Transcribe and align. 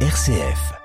RCF. 0.00 0.76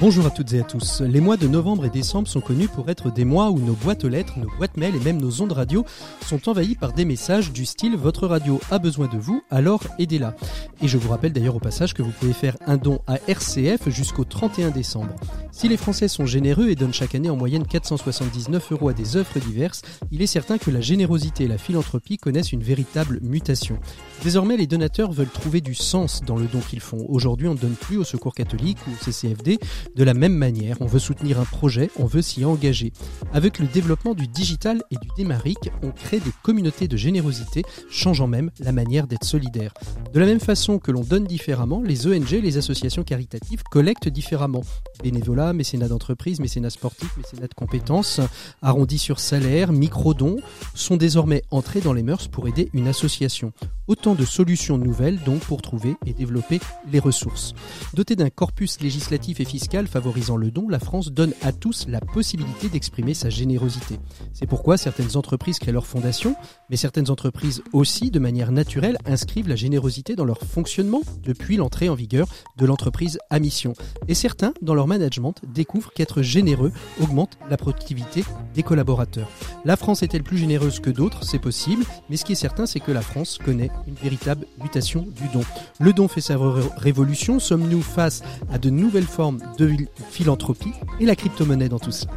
Bonjour 0.00 0.24
à 0.24 0.30
toutes 0.30 0.54
et 0.54 0.60
à 0.60 0.62
tous. 0.62 1.02
Les 1.02 1.20
mois 1.20 1.36
de 1.36 1.46
novembre 1.46 1.84
et 1.84 1.90
décembre 1.90 2.26
sont 2.26 2.40
connus 2.40 2.68
pour 2.68 2.88
être 2.88 3.12
des 3.12 3.26
mois 3.26 3.50
où 3.50 3.58
nos 3.58 3.74
boîtes 3.74 4.02
aux 4.02 4.08
lettres, 4.08 4.38
nos 4.38 4.48
boîtes 4.56 4.78
mail 4.78 4.96
et 4.96 5.00
même 5.00 5.20
nos 5.20 5.42
ondes 5.42 5.52
radio 5.52 5.84
sont 6.26 6.48
envahies 6.48 6.74
par 6.74 6.94
des 6.94 7.04
messages 7.04 7.52
du 7.52 7.66
style 7.66 7.98
Votre 7.98 8.26
radio 8.26 8.58
a 8.70 8.78
besoin 8.78 9.08
de 9.08 9.18
vous, 9.18 9.42
alors 9.50 9.82
aidez-la. 9.98 10.34
Et 10.80 10.88
je 10.88 10.96
vous 10.96 11.10
rappelle 11.10 11.34
d'ailleurs 11.34 11.56
au 11.56 11.60
passage 11.60 11.92
que 11.92 12.00
vous 12.00 12.12
pouvez 12.12 12.32
faire 12.32 12.56
un 12.66 12.78
don 12.78 13.00
à 13.06 13.18
RCF 13.28 13.90
jusqu'au 13.90 14.24
31 14.24 14.70
décembre. 14.70 15.14
Si 15.52 15.68
les 15.68 15.76
Français 15.76 16.08
sont 16.08 16.24
généreux 16.24 16.70
et 16.70 16.76
donnent 16.76 16.94
chaque 16.94 17.14
année 17.14 17.28
en 17.28 17.36
moyenne 17.36 17.66
479 17.66 18.72
euros 18.72 18.88
à 18.88 18.94
des 18.94 19.16
œuvres 19.16 19.38
diverses, 19.38 19.82
il 20.10 20.22
est 20.22 20.26
certain 20.26 20.56
que 20.56 20.70
la 20.70 20.80
générosité 20.80 21.44
et 21.44 21.48
la 21.48 21.58
philanthropie 21.58 22.16
connaissent 22.16 22.52
une 22.52 22.62
véritable 22.62 23.18
mutation. 23.20 23.78
Désormais, 24.22 24.56
les 24.56 24.66
donateurs 24.66 25.12
veulent 25.12 25.28
trouver 25.28 25.60
du 25.60 25.74
sens 25.74 26.22
dans 26.24 26.36
le 26.36 26.46
don 26.46 26.60
qu'ils 26.60 26.80
font. 26.80 27.04
Aujourd'hui, 27.10 27.48
on 27.48 27.54
ne 27.54 27.58
donne 27.58 27.74
plus 27.74 27.98
au 27.98 28.04
Secours 28.04 28.34
catholique 28.34 28.78
ou 28.86 28.92
au 28.92 29.04
CCFD 29.04 29.58
de 29.94 30.04
la 30.04 30.14
même 30.14 30.34
manière. 30.34 30.76
On 30.80 30.86
veut 30.86 30.98
soutenir 30.98 31.40
un 31.40 31.44
projet, 31.44 31.90
on 31.98 32.06
veut 32.06 32.22
s'y 32.22 32.44
engager. 32.44 32.92
Avec 33.32 33.58
le 33.58 33.66
développement 33.66 34.14
du 34.14 34.26
digital 34.26 34.82
et 34.90 34.96
du 34.96 35.08
démarique, 35.16 35.70
on 35.82 35.90
crée 35.90 36.20
des 36.20 36.32
communautés 36.42 36.88
de 36.88 36.96
générosité, 36.96 37.62
changeant 37.90 38.26
même 38.26 38.50
la 38.58 38.72
manière 38.72 39.06
d'être 39.06 39.24
solidaire. 39.24 39.72
De 40.12 40.20
la 40.20 40.26
même 40.26 40.40
façon 40.40 40.78
que 40.78 40.90
l'on 40.90 41.02
donne 41.02 41.24
différemment, 41.24 41.82
les 41.82 42.06
ONG, 42.06 42.30
les 42.30 42.56
associations 42.56 43.04
caritatives 43.04 43.62
collectent 43.70 44.08
différemment. 44.08 44.62
Bénévolat, 45.02 45.52
mécénat 45.52 45.88
d'entreprise, 45.88 46.40
mécénat 46.40 46.70
sportif, 46.70 47.16
mécénat 47.16 47.48
de 47.48 47.54
compétences, 47.54 48.20
arrondi 48.62 48.98
sur 48.98 49.20
salaire, 49.20 49.72
micro-dons 49.72 50.36
sont 50.74 50.96
désormais 50.96 51.42
entrés 51.50 51.80
dans 51.80 51.92
les 51.92 52.02
mœurs 52.02 52.28
pour 52.28 52.48
aider 52.48 52.68
une 52.74 52.88
association. 52.88 53.52
Autant 53.86 54.14
de 54.14 54.24
solutions 54.24 54.78
nouvelles 54.78 55.18
donc 55.24 55.40
pour 55.40 55.62
trouver 55.62 55.96
et 56.06 56.12
développer 56.12 56.60
les 56.92 57.00
ressources. 57.00 57.54
Dotée 57.94 58.14
d'un 58.14 58.30
corpus 58.30 58.80
législatif 58.80 59.40
et 59.40 59.44
fiscal 59.44 59.79
favorisant 59.86 60.36
le 60.36 60.50
don, 60.50 60.68
la 60.68 60.78
France 60.78 61.12
donne 61.12 61.32
à 61.42 61.52
tous 61.52 61.86
la 61.88 62.00
possibilité 62.00 62.68
d'exprimer 62.68 63.14
sa 63.14 63.30
générosité. 63.30 63.98
C'est 64.32 64.46
pourquoi 64.46 64.76
certaines 64.76 65.16
entreprises 65.16 65.58
créent 65.58 65.72
leur 65.72 65.86
fondation, 65.86 66.34
mais 66.70 66.76
certaines 66.76 67.10
entreprises 67.10 67.62
aussi, 67.72 68.10
de 68.10 68.18
manière 68.18 68.52
naturelle, 68.52 68.96
inscrivent 69.04 69.48
la 69.48 69.56
générosité 69.56 70.14
dans 70.14 70.24
leur 70.24 70.38
fonctionnement 70.38 71.02
depuis 71.22 71.56
l'entrée 71.56 71.88
en 71.88 71.94
vigueur 71.94 72.28
de 72.56 72.64
l'entreprise 72.64 73.18
à 73.28 73.40
mission. 73.40 73.74
Et 74.08 74.14
certains, 74.14 74.54
dans 74.62 74.74
leur 74.74 74.86
management, 74.86 75.34
découvrent 75.52 75.92
qu'être 75.92 76.22
généreux 76.22 76.72
augmente 77.00 77.38
la 77.50 77.56
productivité 77.56 78.24
des 78.54 78.62
collaborateurs. 78.62 79.28
La 79.64 79.76
France 79.76 80.02
est-elle 80.02 80.22
plus 80.22 80.38
généreuse 80.38 80.80
que 80.80 80.90
d'autres? 80.90 81.24
C'est 81.24 81.38
possible, 81.38 81.84
mais 82.08 82.16
ce 82.16 82.24
qui 82.24 82.32
est 82.32 82.36
certain, 82.36 82.66
c'est 82.66 82.80
que 82.80 82.92
la 82.92 83.02
France 83.02 83.38
connaît 83.44 83.70
une 83.88 83.94
véritable 83.94 84.46
mutation 84.62 85.02
du 85.02 85.28
don. 85.32 85.42
Le 85.80 85.92
don 85.92 86.08
fait 86.08 86.20
sa 86.20 86.36
révolution. 86.76 87.40
Sommes-nous 87.40 87.82
face 87.82 88.22
à 88.52 88.58
de 88.58 88.70
nouvelles 88.70 89.02
formes 89.04 89.40
de 89.58 89.74
philanthropie? 90.10 90.72
Et 91.00 91.06
la 91.06 91.16
crypto-monnaie 91.16 91.68
dans 91.68 91.78
tout 91.78 91.92
cela? 91.92 92.12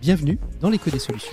Bienvenue 0.00 0.38
dans 0.60 0.70
l'écho 0.70 0.90
des 0.90 0.98
solutions. 0.98 1.32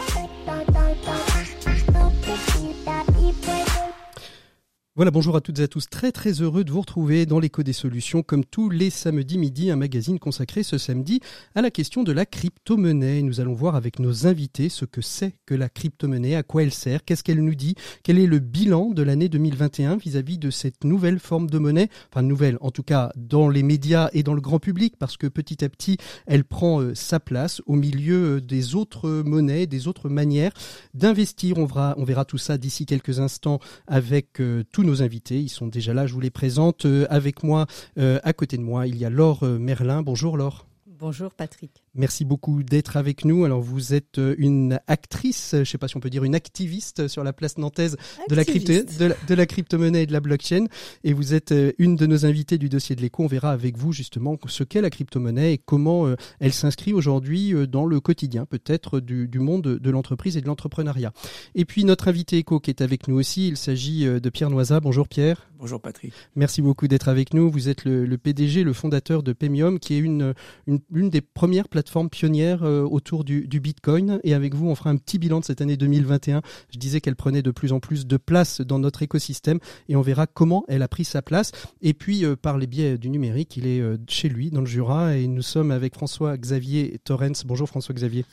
Voilà, 5.01 5.09
bonjour 5.09 5.35
à 5.35 5.41
toutes 5.41 5.57
et 5.57 5.63
à 5.63 5.67
tous. 5.67 5.89
Très 5.89 6.11
très 6.11 6.43
heureux 6.43 6.63
de 6.63 6.71
vous 6.71 6.81
retrouver 6.81 7.25
dans 7.25 7.39
l'écho 7.39 7.63
des 7.63 7.73
solutions, 7.73 8.21
comme 8.21 8.45
tous 8.45 8.69
les 8.69 8.91
samedis 8.91 9.39
midi, 9.39 9.71
un 9.71 9.75
magazine 9.75 10.19
consacré 10.19 10.61
ce 10.61 10.77
samedi 10.77 11.21
à 11.55 11.63
la 11.63 11.71
question 11.71 12.03
de 12.03 12.11
la 12.11 12.27
crypto-monnaie. 12.27 13.23
Nous 13.23 13.39
allons 13.39 13.55
voir 13.55 13.75
avec 13.75 13.97
nos 13.97 14.27
invités 14.27 14.69
ce 14.69 14.85
que 14.85 15.01
c'est 15.01 15.33
que 15.47 15.55
la 15.55 15.69
crypto-monnaie, 15.69 16.35
à 16.35 16.43
quoi 16.43 16.61
elle 16.61 16.71
sert, 16.71 17.03
qu'est-ce 17.03 17.23
qu'elle 17.23 17.43
nous 17.43 17.55
dit, 17.55 17.73
quel 18.03 18.19
est 18.19 18.27
le 18.27 18.37
bilan 18.37 18.91
de 18.91 19.01
l'année 19.01 19.27
2021 19.27 19.95
vis-à-vis 19.95 20.37
de 20.37 20.51
cette 20.51 20.83
nouvelle 20.83 21.17
forme 21.17 21.49
de 21.49 21.57
monnaie, 21.57 21.89
enfin 22.11 22.21
nouvelle 22.21 22.59
en 22.61 22.69
tout 22.69 22.83
cas 22.83 23.11
dans 23.15 23.49
les 23.49 23.63
médias 23.63 24.11
et 24.13 24.21
dans 24.21 24.35
le 24.35 24.41
grand 24.41 24.59
public, 24.59 24.97
parce 24.99 25.17
que 25.17 25.25
petit 25.25 25.65
à 25.65 25.69
petit 25.69 25.97
elle 26.27 26.43
prend 26.43 26.79
euh, 26.79 26.93
sa 26.93 27.19
place 27.19 27.63
au 27.65 27.73
milieu 27.73 28.35
euh, 28.35 28.39
des 28.39 28.75
autres 28.75 29.09
monnaies, 29.25 29.65
des 29.65 29.87
autres 29.87 30.09
manières 30.09 30.51
d'investir. 30.93 31.57
On 31.57 31.65
verra, 31.65 32.25
tout 32.25 32.37
ça 32.37 32.59
d'ici 32.59 32.85
quelques 32.85 33.19
instants 33.19 33.59
avec 33.87 34.39
euh, 34.39 34.63
tous 34.71 34.83
nos 34.83 34.90
invités. 34.99 35.39
Ils 35.39 35.49
sont 35.49 35.67
déjà 35.67 35.93
là, 35.93 36.07
je 36.07 36.13
vous 36.13 36.19
les 36.19 36.29
présente. 36.29 36.85
Euh, 36.85 37.05
avec 37.09 37.43
moi, 37.43 37.65
euh, 37.97 38.19
à 38.23 38.33
côté 38.33 38.57
de 38.57 38.63
moi, 38.63 38.87
il 38.87 38.97
y 38.97 39.05
a 39.05 39.09
Laure 39.09 39.43
euh, 39.43 39.57
Merlin. 39.57 40.01
Bonjour 40.01 40.37
Laure. 40.37 40.65
Bonjour 40.85 41.33
Patrick. 41.33 41.83
Merci 41.93 42.23
beaucoup 42.23 42.63
d'être 42.63 42.95
avec 42.95 43.25
nous. 43.25 43.43
Alors 43.43 43.59
vous 43.59 43.93
êtes 43.93 44.17
euh, 44.17 44.33
une 44.37 44.79
actrice, 44.87 45.49
je 45.51 45.57
ne 45.57 45.63
sais 45.65 45.77
pas 45.77 45.89
si 45.89 45.97
on 45.97 45.99
peut 45.99 46.09
dire 46.09 46.23
une 46.23 46.35
activiste 46.35 47.09
sur 47.09 47.21
la 47.21 47.33
place 47.33 47.57
nantaise 47.57 47.97
de 48.29 48.35
la, 48.35 48.45
crypto, 48.45 48.71
de, 48.71 49.35
la, 49.35 49.45
crypto-monnaie 49.45 50.03
et 50.03 50.05
de 50.05 50.13
la 50.13 50.21
blockchain. 50.21 50.67
Et 51.03 51.11
vous 51.11 51.33
êtes 51.33 51.51
euh, 51.51 51.73
une 51.79 51.97
de 51.97 52.05
nos 52.05 52.25
invitées 52.25 52.57
du 52.57 52.69
dossier 52.69 52.95
de 52.95 53.01
l'écho. 53.01 53.23
On 53.23 53.27
verra 53.27 53.51
avec 53.51 53.77
vous 53.77 53.91
justement 53.91 54.37
ce 54.47 54.63
qu'est 54.63 54.79
la 54.79 54.89
crypto-monnaie 54.89 55.51
et 55.51 55.57
comment 55.57 56.07
euh, 56.07 56.15
elle 56.39 56.53
s'inscrit 56.53 56.93
aujourd'hui 56.93 57.53
dans 57.67 57.85
le 57.85 57.99
quotidien 57.99 58.45
peut-être 58.45 59.01
du, 59.01 59.27
monde 59.39 59.63
de 59.63 59.89
l'entreprise 59.89 60.37
et 60.37 60.41
de 60.41 60.47
l'entrepreneuriat. 60.47 61.11
Et 61.55 61.65
puis 61.65 61.83
notre 61.83 62.07
invité 62.07 62.37
écho 62.37 62.61
qui 62.61 62.69
est 62.69 62.79
avec 62.79 63.09
nous 63.09 63.15
aussi, 63.15 63.49
il 63.49 63.57
s'agit 63.57 64.05
de 64.05 64.29
Pierre 64.29 64.49
Noisa. 64.49 64.79
Bonjour 64.79 65.09
Pierre. 65.09 65.49
Bonjour 65.59 65.81
Patrick. 65.81 66.13
Merci 66.35 66.61
beaucoup 66.61 66.87
d'être 66.87 67.09
avec 67.09 67.33
nous. 67.33 67.51
Vous 67.51 67.69
êtes 67.69 67.85
le, 67.85 68.17
PDG, 68.17 68.63
le 68.63 68.73
fondateur 68.73 69.23
de 69.23 69.33
Pemium 69.33 69.79
qui 69.79 69.95
est 69.95 69.99
une, 69.99 70.33
une, 70.65 70.79
une 70.93 71.09
des 71.09 71.21
premières 71.21 71.67
plateformes 71.67 71.80
plateforme 71.81 72.11
pionnière 72.11 72.61
euh, 72.61 72.83
autour 72.83 73.23
du, 73.23 73.47
Bitcoin. 73.59 74.19
Et 74.23 74.35
avec 74.35 74.53
vous, 74.53 74.67
on 74.67 74.75
fera 74.75 74.91
un 74.91 74.97
petit 74.97 75.17
bilan 75.17 75.39
de 75.39 75.45
cette 75.45 75.61
année 75.61 75.77
2021. 75.77 76.43
Je 76.71 76.77
disais 76.77 77.01
qu'elle 77.01 77.15
prenait 77.15 77.41
de 77.41 77.49
plus 77.49 77.73
en 77.73 77.79
plus 77.79 78.05
de 78.05 78.17
place 78.17 78.61
dans 78.61 78.77
notre 78.77 79.01
écosystème 79.01 79.57
et 79.89 79.95
on 79.95 80.01
verra 80.01 80.27
comment 80.27 80.63
elle 80.67 80.83
a 80.83 80.87
pris 80.87 81.05
sa 81.05 81.23
place. 81.23 81.51
Et 81.81 81.95
puis, 81.95 82.23
euh, 82.23 82.35
par 82.35 82.59
les 82.59 82.67
biais 82.67 82.99
du 82.99 83.09
numérique, 83.09 83.57
il 83.57 83.65
est 83.65 83.81
euh, 83.81 83.97
chez 84.07 84.29
lui, 84.29 84.51
dans 84.51 84.61
le 84.61 84.67
Jura, 84.67 85.17
et 85.17 85.25
nous 85.25 85.41
sommes 85.41 85.71
avec 85.71 85.95
François-Xavier 85.95 86.99
Torrens. 87.03 87.45
Bonjour 87.47 87.67
François-Xavier. 87.67 88.25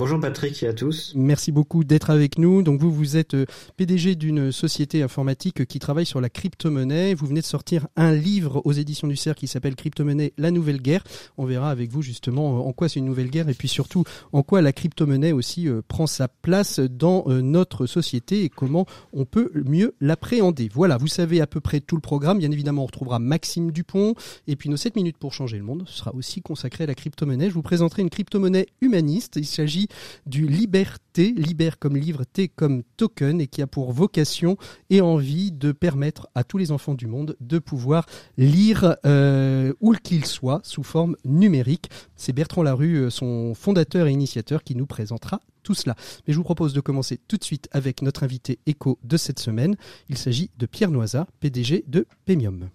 Bonjour 0.00 0.18
Patrick 0.18 0.62
et 0.62 0.66
à 0.66 0.72
tous. 0.72 1.12
Merci 1.14 1.52
beaucoup 1.52 1.84
d'être 1.84 2.08
avec 2.08 2.38
nous. 2.38 2.62
Donc 2.62 2.80
vous, 2.80 2.90
vous 2.90 3.18
êtes 3.18 3.34
euh, 3.34 3.44
PDG 3.76 4.14
d'une 4.14 4.50
société 4.50 5.02
informatique 5.02 5.66
qui 5.66 5.78
travaille 5.78 6.06
sur 6.06 6.22
la 6.22 6.30
crypto-monnaie. 6.30 7.12
Vous 7.12 7.26
venez 7.26 7.42
de 7.42 7.46
sortir 7.46 7.86
un 7.96 8.14
livre 8.14 8.62
aux 8.64 8.72
éditions 8.72 9.08
du 9.08 9.16
CERF 9.16 9.36
qui 9.36 9.46
s'appelle 9.46 9.76
Crypto-monnaie, 9.76 10.32
la 10.38 10.50
nouvelle 10.52 10.80
guerre. 10.80 11.04
On 11.36 11.44
verra 11.44 11.70
avec 11.70 11.90
vous 11.90 12.00
justement 12.00 12.56
euh, 12.56 12.62
en 12.62 12.72
quoi 12.72 12.88
c'est 12.88 12.98
une 12.98 13.04
nouvelle 13.04 13.28
guerre 13.28 13.50
et 13.50 13.52
puis 13.52 13.68
surtout 13.68 14.04
en 14.32 14.42
quoi 14.42 14.62
la 14.62 14.72
crypto-monnaie 14.72 15.32
aussi 15.32 15.68
euh, 15.68 15.82
prend 15.86 16.06
sa 16.06 16.28
place 16.28 16.80
dans 16.80 17.26
notre 17.28 17.84
société 17.84 18.44
et 18.44 18.48
comment 18.48 18.86
on 19.12 19.26
peut 19.26 19.52
mieux 19.66 19.94
l'appréhender. 20.00 20.70
Voilà, 20.72 20.96
vous 20.96 21.08
savez 21.08 21.42
à 21.42 21.46
peu 21.46 21.60
près 21.60 21.80
tout 21.80 21.96
le 21.96 22.00
programme. 22.00 22.38
Bien 22.38 22.50
évidemment, 22.50 22.84
on 22.84 22.86
retrouvera 22.86 23.18
Maxime 23.18 23.70
Dupont 23.70 24.14
et 24.46 24.56
puis 24.56 24.70
nos 24.70 24.78
7 24.78 24.96
minutes 24.96 25.18
pour 25.18 25.34
changer 25.34 25.58
le 25.58 25.64
monde 25.64 25.84
sera 25.86 26.14
aussi 26.14 26.40
consacré 26.40 26.84
à 26.84 26.86
la 26.86 26.94
crypto-monnaie. 26.94 27.50
Je 27.50 27.54
vous 27.54 27.60
présenterai 27.60 28.00
une 28.00 28.08
crypto-monnaie 28.08 28.68
humaniste. 28.80 29.36
Il 29.36 29.44
s'agit 29.44 29.89
du 30.26 30.46
Liberté, 30.46 31.34
Libère 31.36 31.78
comme 31.78 31.96
livre, 31.96 32.24
T 32.24 32.48
comme 32.48 32.82
token, 32.96 33.40
et 33.40 33.46
qui 33.46 33.62
a 33.62 33.66
pour 33.66 33.92
vocation 33.92 34.56
et 34.90 35.00
envie 35.00 35.52
de 35.52 35.72
permettre 35.72 36.28
à 36.34 36.44
tous 36.44 36.58
les 36.58 36.72
enfants 36.72 36.94
du 36.94 37.06
monde 37.06 37.36
de 37.40 37.58
pouvoir 37.58 38.06
lire 38.36 38.96
euh, 39.06 39.72
où 39.80 39.94
qu'il 40.02 40.24
soit 40.24 40.60
sous 40.64 40.82
forme 40.82 41.16
numérique. 41.24 41.90
C'est 42.16 42.32
Bertrand 42.32 42.62
Larue, 42.62 42.96
euh, 42.96 43.10
son 43.10 43.54
fondateur 43.54 44.06
et 44.06 44.12
initiateur, 44.12 44.62
qui 44.64 44.74
nous 44.74 44.86
présentera 44.86 45.40
tout 45.62 45.74
cela. 45.74 45.94
Mais 46.26 46.32
je 46.32 46.38
vous 46.38 46.44
propose 46.44 46.72
de 46.72 46.80
commencer 46.80 47.18
tout 47.28 47.36
de 47.36 47.44
suite 47.44 47.68
avec 47.72 48.02
notre 48.02 48.22
invité 48.22 48.58
écho 48.66 48.98
de 49.04 49.16
cette 49.16 49.38
semaine. 49.38 49.76
Il 50.08 50.18
s'agit 50.18 50.50
de 50.58 50.66
Pierre 50.66 50.90
Noisa, 50.90 51.26
PDG 51.40 51.84
de 51.86 52.06
Pemium. 52.24 52.70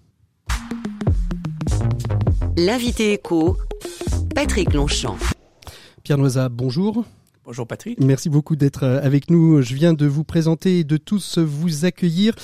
L'invité 2.58 3.14
écho, 3.14 3.58
Patrick 4.34 4.74
Longchamp. 4.74 5.35
Pierre 6.06 6.20
Noisa, 6.20 6.50
bonjour. 6.50 7.04
Bonjour 7.46 7.66
Patrick. 7.66 8.00
Merci 8.00 8.30
beaucoup 8.30 8.56
d'être 8.56 8.84
euh, 8.84 9.00
avec 9.02 9.32
nous. 9.32 9.64
Je 9.64 9.74
viens 9.74 9.96
de 9.96 10.06
vous 10.06 10.24
présenter 10.24 10.78
et 10.78 10.84
de 10.84 10.98
tous 10.98 11.40
vous 11.40 11.84
accueillir. 11.84 12.36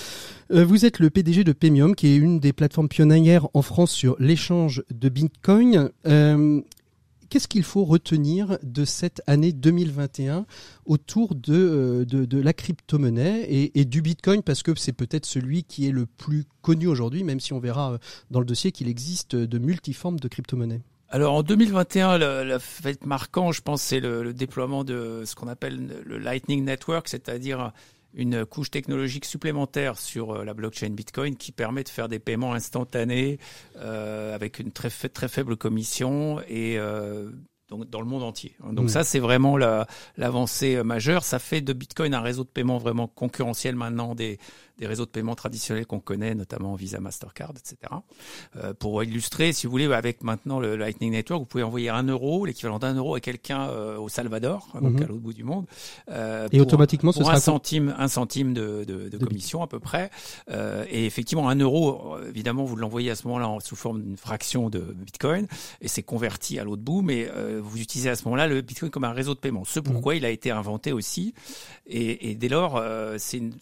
Euh, 0.52 0.66
vous 0.66 0.84
êtes 0.84 0.98
le 0.98 1.12
PDG 1.12 1.44
de 1.44 1.52
Pemium, 1.54 1.94
qui 1.94 2.08
est 2.08 2.16
une 2.16 2.40
des 2.40 2.54
plateformes 2.54 2.90
pionnières 2.90 3.48
en 3.54 3.62
France 3.62 3.92
sur 3.92 4.16
l'échange 4.18 4.82
de 4.90 5.10
Bitcoin. 5.10 5.92
Euh, 6.08 6.62
qu'est-ce 7.30 7.48
qu'il 7.48 7.62
faut 7.62 7.86
retenir 7.86 8.58
de 8.64 8.84
cette 8.84 9.22
année 9.28 9.52
2021 9.52 10.48
autour 10.88 11.36
de, 11.36 12.04
de, 12.10 12.40
la 12.40 12.54
crypto-monnaie 12.54 13.44
et, 13.44 13.80
et, 13.80 13.86
du 13.86 14.02
Bitcoin? 14.02 14.42
Parce 14.42 14.64
que 14.64 14.74
c'est 14.76 14.92
peut-être 14.92 15.28
celui 15.28 15.66
qui 15.66 15.88
est 15.88 15.92
le 15.92 16.08
plus 16.08 16.46
connu 16.64 16.88
aujourd'hui, 16.88 17.24
même 17.24 17.40
si 17.40 17.54
on 17.54 17.60
verra 17.60 18.00
dans 18.32 18.40
le 18.40 18.46
dossier 18.48 18.72
qu'il 18.72 18.88
existe 18.88 19.36
de 19.36 19.60
multiformes 19.60 20.20
de 20.20 20.28
crypto-monnaie. 20.28 20.82
Alors 21.14 21.34
en 21.34 21.44
2021, 21.44 22.18
le, 22.18 22.58
fait 22.58 23.06
marquant, 23.06 23.52
je 23.52 23.62
pense, 23.62 23.82
c'est 23.82 24.00
le, 24.00 24.34
déploiement 24.34 24.86
de 24.86 25.24
ce 25.26 25.36
qu'on 25.36 25.50
appelle 25.50 26.02
le 26.06 26.18
Lightning 26.18 26.64
Network, 26.64 27.10
c'est-à-dire 27.10 27.74
une 28.14 28.46
couche 28.46 28.72
technologique 28.72 29.26
supplémentaire 29.26 29.98
sur 29.98 30.44
la 30.44 30.54
blockchain 30.54 30.90
Bitcoin 30.90 31.36
qui 31.36 31.52
permet 31.52 31.84
de 31.84 31.90
faire 31.90 32.08
des 32.08 32.20
paiements 32.20 32.54
instantanés 32.54 33.40
avec 33.76 34.60
une 34.60 34.72
très, 34.72 34.90
très 34.90 35.28
faible 35.28 35.58
commission 35.58 36.42
et 36.48 36.78
donc 37.70 37.90
dans 37.90 38.02
le 38.02 38.08
monde 38.08 38.24
entier. 38.24 38.56
Donc 38.72 38.86
mmh. 38.86 38.90
ça, 38.90 39.04
c'est 39.04 39.20
vraiment 39.20 39.58
l'avancée 39.58 40.84
majeure. 40.84 41.24
Ça 41.24 41.40
fait 41.40 41.62
de 41.62 41.74
Bitcoin 41.74 42.14
un 42.14 42.22
réseau 42.22 42.44
de 42.44 42.50
paiement 42.50 42.78
vraiment 42.78 43.08
concurrentiel 43.08 43.76
maintenant 43.76 44.14
des, 44.14 44.40
des 44.82 44.88
réseaux 44.88 45.06
de 45.06 45.12
paiement 45.12 45.36
traditionnels 45.36 45.86
qu'on 45.86 46.00
connaît, 46.00 46.34
notamment 46.34 46.74
Visa, 46.74 47.00
Mastercard, 47.00 47.52
etc. 47.52 47.94
Euh, 48.56 48.74
pour 48.74 49.04
illustrer, 49.04 49.54
si 49.54 49.68
vous 49.68 49.72
voulez, 49.72 49.86
avec 49.94 50.24
maintenant 50.24 50.60
le 50.60 50.76
Lightning 50.76 51.12
Network, 51.12 51.42
vous 51.42 51.46
pouvez 51.46 51.64
envoyer 51.64 51.90
un 51.90 52.02
euro, 52.02 52.46
l'équivalent 52.46 52.80
d'un 52.80 52.96
euro 52.96 53.14
à 53.14 53.20
quelqu'un 53.20 53.70
euh, 53.70 53.98
au 53.98 54.10
Salvador, 54.10 54.68
donc 54.82 54.94
mhm. 54.94 55.04
à 55.04 55.06
l'autre 55.06 55.22
bout 55.22 55.34
du 55.34 55.44
monde. 55.44 55.68
Euh, 56.10 56.48
et 56.52 56.60
automatiquement, 56.60 57.12
ce 57.12 57.20
sera 57.20 57.36
un 57.36 57.40
centime, 57.40 57.94
un 57.96 58.08
centime 58.08 58.56
de, 58.56 58.84
de, 58.84 59.08
de, 59.08 59.18
commission 59.24 59.62
à 59.62 59.68
peu 59.68 59.80
près. 59.80 60.10
Et 60.90 61.06
effectivement, 61.06 61.48
un 61.48 61.56
euro, 61.56 62.18
évidemment, 62.28 62.66
vous 62.66 62.76
l'envoyez 62.76 63.12
à 63.12 63.16
ce 63.16 63.28
moment-là 63.28 63.60
sous 63.64 63.76
forme 63.76 64.02
d'une 64.02 64.18
fraction 64.18 64.72
de 64.72 64.80
Bitcoin, 64.80 65.46
et 65.82 65.88
c'est 65.88 66.02
converti 66.02 66.58
à 66.58 66.64
l'autre 66.64 66.82
bout, 66.82 67.04
mais 67.04 67.30
vous 67.62 67.80
utilisez 67.80 68.10
à 68.10 68.16
ce 68.16 68.24
moment-là 68.26 68.48
le 68.48 68.62
Bitcoin 68.62 68.90
comme 68.90 69.04
un 69.04 69.14
réseau 69.14 69.36
de 69.36 69.40
paiement. 69.40 69.64
Ce 69.64 69.80
pourquoi 69.80 70.14
mhm. 70.14 70.18
il 70.18 70.26
a 70.26 70.32
été 70.32 70.50
inventé 70.50 70.92
aussi, 70.92 71.36
et, 71.86 72.32
et 72.32 72.36
dès 72.36 72.50
lors, 72.50 72.84
c'est 73.20 73.38
une, 73.38 73.54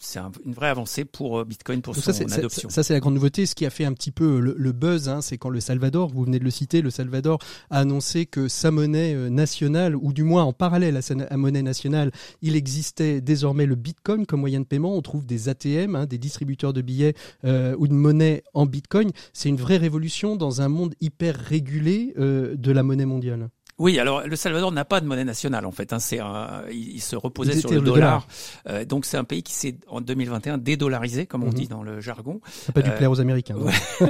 une 0.46 0.54
vraie 0.54 0.68
avancée 0.68 1.04
pour 1.10 1.38
euh, 1.38 1.44
Bitcoin 1.44 1.82
pour 1.82 1.94
son 1.94 2.12
ça, 2.12 2.24
adoption. 2.34 2.68
Ça, 2.68 2.82
c'est 2.82 2.92
la 2.92 3.00
grande 3.00 3.14
nouveauté. 3.14 3.46
Ce 3.46 3.54
qui 3.54 3.66
a 3.66 3.70
fait 3.70 3.84
un 3.84 3.92
petit 3.92 4.10
peu 4.10 4.40
le, 4.40 4.72
buzz, 4.72 5.08
hein, 5.08 5.20
c'est 5.20 5.38
quand 5.38 5.50
le 5.50 5.60
Salvador, 5.60 6.10
vous 6.12 6.24
venez 6.24 6.38
de 6.38 6.44
le 6.44 6.50
citer, 6.50 6.82
le 6.82 6.90
Salvador 6.90 7.38
a 7.70 7.80
annoncé 7.80 8.26
que 8.26 8.48
sa 8.48 8.70
monnaie 8.70 9.14
euh, 9.14 9.28
nationale, 9.28 9.96
ou 9.96 10.12
du 10.12 10.22
moins 10.22 10.44
en 10.44 10.52
parallèle 10.52 10.96
à 10.96 11.02
sa 11.02 11.14
monnaie 11.36 11.62
nationale, 11.62 12.10
il 12.42 12.56
existait 12.56 13.20
désormais 13.20 13.66
le 13.66 13.74
Bitcoin 13.74 14.26
comme 14.26 14.40
moyen 14.40 14.60
de 14.60 14.66
paiement. 14.66 14.96
On 14.96 15.02
trouve 15.02 15.26
des 15.26 15.48
ATM, 15.48 15.96
hein, 15.96 16.06
des 16.06 16.18
distributeurs 16.18 16.72
de 16.72 16.82
billets 16.82 17.14
euh, 17.44 17.74
ou 17.78 17.88
de 17.88 17.94
monnaie 17.94 18.42
en 18.54 18.66
Bitcoin. 18.66 19.10
C'est 19.32 19.48
une 19.48 19.56
vraie 19.56 19.76
révolution 19.76 20.36
dans 20.36 20.62
un 20.62 20.68
monde 20.68 20.94
hyper 21.00 21.36
régulé 21.36 22.14
de 22.16 22.72
la 22.72 22.82
monnaie 22.82 23.06
mondiale. 23.06 23.48
Oui, 23.80 23.98
alors 23.98 24.26
le 24.26 24.36
Salvador 24.36 24.72
n'a 24.72 24.84
pas 24.84 25.00
de 25.00 25.06
monnaie 25.06 25.24
nationale 25.24 25.64
en 25.64 25.70
fait. 25.72 25.94
Hein, 25.94 26.00
c'est 26.00 26.20
il, 26.70 27.00
se 27.00 27.16
reposait 27.16 27.58
sur 27.58 27.70
le, 27.70 27.80
dollar. 27.80 28.28
Euh, 28.68 28.84
donc 28.84 29.06
c'est 29.06 29.16
un 29.16 29.24
pays 29.24 29.42
qui 29.42 29.54
s'est 29.54 29.76
en 29.88 30.02
2021 30.02 30.58
dédollarisé, 30.58 31.24
comme 31.24 31.44
on 31.44 31.46
mhm. 31.46 31.54
dit 31.54 31.66
dans 31.66 31.82
le 31.82 31.98
jargon. 31.98 32.42
Ça 32.44 32.64
n'a 32.68 32.72
pas 32.74 32.82
dû 32.82 32.90
plaire 32.90 33.10
aux 33.10 33.20
Américains. 33.20 33.56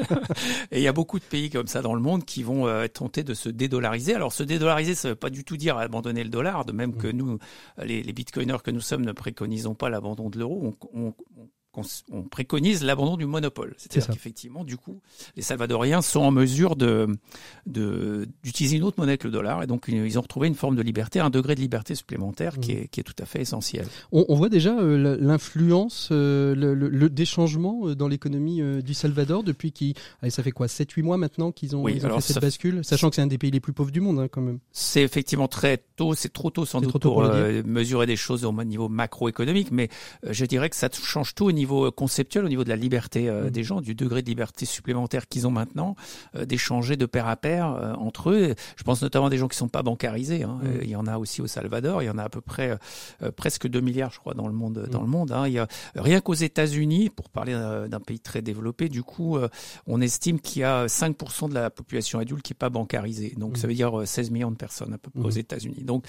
et 0.72 0.78
il 0.78 0.82
y 0.82 0.88
a 0.88 0.92
beaucoup 0.92 1.20
de 1.20 1.24
pays 1.24 1.50
comme 1.50 1.68
ça 1.68 1.82
dans 1.82 1.94
le 1.94 2.00
monde 2.00 2.24
qui 2.24 2.42
vont 2.42 2.66
euh, 2.66 2.88
tenter 2.88 3.22
de 3.22 3.32
se 3.32 3.48
dédollariser. 3.48 4.12
Alors 4.12 4.32
se 4.32 4.42
dédollariser, 4.42 4.96
ça 4.96 5.06
ne 5.06 5.12
veut 5.12 5.18
pas 5.18 5.30
du 5.30 5.44
tout 5.44 5.56
dire 5.56 5.78
abandonner 5.78 6.24
le 6.24 6.30
dollar. 6.30 6.64
De 6.64 6.72
même 6.72 6.96
que 6.96 7.06
mhm. 7.06 7.16
nous, 7.16 7.38
les, 7.80 8.02
les 8.02 8.12
bitcoiners 8.12 8.58
que 8.64 8.72
nous 8.72 8.80
sommes, 8.80 9.04
ne 9.04 9.12
préconisons 9.12 9.76
pas 9.76 9.88
l'abandon 9.88 10.30
de 10.30 10.38
l'euro. 10.40 10.74
On, 10.92 11.00
on, 11.00 11.14
on 11.38 11.48
préconise 12.30 12.82
l'abandon 12.82 13.16
du 13.16 13.26
monopole. 13.26 13.74
C'est-à-dire 13.76 14.08
qu'effectivement, 14.12 14.64
du 14.64 14.76
coup, 14.76 15.00
les 15.36 15.42
Salvadoriens 15.42 16.02
sont 16.02 16.20
en 16.20 16.30
mesure 16.30 16.76
de 16.76 17.08
d'utiliser 17.66 18.76
une 18.76 18.82
autre 18.82 18.98
monnaie 18.98 19.18
que 19.18 19.28
le 19.28 19.32
dollar, 19.32 19.62
et 19.62 19.66
donc 19.66 19.84
ils 19.88 20.18
ont 20.18 20.22
retrouvé 20.22 20.48
une 20.48 20.54
forme 20.54 20.76
de 20.76 20.82
liberté, 20.82 21.20
un 21.20 21.30
degré 21.30 21.54
de 21.54 21.60
liberté 21.60 21.94
supplémentaire 21.94 22.58
qui, 22.58 22.74
mmh. 22.74 22.78
est, 22.78 22.88
qui 22.88 23.00
est 23.00 23.02
tout 23.04 23.14
à 23.18 23.26
fait 23.26 23.40
essentiel. 23.40 23.86
On, 24.12 24.34
voit 24.34 24.48
déjà 24.48 24.76
euh, 24.78 25.16
l'influence 25.20 26.08
euh, 26.10 26.54
le, 26.54 26.74
le, 26.74 27.08
des 27.08 27.24
changements 27.24 27.88
euh, 27.88 27.94
dans 27.94 28.08
l'économie 28.08 28.60
du 28.82 28.94
Salvador 28.94 29.42
depuis 29.42 29.72
qui, 29.72 29.94
ça 30.28 30.42
fait 30.42 30.50
quoi, 30.50 30.66
7-8 30.66 31.02
mois 31.02 31.16
maintenant 31.16 31.52
qu'ils 31.52 31.76
ont, 31.76 31.86
fait 31.86 32.00
cette 32.20 32.40
bascule, 32.40 32.84
sachant 32.84 33.10
que 33.10 33.16
c'est 33.16 33.22
un 33.22 33.26
des 33.26 33.38
pays 33.38 33.50
les 33.50 33.60
plus 33.60 33.72
pauvres 33.72 33.90
du 33.90 34.00
monde 34.00 34.18
hein, 34.18 34.28
quand 34.28 34.40
même. 34.40 34.58
C'est 34.72 35.02
effectivement 35.02 35.48
très 35.48 35.78
tôt, 35.96 36.14
c'est 36.14 36.32
trop 36.32 36.50
tôt 36.50 36.64
sans 36.64 36.80
doute 36.80 36.98
pour, 36.98 37.22
mesurer 37.64 38.06
des 38.06 38.16
choses 38.16 38.44
au 38.44 38.52
niveau 38.64 38.88
macroéconomique, 38.88 39.70
mais 39.70 39.88
je 40.28 40.44
dirais 40.44 40.68
que 40.68 40.76
ça 40.76 40.88
change 40.92 41.34
tout 41.34 41.46
au 41.46 41.52
niveau 41.52 41.59
niveau 41.60 41.90
conceptuel, 41.90 42.44
au 42.44 42.48
niveau 42.48 42.64
de 42.64 42.68
la 42.68 42.76
liberté 42.76 43.28
euh, 43.28 43.46
mm. 43.46 43.50
des 43.50 43.62
gens, 43.62 43.80
du 43.80 43.94
degré 43.94 44.22
de 44.22 44.28
liberté 44.28 44.66
supplémentaire 44.66 45.28
qu'ils 45.28 45.46
ont 45.46 45.50
maintenant, 45.50 45.94
euh, 46.34 46.44
d'échanger 46.44 46.96
de 46.96 47.06
pair 47.06 47.28
à 47.28 47.36
pair 47.36 47.70
euh, 47.70 47.92
entre 47.94 48.30
eux. 48.30 48.54
Je 48.76 48.82
pense 48.82 49.02
notamment 49.02 49.26
à 49.26 49.30
des 49.30 49.38
gens 49.38 49.48
qui 49.48 49.56
sont 49.56 49.68
pas 49.68 49.82
bancarisés. 49.82 50.42
Hein. 50.42 50.60
Mm. 50.62 50.68
Il 50.82 50.90
y 50.90 50.96
en 50.96 51.06
a 51.06 51.18
aussi 51.18 51.40
au 51.42 51.46
Salvador. 51.46 52.02
Il 52.02 52.06
y 52.06 52.10
en 52.10 52.18
a 52.18 52.24
à 52.24 52.28
peu 52.28 52.40
près 52.40 52.78
presque 53.36 53.68
2 53.68 53.80
milliards, 53.80 54.12
je 54.12 54.18
crois, 54.18 54.34
dans 54.34 54.46
le 54.46 54.54
monde. 54.54 54.86
Dans 54.90 55.00
mm. 55.00 55.04
le 55.04 55.08
monde. 55.08 55.32
Hein. 55.32 55.46
Il 55.46 55.52
y 55.52 55.58
a 55.58 55.68
rien 55.94 56.20
qu'aux 56.20 56.34
États-Unis, 56.34 57.10
pour 57.10 57.28
parler 57.28 57.52
d'un 57.52 58.00
pays 58.00 58.20
très 58.20 58.42
développé, 58.42 58.88
du 58.88 59.02
coup, 59.02 59.38
on 59.86 60.00
estime 60.00 60.40
qu'il 60.40 60.62
y 60.62 60.64
a 60.64 60.86
5% 60.86 61.48
de 61.48 61.54
la 61.54 61.70
population 61.70 62.18
adulte 62.18 62.42
qui 62.42 62.52
est 62.52 62.54
pas 62.54 62.70
bancarisée. 62.70 63.34
Donc 63.36 63.56
ça 63.56 63.66
veut 63.66 63.74
dire 63.74 64.02
16 64.04 64.30
millions 64.30 64.50
de 64.50 64.56
personnes 64.56 64.94
à 64.94 64.98
peu 64.98 65.10
près 65.10 65.22
aux 65.22 65.30
États-Unis. 65.30 65.84
Donc 65.84 66.04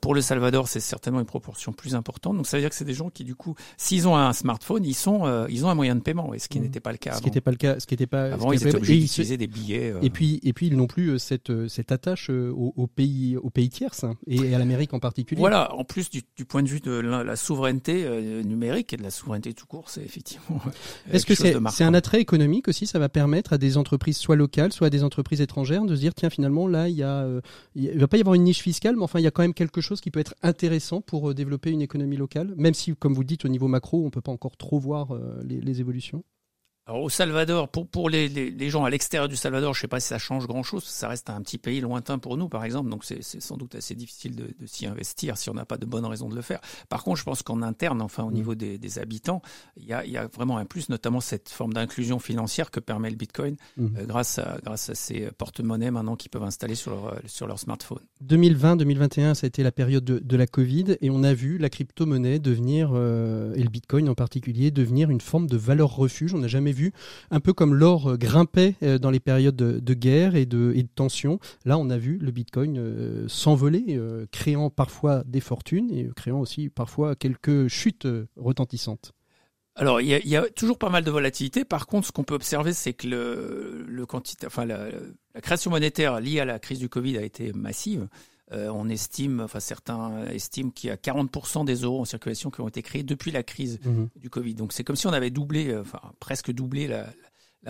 pour 0.00 0.14
le 0.14 0.20
Salvador, 0.20 0.68
c'est 0.68 0.80
certainement 0.80 1.20
une 1.20 1.26
proportion 1.26 1.72
plus 1.72 1.94
importante. 1.94 2.36
Donc 2.36 2.46
ça 2.46 2.56
veut 2.56 2.62
dire 2.62 2.70
que 2.70 2.76
c'est 2.76 2.84
des 2.84 2.94
gens 2.94 3.10
qui, 3.10 3.24
du 3.24 3.34
coup, 3.34 3.54
s'ils 3.76 4.06
ont 4.06 4.16
un 4.16 4.32
smartphone, 4.32 4.83
ils 4.84 4.94
sont, 4.94 5.26
euh, 5.26 5.46
ils 5.50 5.64
ont 5.64 5.68
un 5.68 5.74
moyen 5.74 5.94
de 5.94 6.00
paiement, 6.00 6.34
et 6.34 6.38
ce 6.38 6.48
qui 6.48 6.58
mmh. 6.58 6.62
n'était 6.62 6.80
pas 6.80 6.92
le 6.92 6.98
cas. 6.98 7.14
Ce 7.14 7.20
qui 7.20 7.26
n'était 7.26 7.40
pas 7.40 7.50
le 7.50 7.56
cas, 7.56 7.80
ce 7.80 7.86
qui 7.86 7.94
n'était 7.94 8.06
pas. 8.06 8.32
Avant, 8.32 8.52
ils 8.52 8.66
étaient 8.66 8.76
obligés 8.76 8.98
d'utiliser 8.98 9.36
des 9.36 9.46
billets. 9.46 9.92
Euh. 9.92 10.00
Et 10.02 10.10
puis, 10.10 10.40
et 10.42 10.52
puis, 10.52 10.66
ils 10.66 10.76
n'ont 10.76 10.86
plus 10.86 11.10
euh, 11.10 11.18
cette 11.18 11.68
cette 11.68 11.92
attache 11.92 12.30
au, 12.30 12.86
pays, 12.86 13.36
au 13.36 13.50
pays 13.50 13.68
tierces 13.68 14.04
hein, 14.04 14.16
et 14.26 14.54
à 14.54 14.58
l'Amérique 14.58 14.94
en 14.94 15.00
particulier. 15.00 15.38
Voilà. 15.38 15.74
En 15.74 15.84
plus 15.84 16.10
du, 16.10 16.22
du 16.36 16.44
point 16.44 16.62
de 16.62 16.68
vue 16.68 16.80
de 16.80 16.92
la, 16.92 17.36
souveraineté 17.36 18.04
numérique 18.44 18.92
et 18.92 18.96
de 18.96 19.02
la 19.02 19.10
souveraineté 19.10 19.54
tout 19.54 19.66
court, 19.66 19.90
c'est 19.90 20.02
effectivement. 20.02 20.60
Est-ce 21.12 21.26
que 21.26 21.34
c'est 21.34 21.56
c'est 21.70 21.84
un 21.84 21.94
attrait 21.94 22.20
économique 22.20 22.68
aussi 22.68 22.86
Ça 22.86 22.98
va 22.98 23.08
permettre 23.08 23.52
à 23.52 23.58
des 23.58 23.76
entreprises 23.76 24.16
soit 24.16 24.36
locales, 24.36 24.72
soit 24.72 24.88
à 24.88 24.90
des 24.90 25.04
entreprises 25.04 25.40
étrangères 25.40 25.84
de 25.84 25.94
se 25.94 26.00
dire 26.00 26.14
tiens 26.14 26.30
finalement 26.30 26.68
là 26.68 26.88
il 26.88 26.96
y 26.96 27.02
a, 27.02 27.26
il 27.74 27.98
va 27.98 28.08
pas 28.08 28.16
y 28.16 28.20
avoir 28.20 28.34
une 28.34 28.44
niche 28.44 28.60
fiscale, 28.60 28.96
mais 28.96 29.02
enfin 29.02 29.18
il 29.18 29.22
y 29.22 29.26
a 29.26 29.30
quand 29.30 29.42
même 29.42 29.54
quelque 29.54 29.80
chose 29.80 30.00
qui 30.00 30.10
peut 30.10 30.20
être 30.20 30.34
intéressant 30.42 31.00
pour 31.00 31.34
développer 31.34 31.70
une 31.70 31.82
économie 31.82 32.16
locale, 32.16 32.54
même 32.56 32.74
si 32.74 32.94
comme 32.94 33.14
vous 33.14 33.24
dites 33.24 33.44
au 33.44 33.48
niveau 33.48 33.68
macro 33.68 34.04
on 34.04 34.10
peut 34.10 34.20
pas 34.20 34.32
encore 34.32 34.56
trop 34.56 34.73
voir 34.78 35.12
euh, 35.12 35.42
les, 35.44 35.80
évolutions 35.80 36.24
alors 36.86 37.02
au 37.02 37.08
Salvador, 37.08 37.70
pour, 37.70 37.88
pour 37.88 38.10
les, 38.10 38.28
les, 38.28 38.70
gens 38.70 38.84
à 38.84 38.90
l'extérieur 38.90 39.26
du 39.26 39.36
Salvador, 39.36 39.72
je 39.72 39.78
ne 39.78 39.80
sais 39.82 39.88
pas 39.88 40.00
si 40.00 40.08
ça 40.08 40.18
change 40.18 40.46
grand-chose, 40.46 40.84
ça 40.84 41.08
reste 41.08 41.30
un 41.30 41.40
petit 41.40 41.56
pays 41.56 41.80
lointain 41.80 42.18
pour 42.18 42.36
nous, 42.36 42.50
par 42.50 42.62
exemple, 42.62 42.90
donc 42.90 43.04
c'est 43.06 43.22
sans 43.22 43.56
doute 43.56 43.74
assez 43.74 43.94
difficile 43.94 44.36
de, 44.36 44.54
de 44.60 44.66
s'y 44.66 44.84
investir 44.86 45.38
si 45.38 45.48
on 45.48 45.54
n'a 45.54 45.64
pas 45.64 45.78
de 45.78 45.86
bonnes 45.86 46.04
raisons 46.04 46.28
de 46.28 46.34
le 46.34 46.42
faire. 46.42 46.60
Par 46.90 47.02
contre, 47.02 47.18
je 47.20 47.24
pense 47.24 47.42
qu'en 47.42 47.62
interne, 47.62 48.02
enfin 48.02 48.24
au 48.24 48.30
mmh. 48.30 48.34
niveau 48.34 48.54
des, 48.54 48.76
des 48.76 48.98
habitants, 48.98 49.40
il 49.78 49.86
y 49.86 49.94
a, 49.94 50.04
y 50.04 50.18
a, 50.18 50.26
vraiment 50.26 50.58
un 50.58 50.66
plus, 50.66 50.90
notamment 50.90 51.20
cette 51.20 51.48
forme 51.48 51.72
d'inclusion 51.72 52.18
financière 52.18 52.70
que 52.70 52.80
permet 52.80 53.08
le 53.08 53.16
Bitcoin 53.16 53.56
mmh. 53.78 53.86
euh, 53.96 54.04
grâce, 54.04 54.38
à, 54.38 54.58
grâce 54.62 54.90
à 54.90 54.94
ces 54.94 55.30
porte-monnaies 55.38 55.90
maintenant 55.90 56.16
qu'ils 56.16 56.30
peuvent 56.30 56.42
installer 56.42 56.74
sur 56.74 56.90
leur, 56.90 57.18
sur 57.24 57.46
leur 57.46 57.58
smartphone. 57.58 58.00
2020-2021, 58.26 59.32
ça 59.32 59.46
a 59.46 59.48
été 59.48 59.62
la 59.62 59.72
période 59.72 60.04
de, 60.04 60.18
de, 60.18 60.36
la 60.36 60.46
Covid 60.46 60.98
et 61.00 61.08
on 61.08 61.22
a 61.22 61.32
vu 61.32 61.56
la 61.56 61.70
crypto-monnaie 61.70 62.40
devenir, 62.40 62.90
euh, 62.92 63.54
et 63.54 63.62
le 63.62 63.70
Bitcoin 63.70 64.10
en 64.10 64.14
particulier, 64.14 64.70
devenir 64.70 65.08
une 65.08 65.22
forme 65.22 65.46
de 65.46 65.56
valeur 65.56 65.96
refuge. 65.96 66.34
On 66.34 66.38
n'a 66.38 66.46
jamais 66.46 66.73
vu, 66.74 66.92
un 67.30 67.40
peu 67.40 67.52
comme 67.52 67.74
l'or 67.74 68.10
euh, 68.10 68.16
grimpait 68.16 68.74
euh, 68.82 68.98
dans 68.98 69.10
les 69.10 69.20
périodes 69.20 69.56
de, 69.56 69.94
guerre 69.94 70.36
et 70.36 70.46
de, 70.46 70.74
tension. 70.94 71.38
Là, 71.64 71.78
on 71.78 71.88
a 71.88 71.96
vu 71.96 72.18
le 72.18 72.30
Bitcoin 72.30 72.76
euh, 72.78 73.26
s'envoler, 73.28 73.98
créant 74.30 74.70
parfois 74.70 75.24
des 75.24 75.40
fortunes 75.40 75.90
et 75.90 76.10
créant 76.14 76.40
aussi 76.40 76.68
parfois 76.68 77.14
quelques 77.14 77.68
chutes 77.68 78.06
retentissantes. 78.36 79.12
Alors, 79.76 80.00
il 80.00 80.08
y, 80.08 80.36
a, 80.36 80.42
toujours 80.50 80.78
pas 80.78 80.88
mal 80.88 81.02
de 81.02 81.10
volatilité. 81.10 81.64
Par 81.64 81.86
contre, 81.86 82.06
ce 82.06 82.12
qu'on 82.12 82.22
peut 82.22 82.34
observer, 82.34 82.72
c'est 82.72 82.92
que 82.92 83.08
la, 83.08 85.40
création 85.40 85.70
monétaire 85.70 86.20
liée 86.20 86.38
à 86.38 86.44
la 86.44 86.60
crise 86.60 86.78
du 86.78 86.88
Covid 86.88 87.18
a 87.18 87.22
été 87.22 87.52
massive. 87.52 88.06
Euh, 88.54 88.68
on 88.68 88.88
estime, 88.88 89.40
enfin 89.40 89.58
certains 89.58 90.26
estiment 90.26 90.70
qu'il 90.70 90.88
y 90.88 90.90
a 90.92 90.96
40% 90.96 91.64
des 91.64 91.76
euros 91.76 92.00
en 92.00 92.04
circulation 92.04 92.50
qui 92.50 92.60
ont 92.60 92.68
été 92.68 92.82
créés 92.82 93.02
depuis 93.02 93.32
la 93.32 93.42
crise 93.42 93.80
mhm. 93.84 94.08
du 94.16 94.30
Covid. 94.30 94.54
Donc 94.54 94.72
c'est 94.72 94.84
comme 94.84 94.96
si 94.96 95.06
on 95.06 95.12
avait 95.12 95.30
doublé, 95.30 95.68
euh, 95.70 95.80
enfin 95.80 96.00
presque 96.20 96.52
doublé 96.52 96.86
la, 96.86 97.06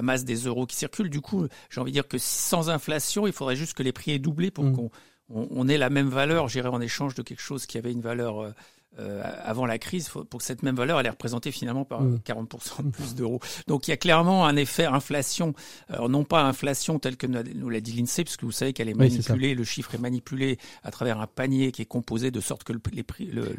masse 0.02 0.24
des 0.24 0.34
euros 0.34 0.66
qui 0.66 0.76
circulent. 0.76 1.08
Du 1.08 1.20
coup, 1.20 1.46
j'ai 1.70 1.80
envie 1.80 1.92
de 1.92 1.94
dire 1.94 2.08
que 2.08 2.18
sans 2.18 2.68
inflation, 2.68 3.26
il 3.26 3.32
faudrait 3.32 3.56
juste 3.56 3.74
que 3.74 3.82
les 3.82 3.92
prix 3.92 4.10
aient 4.10 4.18
doublé 4.18 4.50
pour 4.50 4.64
mhm. 4.64 4.76
qu'on 4.76 4.90
on, 5.30 5.68
ait 5.68 5.78
la 5.78 5.88
même 5.88 6.08
valeur, 6.08 6.48
j'irais 6.48 6.68
en 6.68 6.80
échange 6.80 7.14
de 7.14 7.22
quelque 7.22 7.40
chose 7.40 7.64
qui 7.64 7.78
avait 7.78 7.92
une 7.92 8.02
valeur 8.02 8.52
euh, 8.98 9.22
avant 9.42 9.66
la 9.66 9.78
crise 9.78 10.08
pour 10.08 10.38
que 10.38 10.44
cette 10.44 10.62
même 10.62 10.76
valeur 10.76 11.00
elle 11.00 11.06
est 11.06 11.10
représentée 11.10 11.50
finalement 11.50 11.84
par 11.84 12.02
40% 12.02 12.82
mmh. 12.82 12.86
de 12.86 12.90
plus 12.90 13.14
d'euros. 13.14 13.40
Donc 13.66 13.88
il 13.88 13.90
y 13.90 13.94
a 13.94 13.96
clairement 13.96 14.46
un 14.46 14.54
effet 14.56 14.84
inflation, 14.84 15.54
alors 15.88 16.08
non 16.08 16.24
pas 16.24 16.42
inflation 16.44 16.98
telle 16.98 17.16
que 17.16 17.26
nous 17.26 17.68
l'a 17.68 17.80
dit 17.80 17.92
l'INSEE, 17.92 18.24
puisque 18.24 18.44
vous 18.44 18.52
savez 18.52 18.72
qu'elle 18.72 18.88
est 18.88 18.94
manipulée, 18.94 19.54
le 19.54 19.64
chiffre 19.64 19.94
est 19.94 19.98
manipulé 19.98 20.58
à 20.84 20.90
travers 20.90 21.20
un 21.20 21.26
panier 21.26 21.72
qui 21.72 21.82
est 21.82 21.86
composé 21.86 22.30
de 22.30 22.40
sorte 22.40 22.62
que 22.62 22.72
le, 22.72 22.80
les 22.92 23.02
prix, 23.02 23.26
le, 23.26 23.56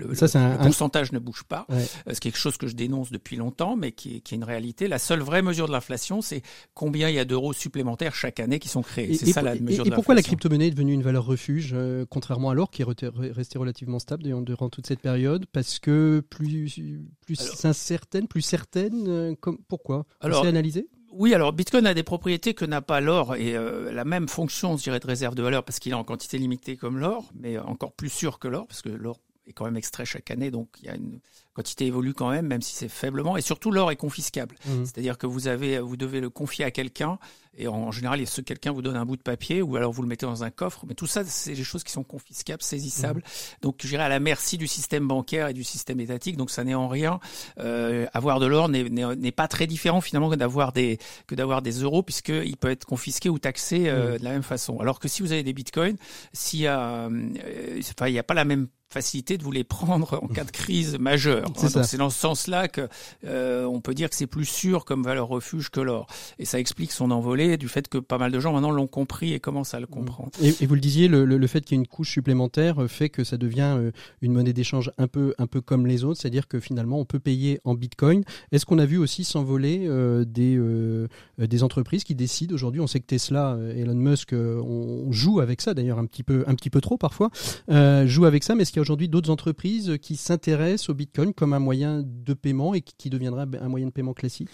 pourcentage 0.62 1.12
ne 1.12 1.20
bouge 1.20 1.44
pas. 1.44 1.66
Euh, 1.70 1.84
c'est 2.08 2.20
quelque 2.20 2.38
chose 2.38 2.58
que 2.58 2.68
je 2.68 2.76
dénonce 2.76 3.12
depuis 3.12 3.36
longtemps, 3.36 3.76
mais 3.76 3.92
qui, 3.92 4.22
qui 4.22 4.36
est 4.36 4.38
une 4.38 4.44
réalité. 4.44 4.88
La 4.88 5.00
seule 5.00 5.22
vraie 5.22 5.42
mesure 5.42 5.68
de 5.68 5.74
l'inflation, 5.74 6.22
c'est 6.22 6.44
combien 6.74 7.10
il 7.10 7.16
y 7.16 7.20
a 7.20 7.26
d'euros 7.26 7.52
supplémentaires 7.52 8.16
chaque 8.16 8.40
année 8.40 8.60
qui 8.60 8.70
sont 8.70 8.84
créés. 8.84 9.16
C'est 9.16 9.28
ça 9.28 9.42
la 9.42 9.56
mesure 9.56 9.86
et, 9.86 9.90
et 9.90 9.92
pourquoi 9.92 10.16
la 10.16 10.22
crypto-monnaie 10.22 10.68
est 10.68 10.72
devenue 10.72 10.94
une 10.94 11.04
valeur 11.04 11.26
refuge, 11.26 11.72
euh, 11.74 12.06
contrairement 12.10 12.52
à 12.52 12.54
l'or 12.54 12.72
qui 12.72 12.84
est 12.84 12.86
resté 12.86 13.58
relativement 13.58 14.00
stable 14.00 14.24
durant 14.24 14.70
toute 14.70 14.88
cette 14.88 15.02
période? 15.02 15.25
Parce 15.52 15.80
que 15.80 16.22
plus, 16.30 16.80
plus 17.26 17.66
incertaine, 17.66 18.28
plus 18.28 18.42
certaine 18.42 19.08
euh, 19.08 19.36
comme, 19.40 19.58
Pourquoi? 19.68 20.06
C'est 20.22 20.48
analysé 20.48 20.88
oui, 21.18 21.34
alors 21.34 21.54
Bitcoin 21.54 21.88
a 21.88 21.94
des 21.94 22.04
propriétés 22.04 22.54
que 22.54 22.66
n'a 22.66 22.82
pas 22.82 23.00
l'or 23.00 23.38
et 23.38 23.56
euh, 23.56 23.90
la 23.94 24.04
même 24.04 24.28
fonction, 24.28 24.76
je 24.76 24.84
dirais, 24.84 25.00
de 25.00 25.08
réserve 25.08 25.34
de 25.34 25.42
valeur 25.42 25.64
parce 25.64 25.80
qu'il 25.80 25.94
est 25.94 25.96
en 25.96 26.04
quantité 26.04 26.38
limitée 26.38 26.76
comme 26.76 27.00
l'or, 27.00 27.32
mais 27.40 27.58
encore 27.58 27.94
plus 27.94 28.10
sûr 28.10 28.38
que 28.38 28.50
l'or 28.50 28.68
parce 28.68 28.82
que 28.82 28.90
l'or 28.90 29.22
est 29.48 29.54
quand 29.54 29.66
même 29.66 29.78
extrait 29.78 30.06
chaque 30.06 30.32
année, 30.32 30.52
donc 30.52 30.70
il 30.82 30.86
y 30.86 30.90
a 30.90 30.96
une 30.96 31.20
quantité 31.56 31.86
évolue 31.86 32.14
quand 32.14 32.30
même, 32.30 32.48
même 32.48 32.62
si 32.62 32.76
c'est 32.76 32.90
faiblement. 32.90 33.38
Et 33.38 33.42
surtout, 33.42 33.72
l'or 33.72 33.90
est 33.90 33.96
confiscable. 33.96 34.56
Mmh. 34.66 34.86
C'est-à-dire 34.86 35.18
que 35.18 35.26
vous 35.26 35.48
avez, 35.48 35.80
vous 35.80 35.96
devez 35.96 36.20
le 36.20 36.30
confier 36.30 36.66
à 36.66 36.72
quelqu'un. 36.72 37.18
Et 37.58 37.70
en 37.70 37.90
général, 37.92 38.28
ce 38.28 38.42
quelqu'un 38.42 38.74
vous 38.74 38.82
donne 38.82 38.98
un 38.98 39.06
bout 39.06 39.16
de 39.16 39.22
papier 39.22 39.62
ou 39.62 39.78
alors 39.78 39.94
vous 39.94 40.02
le 40.02 40.10
mettez 40.10 40.26
dans 40.26 40.44
un 40.44 40.50
coffre. 40.50 40.84
Mais 40.86 40.94
tout 40.94 41.08
ça, 41.08 41.24
c'est 41.24 41.54
des 41.54 41.64
choses 41.64 41.86
qui 41.86 41.94
sont 41.94 42.04
confiscables, 42.04 42.62
saisissables. 42.62 43.22
Mmh. 43.22 43.62
Donc, 43.62 43.78
je 43.82 43.88
dirais 43.88 44.04
à 44.04 44.10
la 44.10 44.20
merci 44.20 44.58
du 44.58 44.68
système 44.68 45.08
bancaire 45.08 45.48
et 45.48 45.54
du 45.54 45.64
système 45.64 46.02
étatique. 46.02 46.36
Donc, 46.36 46.52
ça 46.52 46.66
n'est 46.66 46.76
en 46.76 46.90
rien. 46.90 47.22
Euh, 47.60 48.06
avoir 48.14 48.42
de 48.42 48.48
l'or 48.48 48.68
n'est 48.68 49.32
pas 49.32 49.48
très 49.48 49.68
différent 49.68 50.02
finalement 50.02 50.30
que 50.30 50.36
d'avoir 50.36 50.74
des 50.74 50.98
que 51.28 51.36
d'avoir 51.36 51.62
des 51.62 51.82
euros, 51.84 52.04
puisqu'il 52.04 52.58
peut 52.58 52.70
être 52.70 52.84
confisqué 52.84 53.30
ou 53.30 53.40
taxé 53.40 53.88
euh, 53.88 54.16
mmh. 54.16 54.18
de 54.18 54.24
la 54.26 54.32
même 54.32 54.44
façon. 54.44 54.80
Alors 54.82 55.00
que 55.00 55.08
si 55.08 55.22
vous 55.22 55.32
avez 55.32 55.44
des 55.44 55.54
bitcoins, 55.54 55.96
s'il 56.34 56.60
y 56.60 56.68
a, 56.68 57.08
euh, 57.08 57.30
enfin, 57.80 58.08
il 58.08 58.12
n'y 58.12 58.20
a 58.20 58.24
pas 58.24 58.34
la 58.34 58.44
même 58.44 58.68
facilité 58.96 59.38
de 59.38 59.44
vous 59.44 59.52
les 59.52 59.66
prendre 59.66 60.18
en 60.24 60.28
cas 60.28 60.46
de 60.46 60.52
crise 60.52 60.98
majeure. 60.98 61.52
c'est 61.58 61.98
dans 61.98 62.10
ce 62.10 62.18
sens-là 62.18 62.70
que 62.70 62.88
euh, 63.26 63.66
on 63.66 63.82
peut 63.82 63.94
dire 63.94 64.10
que 64.10 64.16
c'est 64.16 64.26
plus 64.26 64.46
sûr 64.46 64.86
comme 64.86 65.04
valeur 65.04 65.28
refuge 65.28 65.70
que 65.70 65.82
l'or. 65.82 66.08
Et 66.40 66.46
ça 66.46 66.62
explique 66.62 66.94
son 66.94 67.12
envolée 67.12 67.58
du 67.58 67.68
fait 67.68 67.90
que 67.90 67.98
pas 67.98 68.18
mal 68.18 68.32
de 68.32 68.40
gens 68.40 68.54
maintenant 68.54 68.72
l'ont 68.72 68.88
compris 68.88 69.34
et 69.34 69.42
commencent 69.42 69.74
à 69.74 69.82
le 69.82 69.86
comprendre. 69.86 70.32
Et, 70.42 70.66
vous 70.66 70.76
le 70.76 70.80
disiez, 70.80 71.10
le, 71.10 71.26
le, 71.26 71.48
fait 71.48 71.66
qu'il 71.66 71.76
y 71.76 71.78
ait 71.78 71.84
une 71.84 71.88
couche 71.88 72.12
supplémentaire 72.12 72.82
euh, 72.82 72.88
fait 72.88 73.10
que 73.10 73.26
ça 73.26 73.36
devient 73.36 73.76
euh, 73.78 73.92
une 74.22 74.32
monnaie 74.32 74.54
d'échange 74.54 74.90
un 74.98 75.08
peu, 75.08 75.34
un 75.40 75.48
peu 75.48 75.60
comme 75.60 75.88
les 75.88 76.06
autres, 76.06 76.22
c'est-à-dire 76.22 76.48
que 76.48 76.62
finalement 76.62 76.98
on 76.98 77.06
peut 77.06 77.20
payer 77.20 77.60
en 77.66 77.74
bitcoin. 77.74 78.24
Est-ce 78.54 78.66
qu'on 78.66 78.80
a 78.80 78.86
vu 78.86 78.98
aussi 78.98 79.26
s'envoler 79.26 79.90
des, 80.26 80.58
des 81.38 81.64
entreprises 81.64 82.06
qui 82.06 82.16
décident 82.16 82.56
aujourd'hui, 82.56 82.80
on 82.80 82.88
sait 82.88 83.02
que 83.02 83.08
Tesla, 83.08 83.58
Elon 83.76 83.96
Musk, 83.96 84.34
on 84.34 85.12
joue 85.12 85.42
avec 85.42 85.62
ça 85.62 85.74
d'ailleurs 85.74 86.00
un 86.00 86.06
petit 86.06 86.24
peu, 86.24 86.46
un 86.48 86.56
petit 86.56 86.70
peu 86.70 86.80
trop 86.80 86.98
parfois, 86.98 87.30
joue 88.06 88.26
avec 88.26 88.44
ça, 88.44 88.56
mais 88.56 88.62
est-ce 88.62 88.72
qu'il 88.72 88.80
y 88.80 88.82
a 88.82 88.85
aujourd'hui 88.86 89.10
d'autres 89.10 89.32
entreprises 89.32 89.98
qui 90.00 90.16
s'intéressent 90.16 90.90
au 90.90 90.94
Bitcoin 90.94 91.34
comme 91.34 91.54
un 91.54 91.60
moyen 91.60 92.04
de 92.06 92.34
paiement 92.34 92.76
et 92.76 92.82
qui 92.82 93.10
deviendrait 93.10 93.48
un 93.60 93.68
moyen 93.68 93.88
de 93.88 93.92
paiement 93.92 94.14
classique 94.14 94.50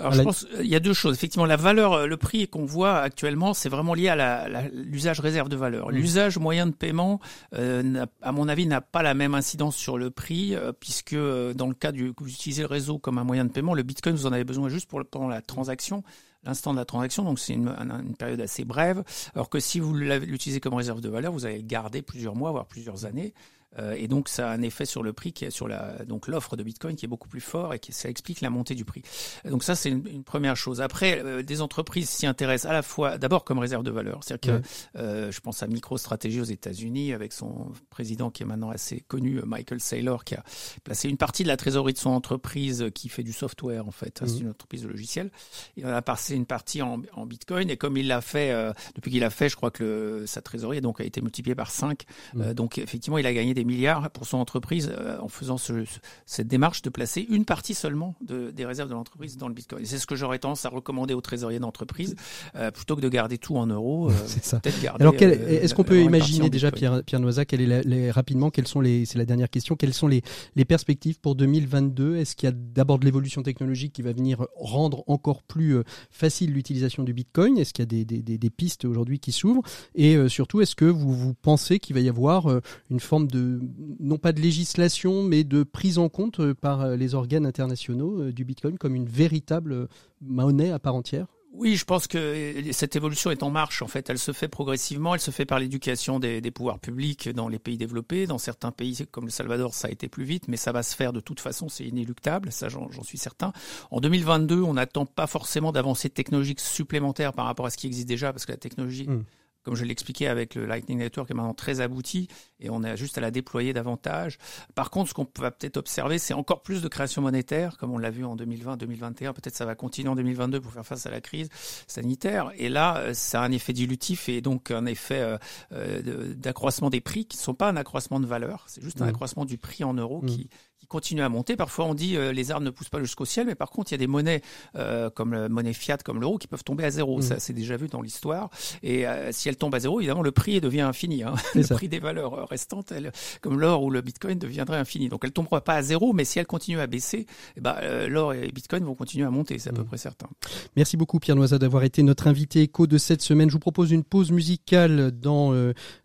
alors, 0.00 0.12
je 0.12 0.22
pense 0.22 0.46
il 0.58 0.66
y 0.66 0.74
a 0.74 0.80
deux 0.80 0.94
choses. 0.94 1.14
Effectivement, 1.14 1.44
la 1.44 1.56
valeur, 1.56 2.06
le 2.06 2.16
prix 2.16 2.48
qu'on 2.48 2.64
voit 2.64 3.00
actuellement, 3.00 3.52
c'est 3.52 3.68
vraiment 3.68 3.92
lié 3.92 4.08
à 4.08 4.48
l'usage 4.72 5.20
réserve 5.20 5.48
de 5.48 5.56
valeur. 5.56 5.88
Mmh. 5.88 5.94
L'usage 5.94 6.38
moyen 6.38 6.66
de 6.66 6.72
paiement, 6.72 7.20
euh, 7.54 8.06
à 8.22 8.32
mon 8.32 8.48
avis, 8.48 8.66
n'a 8.66 8.80
pas 8.80 9.02
la 9.02 9.12
même 9.12 9.34
incidence 9.34 9.76
sur 9.76 9.98
le 9.98 10.10
prix, 10.10 10.54
euh, 10.54 10.72
puisque 10.72 11.12
euh, 11.12 11.52
dans 11.52 11.66
le 11.66 11.74
cas 11.74 11.92
du, 11.92 12.12
vous 12.18 12.28
utilisez 12.28 12.62
le 12.62 12.68
réseau 12.68 12.98
comme 12.98 13.18
un 13.18 13.24
moyen 13.24 13.44
de 13.44 13.52
paiement, 13.52 13.74
le 13.74 13.82
Bitcoin, 13.82 14.14
vous 14.14 14.26
en 14.26 14.32
avez 14.32 14.44
besoin 14.44 14.70
juste 14.70 14.88
pour 14.88 15.04
pendant 15.04 15.28
la 15.28 15.42
transaction 15.42 16.02
l'instant 16.42 16.72
de 16.72 16.78
la 16.78 16.86
transaction, 16.86 17.22
donc 17.22 17.38
c'est 17.38 17.52
une, 17.52 17.68
une, 17.68 18.16
période 18.16 18.40
assez 18.40 18.64
brève. 18.64 19.04
Alors 19.34 19.50
que 19.50 19.60
si 19.60 19.78
vous 19.78 19.94
l'utilisez 19.94 20.58
comme 20.58 20.72
réserve 20.72 21.02
de 21.02 21.10
valeur, 21.10 21.32
vous 21.32 21.44
allez 21.44 21.58
le 21.58 21.66
garder 21.66 22.00
plusieurs 22.00 22.34
mois, 22.34 22.50
voire 22.50 22.64
plusieurs 22.64 23.04
années. 23.04 23.34
Euh, 23.78 23.94
et 23.96 24.08
donc 24.08 24.28
ça 24.28 24.50
a 24.50 24.52
un 24.52 24.62
effet 24.62 24.84
sur 24.84 25.02
le 25.02 25.12
prix 25.12 25.32
qui 25.32 25.44
est 25.44 25.50
sur 25.50 25.68
la 25.68 26.04
donc 26.04 26.26
l'offre 26.26 26.56
de 26.56 26.62
Bitcoin 26.62 26.96
qui 26.96 27.04
est 27.04 27.08
beaucoup 27.08 27.28
plus 27.28 27.40
fort 27.40 27.72
et 27.72 27.78
qui 27.78 27.92
ça 27.92 28.08
explique 28.08 28.40
la 28.40 28.50
montée 28.50 28.74
du 28.74 28.84
prix. 28.84 29.02
Donc 29.44 29.62
ça 29.62 29.76
c'est 29.76 29.90
une, 29.90 30.24
première 30.24 30.56
chose. 30.56 30.80
Après 30.80 31.22
euh, 31.24 31.42
des 31.42 31.60
entreprises 31.60 32.08
s'y 32.08 32.26
intéressent 32.26 32.70
à 32.70 32.72
la 32.72 32.82
fois 32.82 33.16
d'abord 33.16 33.44
comme 33.44 33.58
réserve 33.58 33.84
de 33.84 33.90
valeur, 33.90 34.20
c'est-à-dire 34.24 34.60
que 34.60 34.68
euh, 34.98 35.30
je 35.30 35.40
pense 35.40 35.62
à 35.62 35.68
MicroStrategy 35.68 36.40
aux 36.40 36.44
États-Unis 36.44 37.12
avec 37.12 37.32
son 37.32 37.72
président 37.90 38.30
qui 38.30 38.42
est 38.42 38.46
maintenant 38.46 38.70
assez 38.70 39.00
connu 39.00 39.40
Michael 39.44 39.80
Saylor 39.80 40.24
qui 40.24 40.34
a 40.34 40.42
placé 40.82 41.08
une 41.08 41.16
partie 41.16 41.44
de 41.44 41.48
la 41.48 41.56
trésorerie 41.56 41.92
de 41.92 41.98
son 41.98 42.10
entreprise 42.10 42.86
qui 42.94 43.08
fait 43.08 43.22
du 43.22 43.32
software 43.32 43.86
en 43.86 43.92
fait, 43.92 44.20
c'est 44.24 44.40
mmh. 44.40 44.42
une 44.42 44.50
entreprise 44.50 44.82
de 44.82 44.88
logiciel. 44.88 45.30
Il 45.76 45.86
en 45.86 45.90
a 45.90 46.02
passé 46.02 46.34
une 46.34 46.46
partie 46.46 46.82
en, 46.82 47.02
en 47.12 47.24
Bitcoin 47.24 47.70
et 47.70 47.76
comme 47.76 47.96
il 47.96 48.08
l'a 48.08 48.20
fait 48.20 48.52
depuis 48.96 49.12
qu'il 49.12 49.24
a 49.24 49.30
fait, 49.30 49.48
je 49.48 49.56
crois 49.56 49.70
que 49.70 49.84
le, 49.84 50.26
sa 50.26 50.42
trésorerie 50.42 50.80
donc 50.80 51.00
a 51.00 51.04
été 51.04 51.20
multipliée 51.20 51.54
par 51.54 51.70
5. 51.70 52.02
Mmh. 52.34 52.52
donc 52.54 52.78
effectivement, 52.78 53.18
il 53.18 53.26
a 53.26 53.32
gagné 53.32 53.54
des 53.54 53.59
milliards 53.64 54.10
pour 54.10 54.26
son 54.26 54.38
entreprise 54.38 54.90
euh, 54.92 55.18
en 55.20 55.28
faisant 55.28 55.58
ce, 55.58 55.84
cette 56.26 56.48
démarche 56.48 56.82
de 56.82 56.90
placer 56.90 57.26
une 57.28 57.44
partie 57.44 57.74
seulement 57.74 58.14
de, 58.20 58.50
des 58.50 58.64
réserves 58.64 58.88
de 58.88 58.94
l'entreprise 58.94 59.36
dans 59.36 59.48
le 59.48 59.54
Bitcoin. 59.54 59.84
C'est 59.84 59.98
ce 59.98 60.06
que 60.06 60.16
j'aurais 60.16 60.38
tendance 60.38 60.64
à 60.64 60.68
recommander 60.68 61.14
aux 61.14 61.20
trésoriers 61.20 61.58
d'entreprise 61.58 62.16
euh, 62.56 62.70
plutôt 62.70 62.96
que 62.96 63.00
de 63.00 63.08
garder 63.08 63.38
tout 63.38 63.56
en 63.56 63.66
euros. 63.66 64.10
Euh, 64.10 64.14
c'est 64.26 64.44
ça. 64.44 64.60
Alors, 64.98 65.14
est-ce 65.14 65.74
qu'on 65.74 65.84
peut 65.84 66.00
imaginer 66.02 66.50
déjà, 66.50 66.70
Pierre, 66.70 67.02
Pierre 67.04 67.20
Noisac, 67.20 67.48
quelle 67.48 67.60
est 67.60 67.84
les, 67.84 68.10
rapidement, 68.10 68.50
quelles 68.50 68.68
sont 68.68 68.80
les, 68.80 69.04
c'est 69.04 69.18
la 69.18 69.24
dernière 69.24 69.50
question, 69.50 69.76
quelles 69.76 69.94
sont 69.94 70.08
les, 70.08 70.22
les 70.56 70.64
perspectives 70.64 71.20
pour 71.20 71.34
2022 71.34 72.16
Est-ce 72.16 72.36
qu'il 72.36 72.48
y 72.48 72.52
a 72.52 72.54
d'abord 72.54 72.98
de 72.98 73.04
l'évolution 73.04 73.42
technologique 73.42 73.92
qui 73.92 74.02
va 74.02 74.12
venir 74.12 74.46
rendre 74.56 75.04
encore 75.06 75.42
plus 75.42 75.76
facile 76.10 76.52
l'utilisation 76.52 77.02
du 77.02 77.12
Bitcoin? 77.12 77.58
Est-ce 77.58 77.72
qu'il 77.72 77.82
y 77.82 77.88
a 77.88 78.04
des, 78.04 78.04
des, 78.04 78.38
des 78.38 78.50
pistes 78.50 78.84
aujourd'hui 78.84 79.18
qui 79.18 79.32
s'ouvrent? 79.32 79.62
Et 79.94 80.28
surtout, 80.28 80.60
est-ce 80.60 80.74
que 80.74 80.84
vous, 80.84 81.14
vous 81.14 81.34
pensez 81.34 81.78
qu'il 81.78 81.94
va 81.94 82.00
y 82.00 82.08
avoir 82.08 82.46
une 82.90 83.00
forme 83.00 83.26
de 83.26 83.49
non 83.98 84.18
pas 84.18 84.32
de 84.32 84.40
législation, 84.40 85.22
mais 85.22 85.44
de 85.44 85.62
prise 85.62 85.98
en 85.98 86.08
compte 86.08 86.40
euh, 86.40 86.54
par 86.54 86.82
euh, 86.82 86.96
les 86.96 87.14
organes 87.14 87.46
internationaux 87.46 88.22
euh, 88.22 88.32
du 88.32 88.44
Bitcoin 88.44 88.78
comme 88.78 88.94
une 88.94 89.06
véritable 89.06 89.88
monnaie 90.20 90.70
à 90.70 90.78
part 90.78 90.94
entière 90.94 91.26
oui, 91.52 91.74
je 91.74 91.84
pense 91.84 92.06
que 92.06 92.54
cette 92.70 92.94
évolution 92.94 93.32
est 93.32 93.42
en 93.42 93.50
marche. 93.50 93.82
En 93.82 93.88
fait, 93.88 94.08
elle 94.08 94.20
se 94.20 94.30
fait 94.30 94.46
progressivement. 94.46 95.14
Elle 95.14 95.20
se 95.20 95.32
fait 95.32 95.44
par 95.44 95.58
l'éducation 95.58 96.20
des, 96.20 96.40
pouvoirs 96.52 96.78
publics 96.78 97.28
dans 97.28 97.48
les 97.48 97.58
pays 97.58 97.76
développés. 97.76 98.28
Dans 98.28 98.38
certains 98.38 98.70
pays 98.70 99.04
comme 99.10 99.24
le 99.24 99.30
Salvador, 99.30 99.74
ça 99.74 99.88
a 99.88 99.90
été 99.90 100.08
plus 100.08 100.22
vite, 100.22 100.46
mais 100.46 100.56
ça 100.56 100.70
va 100.70 100.84
se 100.84 100.94
faire 100.94 101.12
de 101.12 101.18
toute 101.18 101.40
façon. 101.40 101.68
C'est 101.68 101.84
inéluctable. 101.84 102.52
Ça, 102.52 102.68
j'en 102.68 103.02
suis 103.02 103.18
certain. 103.18 103.52
En 103.90 104.00
2022, 104.00 104.62
on 104.62 104.74
n'attend 104.74 105.06
pas 105.06 105.26
forcément 105.26 105.72
d'avancées 105.72 106.08
technologiques 106.08 106.60
supplémentaires 106.60 107.32
par 107.32 107.46
rapport 107.46 107.66
à 107.66 107.70
ce 107.70 107.76
qui 107.76 107.88
existe 107.88 108.08
déjà, 108.08 108.32
parce 108.32 108.46
que 108.46 108.52
la 108.52 108.58
technologie 108.58 109.08
hmm 109.08 109.24
comme 109.62 109.74
je 109.74 109.84
l'expliquais 109.84 110.26
avec 110.26 110.54
le 110.54 110.66
Lightning 110.66 110.98
Network, 110.98 111.30
est 111.30 111.34
maintenant 111.34 111.54
très 111.54 111.80
abouti 111.80 112.28
et 112.60 112.70
on 112.70 112.82
a 112.82 112.96
juste 112.96 113.18
à 113.18 113.20
la 113.20 113.30
déployer 113.30 113.72
davantage. 113.72 114.38
Par 114.74 114.90
contre, 114.90 115.10
ce 115.10 115.14
qu'on 115.14 115.26
va 115.38 115.50
peut-être 115.50 115.76
observer, 115.76 116.18
c'est 116.18 116.34
encore 116.34 116.62
plus 116.62 116.82
de 116.82 116.88
création 116.88 117.22
monétaire, 117.22 117.76
comme 117.78 117.92
on 117.92 117.98
l'a 117.98 118.10
vu 118.10 118.24
en 118.24 118.36
2020-2021. 118.36 119.32
Peut-être 119.32 119.56
ça 119.56 119.64
va 119.64 119.74
continuer 119.74 120.08
en 120.08 120.16
2022 120.16 120.60
pour 120.60 120.72
faire 120.72 120.86
face 120.86 121.06
à 121.06 121.10
la 121.10 121.20
crise 121.20 121.48
sanitaire. 121.86 122.52
Et 122.56 122.68
là, 122.68 122.98
euh, 122.98 123.14
ça 123.14 123.42
a 123.42 123.44
un 123.44 123.52
effet 123.52 123.72
dilutif 123.72 124.28
et 124.28 124.40
donc 124.40 124.70
un 124.70 124.86
effet 124.86 125.20
euh, 125.20 125.38
euh, 125.72 126.34
d'accroissement 126.34 126.90
des 126.90 127.00
prix 127.00 127.26
qui 127.26 127.36
ne 127.36 127.42
sont 127.42 127.54
pas 127.54 127.68
un 127.68 127.76
accroissement 127.76 128.20
de 128.20 128.26
valeur. 128.26 128.64
C'est 128.66 128.82
juste 128.82 129.02
un 129.02 129.06
mmh. 129.06 129.08
accroissement 129.08 129.44
du 129.44 129.58
prix 129.58 129.84
en 129.84 129.94
euros 129.94 130.22
mmh. 130.22 130.26
qui 130.26 130.50
qui 130.80 130.86
continue 130.86 131.22
à 131.22 131.28
monter. 131.28 131.56
Parfois, 131.56 131.84
on 131.84 131.94
dit 131.94 132.16
euh, 132.16 132.32
les 132.32 132.50
arbres 132.50 132.64
ne 132.64 132.70
poussent 132.70 132.88
pas 132.88 133.00
jusqu'au 133.00 133.26
ciel, 133.26 133.46
mais 133.46 133.54
par 133.54 133.70
contre, 133.70 133.92
il 133.92 133.94
y 133.94 133.96
a 133.96 133.98
des 133.98 134.06
monnaies 134.06 134.40
euh, 134.76 135.10
comme 135.10 135.34
la 135.34 135.48
monnaie 135.48 135.74
fiat, 135.74 135.98
comme 135.98 136.20
l'euro, 136.20 136.38
qui 136.38 136.46
peuvent 136.46 136.64
tomber 136.64 136.84
à 136.84 136.90
zéro. 136.90 137.18
Mmh. 137.18 137.22
Ça, 137.22 137.38
c'est 137.38 137.52
déjà 137.52 137.76
vu 137.76 137.88
dans 137.88 138.00
l'histoire. 138.00 138.48
Et 138.82 139.06
euh, 139.06 139.30
si 139.30 139.48
elles 139.48 139.56
tombent 139.56 139.74
à 139.74 139.80
zéro, 139.80 140.00
évidemment, 140.00 140.22
le 140.22 140.32
prix 140.32 140.60
devient 140.60 140.80
infini. 140.80 141.22
Hein. 141.22 141.34
Le 141.54 141.62
prix 141.74 141.88
des 141.88 141.98
valeurs 141.98 142.48
restantes, 142.48 142.92
elles, 142.92 143.12
comme 143.42 143.60
l'or 143.60 143.82
ou 143.82 143.90
le 143.90 144.00
bitcoin, 144.00 144.38
deviendrait 144.38 144.78
infini. 144.78 145.10
Donc, 145.10 145.20
elles 145.24 145.32
tomberont 145.32 145.60
pas 145.60 145.74
à 145.74 145.82
zéro, 145.82 146.14
mais 146.14 146.24
si 146.24 146.38
elles 146.38 146.46
continuent 146.46 146.80
à 146.80 146.86
baisser, 146.86 147.26
eh 147.56 147.60
ben, 147.60 147.76
l'or 148.08 148.32
et 148.32 148.46
le 148.46 148.52
bitcoin 148.52 148.82
vont 148.84 148.94
continuer 148.94 149.26
à 149.26 149.30
monter. 149.30 149.58
C'est 149.58 149.68
à 149.68 149.72
peu 149.74 149.82
mmh. 149.82 149.86
près 149.86 149.98
certain. 149.98 150.28
Merci 150.76 150.96
beaucoup, 150.96 151.18
Pierre 151.18 151.36
Noisa, 151.36 151.58
d'avoir 151.58 151.84
été 151.84 152.02
notre 152.02 152.26
invité 152.26 152.62
écho 152.62 152.86
de 152.86 152.96
cette 152.96 153.20
semaine. 153.20 153.50
Je 153.50 153.54
vous 153.54 153.60
propose 153.60 153.90
une 153.90 154.04
pause 154.04 154.30
musicale 154.30 155.10
dans, 155.10 155.52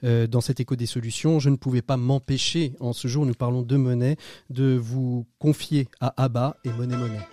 dans 0.03 0.41
cet 0.41 0.59
écho 0.59 0.75
des 0.75 0.85
solutions. 0.85 1.39
Je 1.39 1.49
ne 1.49 1.55
pouvais 1.55 1.81
pas 1.81 1.95
m'empêcher, 1.95 2.73
en 2.81 2.91
ce 2.91 3.07
jour, 3.07 3.25
nous 3.25 3.33
parlons 3.33 3.61
de 3.61 3.77
monnaie, 3.77 4.17
de 4.49 4.64
vous 4.65 5.27
confier 5.39 5.87
à 5.99 6.13
Abba 6.23 6.57
et 6.63 6.69
Monnaie 6.69 6.97
Monnaie. 6.97 7.27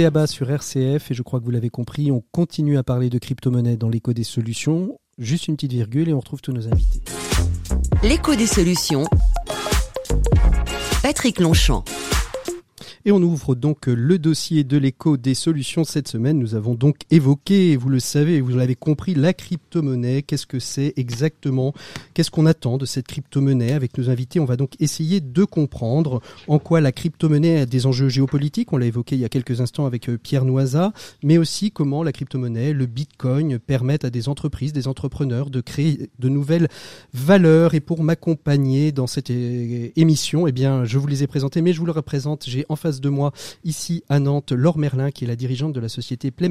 C'était 0.00 0.06
Abba 0.06 0.26
sur 0.26 0.50
RCF 0.50 1.10
et 1.10 1.14
je 1.14 1.22
crois 1.22 1.40
que 1.40 1.44
vous 1.44 1.50
l'avez 1.50 1.68
compris, 1.68 2.10
on 2.10 2.24
continue 2.32 2.78
à 2.78 2.82
parler 2.82 3.10
de 3.10 3.18
crypto-monnaie 3.18 3.76
dans 3.76 3.90
l'écho 3.90 4.14
des 4.14 4.24
solutions. 4.24 4.98
Juste 5.18 5.46
une 5.48 5.56
petite 5.56 5.74
virgule 5.74 6.08
et 6.08 6.14
on 6.14 6.20
retrouve 6.20 6.40
tous 6.40 6.52
nos 6.52 6.66
invités. 6.66 7.02
L'écho 8.02 8.34
des 8.34 8.46
solutions. 8.46 9.04
Patrick 11.02 11.38
Longchamp. 11.38 11.84
Et 13.06 13.12
on 13.12 13.22
ouvre 13.22 13.54
donc 13.54 13.86
le 13.86 14.18
dossier 14.18 14.62
de 14.62 14.76
l'écho 14.76 15.16
des 15.16 15.32
solutions 15.32 15.84
cette 15.84 16.06
semaine. 16.06 16.38
Nous 16.38 16.54
avons 16.54 16.74
donc 16.74 16.96
évoqué, 17.10 17.74
vous 17.76 17.88
le 17.88 17.98
savez, 17.98 18.42
vous 18.42 18.54
l'avez 18.54 18.74
compris, 18.74 19.14
la 19.14 19.32
crypto-monnaie. 19.32 20.20
Qu'est-ce 20.20 20.46
que 20.46 20.58
c'est 20.58 20.92
exactement? 20.96 21.72
Qu'est-ce 22.12 22.30
qu'on 22.30 22.44
attend 22.44 22.76
de 22.76 22.84
cette 22.84 23.06
crypto-monnaie? 23.06 23.72
Avec 23.72 23.96
nos 23.96 24.10
invités, 24.10 24.38
on 24.38 24.44
va 24.44 24.56
donc 24.56 24.72
essayer 24.80 25.20
de 25.22 25.44
comprendre 25.44 26.20
en 26.46 26.58
quoi 26.58 26.82
la 26.82 26.92
crypto-monnaie 26.92 27.60
a 27.60 27.66
des 27.66 27.86
enjeux 27.86 28.10
géopolitiques. 28.10 28.70
On 28.74 28.76
l'a 28.76 28.84
évoqué 28.84 29.16
il 29.16 29.22
y 29.22 29.24
a 29.24 29.30
quelques 29.30 29.62
instants 29.62 29.86
avec 29.86 30.10
euh, 30.10 30.18
Pierre 30.18 30.44
Noisa, 30.44 30.92
mais 31.22 31.38
aussi 31.38 31.70
comment 31.70 32.02
la 32.02 32.12
crypto-monnaie, 32.12 32.74
le 32.74 32.84
bitcoin, 32.84 33.58
permettent 33.58 34.04
à 34.04 34.10
des 34.10 34.28
entreprises, 34.28 34.74
des 34.74 34.88
entrepreneurs 34.88 35.48
de 35.48 35.62
créer 35.62 36.10
de 36.18 36.28
nouvelles 36.28 36.68
valeurs. 37.14 37.72
Et 37.72 37.80
pour 37.80 38.02
m'accompagner 38.02 38.92
dans 38.92 39.06
cette 39.06 39.30
émission, 39.30 40.46
eh 40.46 40.52
bien, 40.52 40.84
je 40.84 40.98
vous 40.98 41.06
les 41.06 41.22
ai 41.22 41.26
présentés, 41.26 41.62
mais 41.62 41.72
je 41.72 41.80
vous 41.80 41.86
le 41.86 41.92
représente. 41.92 42.44
J'ai 42.46 42.66
en 42.68 42.76
de 42.98 43.08
moi, 43.08 43.32
ici 43.64 44.02
à 44.08 44.18
Nantes, 44.18 44.52
Laure 44.52 44.78
Merlin, 44.78 45.10
qui 45.10 45.24
est 45.24 45.28
la 45.28 45.36
dirigeante 45.36 45.72
de 45.72 45.80
la 45.80 45.88
société 45.88 46.30
Play 46.30 46.48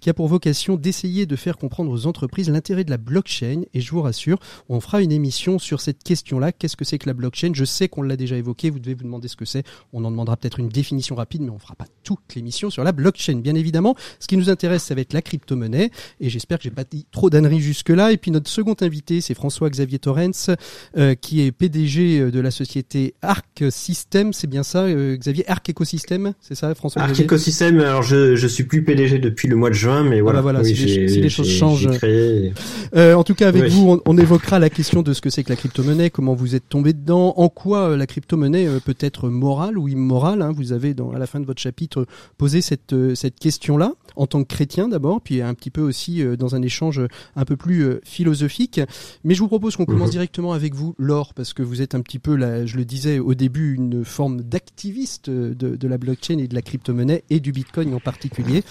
qui 0.00 0.10
a 0.10 0.14
pour 0.14 0.28
vocation 0.28 0.76
d'essayer 0.76 1.26
de 1.26 1.36
faire 1.36 1.58
comprendre 1.58 1.90
aux 1.90 2.06
entreprises 2.06 2.48
l'intérêt 2.50 2.84
de 2.84 2.90
la 2.90 2.96
blockchain. 2.96 3.62
Et 3.74 3.80
je 3.80 3.90
vous 3.90 4.02
rassure, 4.02 4.38
on 4.68 4.80
fera 4.80 5.02
une 5.02 5.12
émission 5.12 5.58
sur 5.58 5.80
cette 5.80 6.02
question-là. 6.02 6.52
Qu'est-ce 6.52 6.76
que 6.76 6.84
c'est 6.84 6.98
que 6.98 7.06
la 7.06 7.14
blockchain? 7.14 7.52
Je 7.54 7.64
sais 7.64 7.88
qu'on 7.88 8.02
l'a 8.02 8.16
déjà 8.16 8.36
évoqué. 8.36 8.70
Vous 8.70 8.78
devez 8.78 8.94
vous 8.94 9.04
demander 9.04 9.28
ce 9.28 9.36
que 9.36 9.44
c'est. 9.44 9.64
On 9.92 10.04
en 10.04 10.10
demandera 10.10 10.36
peut-être 10.36 10.58
une 10.58 10.68
définition 10.68 11.14
rapide, 11.14 11.42
mais 11.42 11.50
on 11.50 11.58
fera 11.58 11.74
pas 11.74 11.86
toute 12.02 12.34
l'émission 12.34 12.70
sur 12.70 12.84
la 12.84 12.92
blockchain, 12.92 13.36
bien 13.36 13.54
évidemment. 13.54 13.94
Ce 14.18 14.26
qui 14.26 14.36
nous 14.36 14.50
intéresse, 14.50 14.84
ça 14.84 14.94
va 14.94 15.00
être 15.00 15.12
la 15.12 15.22
crypto-monnaie. 15.22 15.90
Et 16.20 16.30
j'espère 16.30 16.58
que 16.58 16.64
j'ai 16.64 16.70
pas 16.70 16.84
dit 16.84 17.06
trop 17.10 17.30
d'âneries 17.30 17.60
jusque-là. 17.60 18.12
Et 18.12 18.16
puis 18.16 18.30
notre 18.30 18.50
second 18.50 18.76
invité, 18.80 19.20
c'est 19.20 19.34
François-Xavier 19.34 19.98
Torrens, 19.98 20.50
euh, 20.96 21.14
qui 21.14 21.42
est 21.42 21.52
PDG 21.52 22.30
de 22.30 22.40
la 22.40 22.50
société 22.50 23.14
Arc 23.22 23.64
System. 23.70 24.32
C'est 24.32 24.46
bien 24.46 24.62
ça, 24.62 24.84
euh, 24.84 25.16
Xavier? 25.16 25.44
Arc 25.50 25.68
Ecosystem, 25.70 26.32
c'est 26.40 26.54
ça, 26.54 26.74
François 26.74 27.02
Arc 27.02 27.18
Ecosystem, 27.20 27.78
alors 27.80 28.02
je, 28.02 28.36
je 28.36 28.46
suis 28.46 28.64
plus 28.64 28.82
PDG 28.84 29.18
depuis 29.18 29.48
le 29.48 29.56
mois 29.56 29.68
de 29.70 29.74
juin, 29.74 30.04
mais 30.04 30.20
voilà. 30.20 30.40
voilà, 30.40 30.62
si 30.64 30.74
les- 30.74 30.88
j'ai- 30.88 31.08
si 31.08 31.20
les 31.20 31.28
choses 31.28 31.48
changent. 31.50 31.90
créé- 31.98 32.52
Euh, 32.96 33.14
en 33.14 33.24
tout 33.24 33.34
cas, 33.34 33.48
avec 33.48 33.64
Oui. 33.64 33.68
vous, 33.70 33.90
on, 33.90 34.00
on 34.06 34.16
évoquera 34.18 34.58
la 34.58 34.70
question 34.70 35.02
de 35.02 35.12
ce 35.12 35.20
que 35.20 35.28
c'est 35.30 35.42
que 35.44 35.50
la 35.50 35.56
crypto-monnaie, 35.56 36.10
comment 36.10 36.34
vous 36.34 36.54
êtes 36.54 36.68
tombé 36.68 36.92
dedans, 36.92 37.34
en 37.36 37.48
quoi 37.48 37.90
euh, 37.90 37.96
la 37.96 38.06
crypto-monnaie 38.06 38.66
euh, 38.66 38.80
peut 38.84 38.96
être 39.00 39.28
morale 39.28 39.76
ou 39.78 39.88
immorale. 39.88 40.42
hein. 40.42 40.52
Vous 40.56 40.72
avez, 40.72 40.94
dans, 40.94 41.10
à 41.12 41.18
la 41.18 41.26
fin 41.26 41.40
de 41.40 41.46
votre 41.46 41.60
chapitre, 41.60 42.06
posé 42.38 42.60
cette, 42.62 42.94
cette 43.14 43.38
question-là, 43.38 43.92
en 44.16 44.26
tant 44.26 44.42
que 44.42 44.48
chrétien 44.48 44.88
d'abord, 44.88 45.20
puis 45.20 45.42
un 45.42 45.54
petit 45.54 45.70
peu 45.70 45.80
aussi 45.82 46.22
dans 46.38 46.54
un 46.54 46.62
échange 46.62 47.00
un 47.36 47.44
peu 47.44 47.56
plus 47.56 47.86
philosophique. 48.04 48.80
Mais 49.24 49.34
je 49.34 49.40
vous 49.40 49.48
propose 49.48 49.76
qu'on 49.76 49.84
commence 49.86 50.08
Mhm. 50.08 50.12
directement 50.12 50.52
avec 50.52 50.74
vous, 50.74 50.94
Laure, 50.98 51.34
parce 51.34 51.52
que 51.52 51.62
vous 51.62 51.82
êtes 51.82 51.94
un 51.94 52.00
petit 52.00 52.18
peu, 52.18 52.34
là, 52.36 52.66
je 52.66 52.76
le 52.76 52.84
disais 52.84 53.18
au 53.18 53.34
début, 53.34 53.74
une 53.74 54.04
forme 54.04 54.42
d'activiste 54.42 55.30
de, 55.48 55.76
de 55.76 55.88
la 55.88 55.98
blockchain 55.98 56.38
et 56.38 56.48
de 56.48 56.54
la 56.54 56.62
crypto-monnaie 56.62 57.24
et 57.30 57.40
du 57.40 57.52
bitcoin 57.52 57.94
en 57.94 58.00
particulier. 58.00 58.62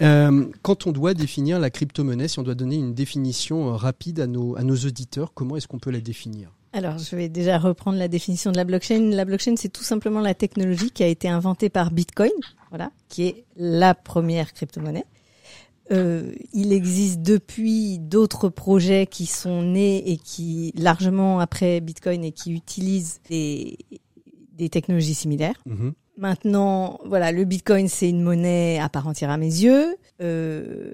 Euh, 0.00 0.46
quand 0.62 0.86
on 0.86 0.92
doit 0.92 1.14
définir 1.14 1.58
la 1.58 1.70
crypto-monnaie, 1.70 2.28
si 2.28 2.38
on 2.38 2.42
doit 2.42 2.54
donner 2.54 2.76
une 2.76 2.94
définition 2.94 3.68
euh, 3.68 3.72
rapide 3.76 4.20
à 4.20 4.26
nos, 4.26 4.56
à 4.56 4.62
nos 4.62 4.76
auditeurs, 4.76 5.34
comment 5.34 5.56
est-ce 5.56 5.68
qu'on 5.68 5.78
peut 5.78 5.90
la 5.90 6.00
définir? 6.00 6.50
Alors, 6.72 6.96
je 6.96 7.16
vais 7.16 7.28
déjà 7.28 7.58
reprendre 7.58 7.98
la 7.98 8.08
définition 8.08 8.50
de 8.50 8.56
la 8.56 8.64
blockchain. 8.64 9.10
La 9.10 9.26
blockchain, 9.26 9.56
c'est 9.56 9.68
tout 9.68 9.82
simplement 9.82 10.20
la 10.20 10.34
technologie 10.34 10.90
qui 10.90 11.02
a 11.02 11.06
été 11.06 11.28
inventée 11.28 11.68
par 11.68 11.90
Bitcoin, 11.90 12.30
voilà, 12.70 12.90
qui 13.10 13.24
est 13.24 13.44
la 13.56 13.94
première 13.94 14.54
crypto-monnaie. 14.54 15.04
Euh, 15.90 16.32
il 16.54 16.72
existe 16.72 17.20
depuis 17.20 17.98
d'autres 17.98 18.48
projets 18.48 19.06
qui 19.06 19.26
sont 19.26 19.62
nés 19.62 20.10
et 20.10 20.16
qui 20.16 20.72
largement 20.76 21.40
après 21.40 21.80
Bitcoin 21.80 22.24
et 22.24 22.32
qui 22.32 22.52
utilisent 22.52 23.20
des, 23.28 23.76
des 24.54 24.70
technologies 24.70 25.14
similaires. 25.14 25.60
Mhm. 25.66 25.92
Maintenant, 26.18 27.00
voilà, 27.06 27.32
le 27.32 27.44
Bitcoin 27.44 27.88
c'est 27.88 28.08
une 28.10 28.22
monnaie 28.22 28.78
à 28.80 28.88
part 28.88 29.08
entière 29.08 29.30
à 29.30 29.36
mes 29.38 29.46
yeux. 29.46 29.96
Euh, 30.20 30.92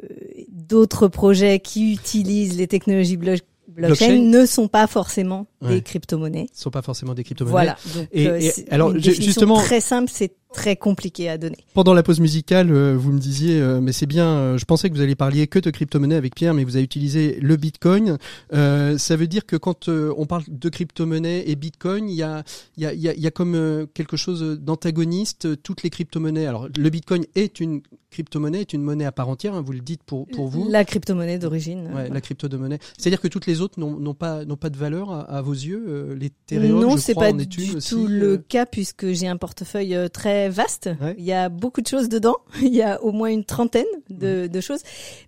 D'autres 0.49 1.09
projets 1.09 1.61
qui 1.61 1.93
utilisent 1.93 2.57
les 2.59 2.67
technologies 2.67 3.17
blo- 3.17 3.41
blockchain, 3.69 4.07
Blockchain. 4.09 4.19
ne 4.23 4.47
sont 4.47 4.69
pas 4.69 4.87
forcément 4.87 5.47
Ouais. 5.61 5.71
des 5.71 5.83
crypto-monnaies. 5.83 6.47
Ce 6.53 6.61
ne 6.61 6.63
sont 6.63 6.71
pas 6.71 6.83
forcément 6.83 7.15
des 7.15 7.25
crypto-monnaies. 7.25 7.51
Voilà. 7.53 7.77
Donc, 7.97 8.09
Et- 8.13 8.29
euh, 8.29 8.39
et 8.41 8.53
alors, 8.71 8.93
une 8.93 9.01
justement- 9.03 9.57
très 9.57 9.81
simple, 9.81 10.09
c'est 10.13 10.33
très 10.53 10.77
compliqué 10.77 11.29
à 11.29 11.37
donner. 11.37 11.59
Pendant 11.75 11.93
la 11.95 12.03
pause 12.03 12.21
musicale, 12.21 12.71
euh, 12.73 12.97
vous 12.97 13.13
me 13.13 13.19
disiez, 13.19 13.61
euh, 13.61 13.81
mais 13.83 13.93
c'est 13.93 14.07
bien, 14.07 14.57
je 14.57 14.65
pensais 14.65 14.89
que 14.89 14.95
vous 14.95 15.01
alliez 15.03 15.15
parler 15.17 15.47
que 15.47 15.59
de 15.59 15.71
crypto-monnaie 15.71 16.15
avec 16.15 16.35
Pierre, 16.35 16.55
mais 16.55 16.65
vous 16.65 16.77
avez 16.77 16.85
utilisé 16.85 17.39
le 17.43 17.57
Bitcoin. 17.57 18.19
Ça 18.53 19.17
veut 19.17 19.27
dire 19.27 19.45
que 19.47 19.57
quand 19.57 19.89
on 19.89 20.27
parle 20.27 20.45
de 20.49 20.69
crypto-monnaie 20.69 21.43
et 21.49 21.57
Bitcoin, 21.57 22.09
il 22.09 22.15
y 22.17 22.23
a, 22.23 22.45
il 22.77 22.85
y, 22.85 22.87
a, 22.87 22.93
il 22.95 23.01
y, 23.01 23.09
a, 23.09 23.15
il 23.15 23.21
y 23.21 23.27
a 23.27 23.31
comme 23.31 23.87
quelque 23.95 24.17
chose 24.17 24.59
d'antagoniste, 24.61 25.61
toutes 25.63 25.83
les 25.83 25.91
crypto-monnaies. 25.91 26.47
Alors, 26.47 26.69
le 26.77 26.91
Bitcoin 26.91 27.25
est 27.35 27.61
une 27.61 27.83
crypto-monnaie, 28.11 28.63
est 28.63 28.73
une 28.73 28.83
monnaie 28.83 29.05
à 29.05 29.13
part 29.13 29.29
entière, 29.29 29.55
hein, 29.55 29.61
vous 29.61 29.73
le 29.73 29.81
dites 29.81 30.03
pour, 30.03 30.27
pour 30.29 30.49
vous. 30.49 30.67
La 30.71 30.85
crypto-monnaie 30.85 31.39
d'origine. 31.39 31.91
Ouais, 31.95 32.09
la 32.09 32.21
crypto-monnaie. 32.23 32.79
C'est-à-dire 32.97 33.21
que 33.21 33.29
toutes 33.29 33.47
les 33.47 33.61
autres 33.61 33.79
n'ont 33.79 33.99
n'ont 33.99 34.15
pas, 34.15 34.45
n'ont 34.47 34.57
pas 34.57 34.71
de 34.71 34.77
valeur 34.79 35.11
à, 35.11 35.21
à 35.23 35.43
vos 35.49 35.55
yeux 35.55 35.85
euh, 35.89 36.15
L'Ethereum, 36.15 36.81
non, 36.81 36.97
je 36.97 37.03
c'est 37.03 37.13
crois, 37.15 37.27
pas 37.29 37.33
en 37.33 37.39
est 37.39 37.57
une 37.57 37.65
du 37.75 37.75
tout 37.81 38.05
euh, 38.05 38.09
le 38.09 38.37
cas 38.39 38.67
puisque 38.67 39.07
j'ai 39.13 39.27
un 39.27 39.37
portefeuille 39.37 39.95
euh, 39.95 40.09
très 40.09 40.49
vaste. 40.49 40.91
Ouais. 41.01 41.15
Il 41.19 41.25
y 41.25 41.33
a 41.33 41.49
beaucoup 41.49 41.81
de 41.81 41.87
choses 41.87 42.09
dedans. 42.09 42.37
Il 42.63 42.75
y 42.75 42.83
a 42.83 43.03
au 43.03 43.13
moins 43.13 43.29
une 43.31 43.45
trentaine 43.45 43.85
de, 44.11 44.45
Mm. 44.45 44.49
de 44.49 44.61
choses. 44.61 44.81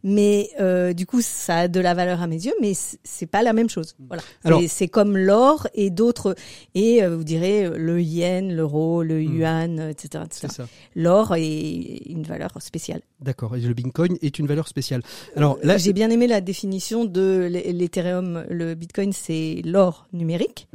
Mais 0.02 0.50
euh, 0.60 0.92
du 0.92 1.06
coup, 1.06 1.20
ça 1.22 1.56
a 1.60 1.68
de 1.68 1.80
la 1.80 1.94
valeur 1.94 2.20
à 2.22 2.26
mes 2.26 2.36
yeux, 2.44 2.54
mais 2.60 2.72
c'est 2.74 3.26
pas 3.26 3.42
la 3.42 3.52
même 3.52 3.68
chose. 3.68 3.94
Voilà. 4.08 4.22
Mm. 4.22 4.46
Alors- 4.48 4.62
C'est- 4.68 4.88
comme 4.88 5.16
l'or 5.16 5.66
et 5.74 5.90
d'autres. 5.90 6.34
Et 6.74 7.02
euh, 7.02 7.16
vous 7.16 7.24
direz 7.24 7.64
euh, 7.66 7.76
le 7.78 8.00
yen, 8.02 8.54
l'euro, 8.54 9.02
le 9.02 9.20
Mm. 9.20 9.36
yuan, 9.38 9.78
euh, 9.80 9.90
etc. 9.90 10.24
etc. 10.26 10.64
L'or 10.96 11.34
est 11.36 12.02
une 12.06 12.22
valeur 12.24 12.50
spéciale. 12.60 13.00
D'accord. 13.20 13.56
Et 13.56 13.60
le 13.60 13.74
Bitcoin 13.74 14.16
est 14.22 14.38
une 14.38 14.46
valeur 14.46 14.68
spéciale. 14.68 15.02
Alors 15.36 15.58
là, 15.62 15.76
J'ai 15.78 15.92
bien 15.92 16.10
aimé 16.10 16.26
la 16.26 16.40
définition 16.40 17.04
de 17.04 17.48
l'e- 17.50 17.72
l'Ethereum. 17.72 18.44
Le 18.50 18.74
Bitcoin, 18.74 19.12
c'est 19.12 19.62
l'or 19.64 20.06
numérique, 20.12 20.68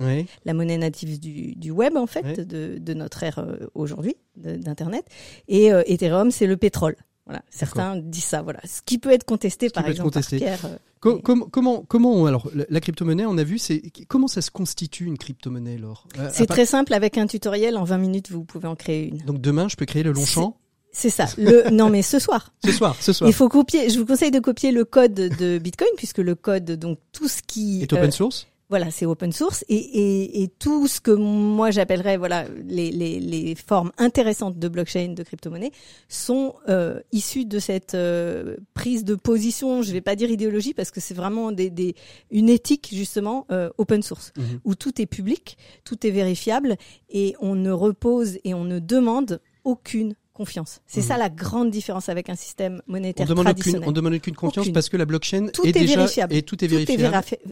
la 0.45 0.54
monnaie 0.54 0.78
native 0.78 1.19
du, 1.19 1.56
du 1.56 1.71
web 1.71 1.95
en 1.98 2.08
fait, 2.08 2.39
de, 2.41 2.78
de 2.80 2.93
notre 2.93 3.24
ère 3.24 3.39
euh, 3.39 3.67
aujourd'hui, 3.74 4.15
d'internet. 4.38 5.06
Et 5.48 5.71
euh, 5.71 5.84
Ethereum, 5.88 6.32
c'est 6.32 6.48
le 6.48 6.58
pétrole. 6.58 6.95
Voilà, 7.26 7.41
certains 7.50 7.95
disent 7.95 8.24
ça. 8.26 8.41
Voilà, 8.43 8.60
ce 8.65 8.82
qui 8.86 9.00
peut 9.00 9.12
être 9.12 9.24
contesté 9.24 9.69
par 9.69 9.88
exemple 9.88 10.12
contesté. 10.12 10.38
par 10.39 10.48
Pierre. 10.48 10.65
euh, 10.65 10.78
com- 11.00 11.45
comment, 11.52 11.84
comment, 11.88 12.26
alors 12.28 12.50
la, 12.69 12.80
crypto-monnaie, 12.80 13.26
on 13.26 13.38
a 13.39 13.43
vu, 13.43 13.58
c'est 13.58 13.82
comment 14.08 14.28
ça 14.28 14.41
se 14.41 14.52
constitue 14.52 15.06
une 15.06 15.17
crypto-monnaie, 15.17 15.78
Laure? 15.80 16.08
Euh, 16.19 16.30
C'est 16.32 16.45
très 16.45 16.67
simple 16.67 16.93
avec 16.93 17.17
un 17.17 17.26
tutoriel. 17.26 17.78
En 17.78 17.84
20 17.84 17.98
minutes, 17.98 18.30
vous 18.32 18.43
pouvez 18.43 18.67
en 18.67 18.76
créer 18.76 19.08
une. 19.08 19.17
Donc 19.19 19.41
demain, 19.41 19.67
je 19.69 19.76
peux 19.76 19.86
créer 19.88 20.04
le 20.04 20.12
Longchamp 20.12 20.56
C'est 20.91 21.10
ça. 21.10 21.26
Le 21.39 21.67
non 21.71 21.89
mais 21.89 22.04
ce 22.04 22.19
soir. 22.19 22.54
ce 22.63 22.71
soir, 22.71 22.95
ce 23.02 23.12
soir. 23.12 23.28
Il 23.28 23.34
faut 23.34 23.50
copier. 23.50 23.89
Je 23.89 23.98
vous 23.98 24.06
conseille 24.06 24.30
de 24.32 24.39
copier 24.39 24.71
le 24.71 24.86
code 24.86 25.15
de 25.15 25.58
Bitcoin 25.58 25.89
puisque 25.98 26.19
le 26.19 26.36
code 26.36 26.74
donc 26.74 27.00
tout 27.12 27.28
ce 27.28 27.41
qui 27.41 27.82
Est 27.82 27.91
open 27.91 28.12
source? 28.12 28.45
Voilà, 28.69 28.89
c'est 28.89 29.06
open 29.06 29.32
source 29.32 29.63
et, 29.69 29.75
et, 29.75 30.41
et 30.41 30.47
tout 30.47 30.88
ce 30.88 30.99
que 30.99 31.12
moi 31.12 31.69
j'appellerais 31.69 32.17
voilà 32.17 32.45
les, 32.65 32.89
les, 32.91 33.19
les 33.19 33.54
formes 33.54 33.91
intéressantes 33.99 34.58
de 34.58 34.67
blockchain, 34.67 35.10
de 35.13 35.21
crypto-monnaie, 35.21 35.69
sont 36.10 36.56
euh, 36.67 36.99
issues 37.12 37.45
de 37.45 37.60
cette 37.60 37.93
euh, 37.93 38.56
prise 38.73 39.04
de 39.04 39.13
position. 39.13 39.84
Je 39.84 39.91
vais 39.91 40.01
pas 40.01 40.15
dire 40.15 40.32
idéologie 40.32 40.73
parce 40.73 40.89
que 40.89 40.99
c'est 40.99 41.13
vraiment 41.13 41.51
des, 41.51 41.69
des 41.69 41.93
une 42.32 42.49
éthique 42.49 42.89
justement 42.91 43.45
euh, 43.51 43.69
open 43.78 44.01
source 44.01 44.32
Mhm. 44.36 44.60
où 44.65 44.73
tout 44.73 44.99
est 44.99 45.06
public, 45.06 45.58
tout 45.84 46.06
est 46.08 46.12
vérifiable 46.12 46.75
et 47.10 47.36
on 47.39 47.54
ne 47.54 47.69
repose 47.71 48.39
et 48.43 48.56
on 48.56 48.63
ne 48.63 48.80
demande 48.80 49.41
aucune 49.63 50.15
confiance. 50.36 50.82
C'est 50.86 51.02
Mhm. 51.02 51.08
ça 51.08 51.17
la 51.17 51.30
grande 51.30 51.71
différence 51.71 52.10
avec 52.10 52.30
un 52.30 52.36
système 52.36 52.82
On 52.88 52.91
monétaire 52.91 53.26
demande 53.26 53.45
aucune, 53.48 53.54
traditionnel. 53.56 53.89
on 53.89 53.91
demande 53.91 54.13
aucune 54.13 54.36
confiance 54.36 54.63
Aucune. 54.65 54.74
parce 54.74 54.89
que 54.89 54.98
la 54.98 55.06
blockchain 55.06 55.48
Tout 55.54 55.65
est, 55.65 55.69
est 55.69 55.71
déjà 55.71 55.95
vérifiable. 55.95 56.34
et 56.36 56.41
tout 56.43 56.63
est 56.63 56.67
Tout 56.67 56.76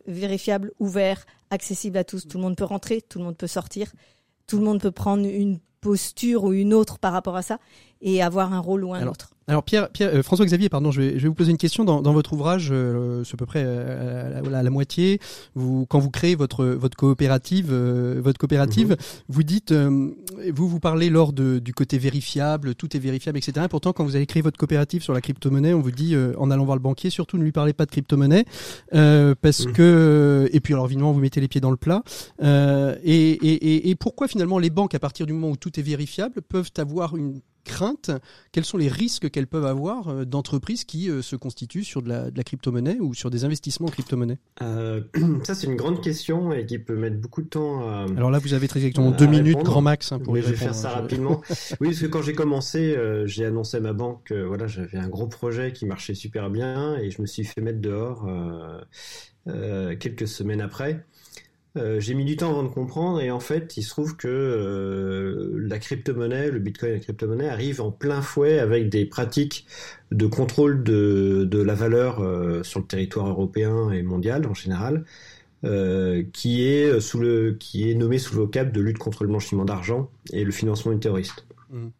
vérifiable, 0.07 0.71
ouvert, 0.79 1.25
accessible 1.49 1.97
à 1.97 2.03
tous. 2.03 2.27
Tout 2.27 2.37
le 2.37 2.43
monde 2.43 2.55
peut 2.55 2.63
rentrer, 2.65 3.01
tout 3.01 3.19
le 3.19 3.25
monde 3.25 3.37
peut 3.37 3.47
sortir, 3.47 3.91
tout 4.47 4.57
le 4.57 4.63
monde 4.65 4.79
peut 4.81 4.91
prendre 4.91 5.25
une 5.25 5.59
posture 5.81 6.43
ou 6.43 6.53
une 6.53 6.73
autre 6.73 6.99
par 6.99 7.11
rapport 7.13 7.35
à 7.35 7.41
ça. 7.41 7.59
Et 8.03 8.21
avoir 8.21 8.53
un 8.53 8.59
rôle 8.59 8.83
ou 8.83 8.93
un 8.93 8.99
Alors, 8.99 9.13
autre. 9.13 9.29
Alors 9.45 9.63
Pierre, 9.63 9.89
Pierre 9.89 10.11
euh, 10.15 10.23
François 10.23 10.45
Xavier, 10.45 10.69
pardon, 10.69 10.89
je 10.91 11.01
vais, 11.01 11.09
je 11.17 11.23
vais 11.23 11.27
vous 11.27 11.33
poser 11.33 11.51
une 11.51 11.57
question 11.57 11.83
dans, 11.83 12.01
dans 12.01 12.13
votre 12.13 12.31
ouvrage, 12.31 12.69
euh, 12.71 13.25
c'est 13.25 13.33
à 13.33 13.37
peu 13.37 13.45
près 13.45 13.61
euh, 13.65 14.39
à, 14.39 14.41
la, 14.49 14.59
à 14.59 14.63
la 14.63 14.69
moitié. 14.69 15.19
Vous, 15.53 15.85
quand 15.85 15.99
vous 15.99 16.09
créez 16.09 16.35
votre 16.35 16.63
votre 16.65 16.95
coopérative, 16.95 17.67
euh, 17.71 18.21
votre 18.23 18.37
coopérative, 18.39 18.91
Mhm. 18.91 18.97
vous 19.27 19.43
dites, 19.43 19.71
euh, 19.73 20.11
vous 20.53 20.69
vous 20.69 20.79
parlez 20.79 21.09
lors 21.09 21.33
de, 21.33 21.59
du 21.59 21.73
côté 21.73 21.97
vérifiable, 21.97 22.73
tout 22.75 22.95
est 22.95 22.99
vérifiable, 23.01 23.37
etc. 23.37 23.65
Et 23.65 23.67
pourtant, 23.67 23.91
quand 23.91 24.05
vous 24.05 24.15
avez 24.15 24.25
créé 24.27 24.41
votre 24.41 24.57
coopérative 24.57 25.03
sur 25.03 25.13
la 25.13 25.19
crypto-monnaie, 25.19 25.73
on 25.73 25.81
vous 25.81 25.91
dit 25.91 26.15
euh, 26.15 26.31
en 26.37 26.49
allant 26.49 26.63
voir 26.63 26.77
le 26.77 26.81
banquier, 26.81 27.09
surtout 27.09 27.37
ne 27.37 27.43
lui 27.43 27.51
parlez 27.51 27.73
pas 27.73 27.85
de 27.85 27.91
crypto-monnaie, 27.91 28.45
euh, 28.93 29.35
parce 29.41 29.65
Mhm. 29.65 29.73
que 29.73 30.49
et 30.53 30.61
puis 30.61 30.73
alors 30.73 30.85
évidemment 30.85 31.11
vous 31.11 31.19
mettez 31.19 31.41
les 31.41 31.49
pieds 31.49 31.59
dans 31.61 31.71
le 31.71 31.75
plat. 31.77 32.01
Euh, 32.41 32.95
et, 33.03 33.31
et, 33.31 33.53
et, 33.53 33.89
et 33.89 33.95
pourquoi 33.95 34.29
finalement 34.29 34.57
les 34.57 34.69
banques, 34.69 34.95
à 34.95 34.99
partir 34.99 35.25
du 35.25 35.33
moment 35.33 35.49
où 35.49 35.57
tout 35.57 35.77
est 35.77 35.83
vérifiable, 35.83 36.41
peuvent 36.41 36.71
avoir 36.77 37.17
une 37.17 37.41
crainte 37.63 38.11
quels 38.51 38.65
sont 38.65 38.77
les 38.77 38.87
risques 38.89 39.29
qu'elles 39.31 39.47
peuvent 39.47 39.65
avoir 39.65 40.07
euh, 40.09 40.25
d'entreprises 40.25 40.83
qui 40.83 41.09
euh, 41.09 41.21
se 41.21 41.35
constituent 41.35 41.83
sur 41.83 42.01
de 42.01 42.09
la, 42.09 42.29
de 42.31 42.37
la 42.37 42.43
crypto-monnaie 42.43 42.99
ou 42.99 43.13
sur 43.13 43.29
des 43.29 43.45
investissements 43.45 43.87
en 43.87 43.91
crypto-monnaie? 43.91 44.37
Euh, 44.61 45.01
ça, 45.43 45.55
c'est 45.55 45.67
une 45.67 45.75
grande 45.75 46.01
question 46.03 46.51
et 46.53 46.65
qui 46.65 46.79
peut 46.79 46.95
mettre 46.95 47.17
beaucoup 47.17 47.41
de 47.41 47.47
temps 47.47 47.81
à. 47.87 48.05
Alors 48.15 48.31
là, 48.31 48.39
vous 48.39 48.53
avez 48.53 48.67
très 48.67 48.79
exactement 48.79 49.11
deux 49.11 49.27
minutes, 49.27 49.57
grand 49.63 49.81
max, 49.81 50.11
hein, 50.11 50.19
pour 50.19 50.33
Oui, 50.33 50.39
y 50.39 50.43
je 50.43 50.47
vais 50.49 50.53
répondre. 50.55 50.71
faire 50.73 50.81
ça 50.81 50.89
Je- 50.89 51.01
rapidement. 51.01 51.41
oui, 51.79 51.89
parce 51.89 51.99
que 51.99 52.05
quand 52.07 52.21
j'ai 52.21 52.33
commencé, 52.33 52.95
euh, 52.95 53.25
j'ai 53.27 53.45
annoncé 53.45 53.77
à 53.77 53.79
ma 53.79 53.93
banque 53.93 54.23
que 54.25 54.43
voilà, 54.43 54.67
j'avais 54.67 54.97
un 54.97 55.07
gros 55.09 55.27
projet 55.27 55.73
qui 55.73 55.85
marchait 55.85 56.15
super 56.15 56.49
bien 56.49 56.97
et 56.97 57.11
je 57.11 57.21
me 57.21 57.27
suis 57.27 57.43
fait 57.43 57.61
mettre 57.61 57.79
dehors 57.81 58.27
euh, 59.47 59.95
quelques 59.97 60.27
semaines 60.27 60.61
après. 60.61 61.05
Euh, 61.75 61.99
j'ai 61.99 62.13
mis 62.13 62.23
du 62.23 62.37
temps 62.37 62.51
avant 62.51 62.63
de 62.63 62.67
comprendre 62.67 63.19
et 63.19 63.31
en 63.31 63.39
fait, 63.39 63.77
il 63.77 63.83
se 63.83 63.89
trouve 63.89 64.15
que 64.15 64.27
euh, 64.27 65.57
la 65.57 65.79
crypto-monnaie, 65.79 66.51
le 66.51 66.59
bitcoin 66.59 66.91
et 66.91 66.93
la 66.95 66.99
crypto-monnaie 66.99 67.49
arrivent 67.49 67.81
en 67.81 67.91
plein 67.91 68.21
fouet 68.21 68.59
avec 68.59 68.89
des 68.89 69.05
pratiques 69.05 69.65
de 70.11 70.27
contrôle 70.27 70.83
de, 70.83 71.47
de 71.49 71.61
la 71.61 71.73
valeur 71.73 72.19
euh, 72.21 72.61
sur 72.61 72.79
le 72.79 72.85
territoire 72.85 73.27
européen 73.27 73.89
et 73.89 74.03
mondial 74.03 74.45
en 74.45 74.53
général, 74.53 75.05
qui 76.33 76.67
est 76.67 76.99
sous 76.99 77.19
le 77.19 77.55
qui 77.57 77.89
est 77.89 77.95
nommé 77.95 78.17
sous 78.19 78.35
le 78.35 78.41
vocable 78.41 78.73
de 78.73 78.81
lutte 78.81 78.97
contre 78.97 79.23
le 79.23 79.29
blanchiment 79.29 79.63
d'argent 79.63 80.09
et 80.33 80.43
le 80.43 80.51
financement 80.51 80.91
du 80.91 80.99
terroriste. 80.99 81.45
Mhm. 81.71 81.91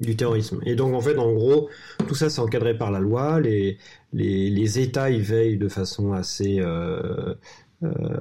Du 0.00 0.16
terrorisme. 0.16 0.60
Et 0.64 0.76
donc 0.76 0.94
en 0.94 1.00
fait, 1.00 1.18
en 1.18 1.32
gros, 1.32 1.68
tout 2.08 2.14
ça 2.14 2.30
c'est 2.30 2.40
encadré 2.40 2.78
par 2.78 2.92
la 2.92 3.00
loi. 3.00 3.40
Les 3.40 3.78
les, 4.12 4.48
les 4.48 4.78
États 4.78 5.10
y 5.10 5.20
veillent 5.20 5.58
de 5.58 5.68
façon 5.68 6.12
assez 6.12 6.58
euh, 6.60 7.34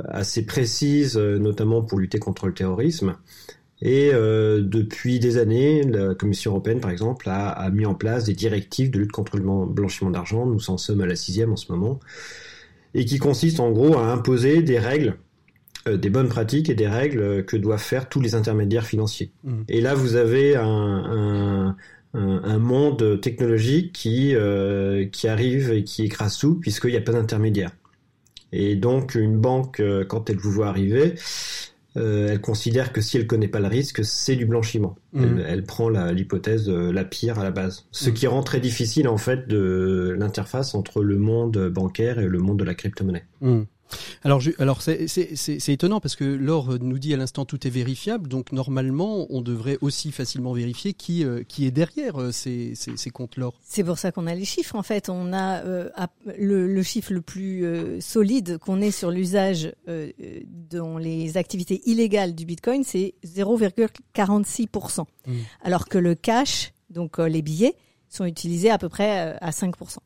assez 0.07 0.45
précise, 0.45 1.17
euh, 1.17 1.37
notamment 1.37 1.81
pour 1.81 1.99
lutter 1.99 2.19
contre 2.19 2.47
le 2.47 2.53
terrorisme. 2.53 3.15
Et 3.81 4.11
euh, 4.13 4.61
depuis 4.61 5.19
des 5.19 5.37
années, 5.37 5.83
la 5.83 6.13
Commission 6.13 6.51
européenne, 6.51 6.81
par 6.81 6.91
exemple, 6.91 7.29
a, 7.29 7.49
a 7.49 7.69
mis 7.69 7.85
en 7.85 7.93
place 7.95 8.25
des 8.25 8.33
directives 8.33 8.91
de 8.91 8.99
lutte 8.99 9.11
contre 9.11 9.37
le 9.37 9.43
blan- 9.43 9.67
blanchiment 9.67 10.11
d'argent. 10.11 10.45
Nous 10.45 10.69
en 10.69 10.77
sommes 10.77 11.01
à 11.01 11.05
la 11.05 11.15
sixième 11.15 11.53
en 11.53 11.55
ce 11.55 11.71
moment, 11.71 11.99
et 12.93 13.05
qui 13.05 13.19
consistent 13.19 13.61
en 13.61 13.71
gros 13.71 13.97
à 13.97 14.11
imposer 14.11 14.63
des 14.63 14.79
règles, 14.79 15.15
euh, 15.87 15.95
des 15.95 16.09
bonnes 16.09 16.27
pratiques 16.27 16.69
et 16.69 16.75
des 16.75 16.87
règles 16.89 17.21
euh, 17.21 17.41
que 17.41 17.55
doivent 17.55 17.81
faire 17.81 18.09
tous 18.09 18.19
les 18.19 18.35
intermédiaires 18.35 18.85
financiers. 18.85 19.31
Mhm. 19.45 19.63
Et 19.69 19.79
là, 19.79 19.93
vous 19.93 20.15
avez 20.15 20.57
un, 20.57 20.65
un, 20.65 21.77
un, 22.15 22.41
un 22.43 22.59
monde 22.59 23.21
technologique 23.21 23.93
qui 23.93 24.35
euh, 24.35 25.05
qui 25.05 25.29
arrive 25.29 25.71
et 25.71 25.83
qui 25.85 26.03
écrase 26.03 26.37
tout, 26.37 26.55
puisqu'il 26.55 26.91
n'y 26.91 26.97
a 26.97 27.01
pas 27.01 27.13
d'intermédiaire. 27.13 27.71
Et 28.51 28.75
donc, 28.75 29.15
une 29.15 29.37
banque, 29.37 29.79
euh, 29.79 30.03
quand 30.05 30.29
elle 30.29 30.37
vous 30.37 30.51
voit 30.51 30.67
arriver, 30.67 31.15
euh, 31.97 32.29
elle 32.31 32.41
considère 32.41 32.93
que 32.93 33.01
si 33.01 33.17
elle 33.17 33.27
connaît 33.27 33.47
pas 33.47 33.59
le 33.59 33.67
risque, 33.67 34.03
c'est 34.05 34.35
du 34.35 34.45
blanchiment. 34.45 34.95
Mhm. 35.13 35.23
Elle, 35.39 35.45
elle 35.47 35.63
prend 35.63 35.89
la- 35.89 36.13
l'hypothèse 36.13 36.69
euh, 36.69 36.91
la 36.91 37.03
pire 37.03 37.39
à 37.39 37.43
la 37.43 37.51
base. 37.51 37.85
Ce 37.91 38.09
Mhm. 38.09 38.15
qui 38.15 38.27
rend 38.27 38.43
très 38.43 38.59
difficile, 38.59 39.07
en 39.07 39.17
fait, 39.17 39.47
de 39.47 40.15
l'interface 40.17 40.75
entre 40.75 41.03
le 41.03 41.17
monde 41.17 41.69
bancaire 41.69 42.19
et 42.19 42.27
le 42.27 42.39
monde 42.39 42.59
de 42.59 42.63
la 42.63 42.75
crypto-monnaie. 42.75 43.25
Hmm. 43.41 43.63
Alors, 44.23 44.39
je- 44.39 44.51
alors 44.59 44.81
c'est 44.81 45.07
c'est- 45.07 45.35
c'est- 45.35 45.59
c'est 45.59 45.73
étonnant 45.73 45.99
parce 45.99 46.15
que 46.15 46.23
Laure 46.23 46.77
nous 46.79 46.99
dit 46.99 47.13
à 47.13 47.17
l'instant 47.17 47.45
tout 47.45 47.65
est 47.65 47.69
vérifiable, 47.71 48.27
donc 48.27 48.51
normalement 48.51 49.25
on 49.29 49.41
devrait 49.41 49.77
aussi 49.81 50.11
facilement 50.11 50.53
vérifier 50.53 50.93
qui, 50.93 51.23
euh, 51.25 51.43
qui 51.47 51.65
est 51.65 51.71
derrière 51.71 52.21
euh, 52.21 52.31
ces, 52.31 52.73
ces, 52.75 52.97
ces 52.97 53.09
comptes 53.09 53.35
Laure. 53.37 53.59
C'est 53.63 53.83
pour 53.83 53.97
ça 53.97 54.11
qu'on 54.11 54.27
a 54.27 54.35
les 54.35 54.45
chiffres. 54.45 54.75
En 54.75 54.83
fait, 54.83 55.09
on 55.09 55.33
a 55.33 55.63
euh, 55.63 55.89
le, 56.37 56.67
le 56.67 56.83
chiffre 56.83 57.13
le 57.13 57.21
plus 57.21 57.65
euh, 57.65 57.99
solide 58.01 58.57
qu'on 58.59 58.81
ait 58.81 58.91
sur 58.91 59.11
l'usage 59.11 59.71
dans 60.69 60.97
les 60.97 61.37
activités 61.37 61.81
illégales 61.85 62.35
du 62.35 62.45
Bitcoin, 62.45 62.83
c'est 62.83 63.15
0,46%. 63.25 65.05
Mm. 65.27 65.31
Alors 65.63 65.87
que 65.87 65.97
le 65.97 66.15
cash, 66.15 66.73
donc 66.89 67.17
les 67.17 67.41
billets, 67.41 67.75
sont 68.09 68.25
utilisés 68.25 68.69
à 68.71 68.77
peu 68.77 68.89
près 68.89 69.37
à 69.39 69.51
5%. 69.51 69.97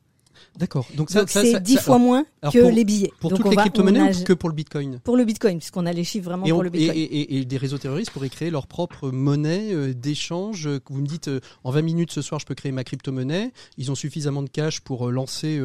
D'accord. 0.58 0.86
Donc 0.96 1.10
ça, 1.10 1.20
donc 1.20 1.30
ça- 1.30 1.42
c'est 1.42 1.52
ça- 1.52 1.60
10 1.60 1.74
ça- 1.76 1.80
fois 1.82 1.98
moins 1.98 2.24
que 2.52 2.60
pour- 2.60 2.70
les 2.70 2.84
billets. 2.84 3.12
pour 3.20 3.30
Donc 3.30 3.38
toutes 3.38 3.46
on 3.46 3.50
les 3.50 3.56
crypto-monnaies 3.56 4.16
ou 4.20 4.24
que 4.24 4.32
pour 4.32 4.48
le 4.48 4.54
Bitcoin? 4.54 5.00
Pour 5.04 5.16
le 5.16 5.24
Bitcoin, 5.24 5.58
puisqu'on 5.58 5.86
a 5.86 5.92
les 5.92 6.04
chiffres 6.04 6.24
vraiment 6.26 6.46
et, 6.46 6.52
on- 6.52 6.56
pour 6.56 6.62
le 6.64 6.70
Bitcoin. 6.70 6.96
et- 6.96 7.02
et- 7.02 7.36
et 7.38 7.44
des 7.44 7.56
réseaux 7.56 7.78
terroristes 7.78 8.10
pourraient 8.10 8.28
créer 8.28 8.50
leur 8.50 8.66
propre 8.66 9.10
monnaie 9.10 9.72
euh, 9.72 9.92
d'échange. 9.94 10.66
euh, 10.66 10.80
Vous 10.90 11.00
me 11.00 11.06
dites 11.06 11.28
euh, 11.28 11.40
en 11.64 11.70
20 11.70 11.82
minutes 11.82 12.12
ce 12.12 12.22
soir 12.22 12.40
je 12.40 12.46
peux 12.46 12.54
créer 12.54 12.72
ma 12.72 12.84
crypto-monnaie. 12.84 13.52
Ils 13.78 13.90
ont 13.90 13.94
suffisamment 13.94 14.42
de 14.42 14.48
cash 14.48 14.80
pour 14.80 15.10
lancer, 15.10 15.60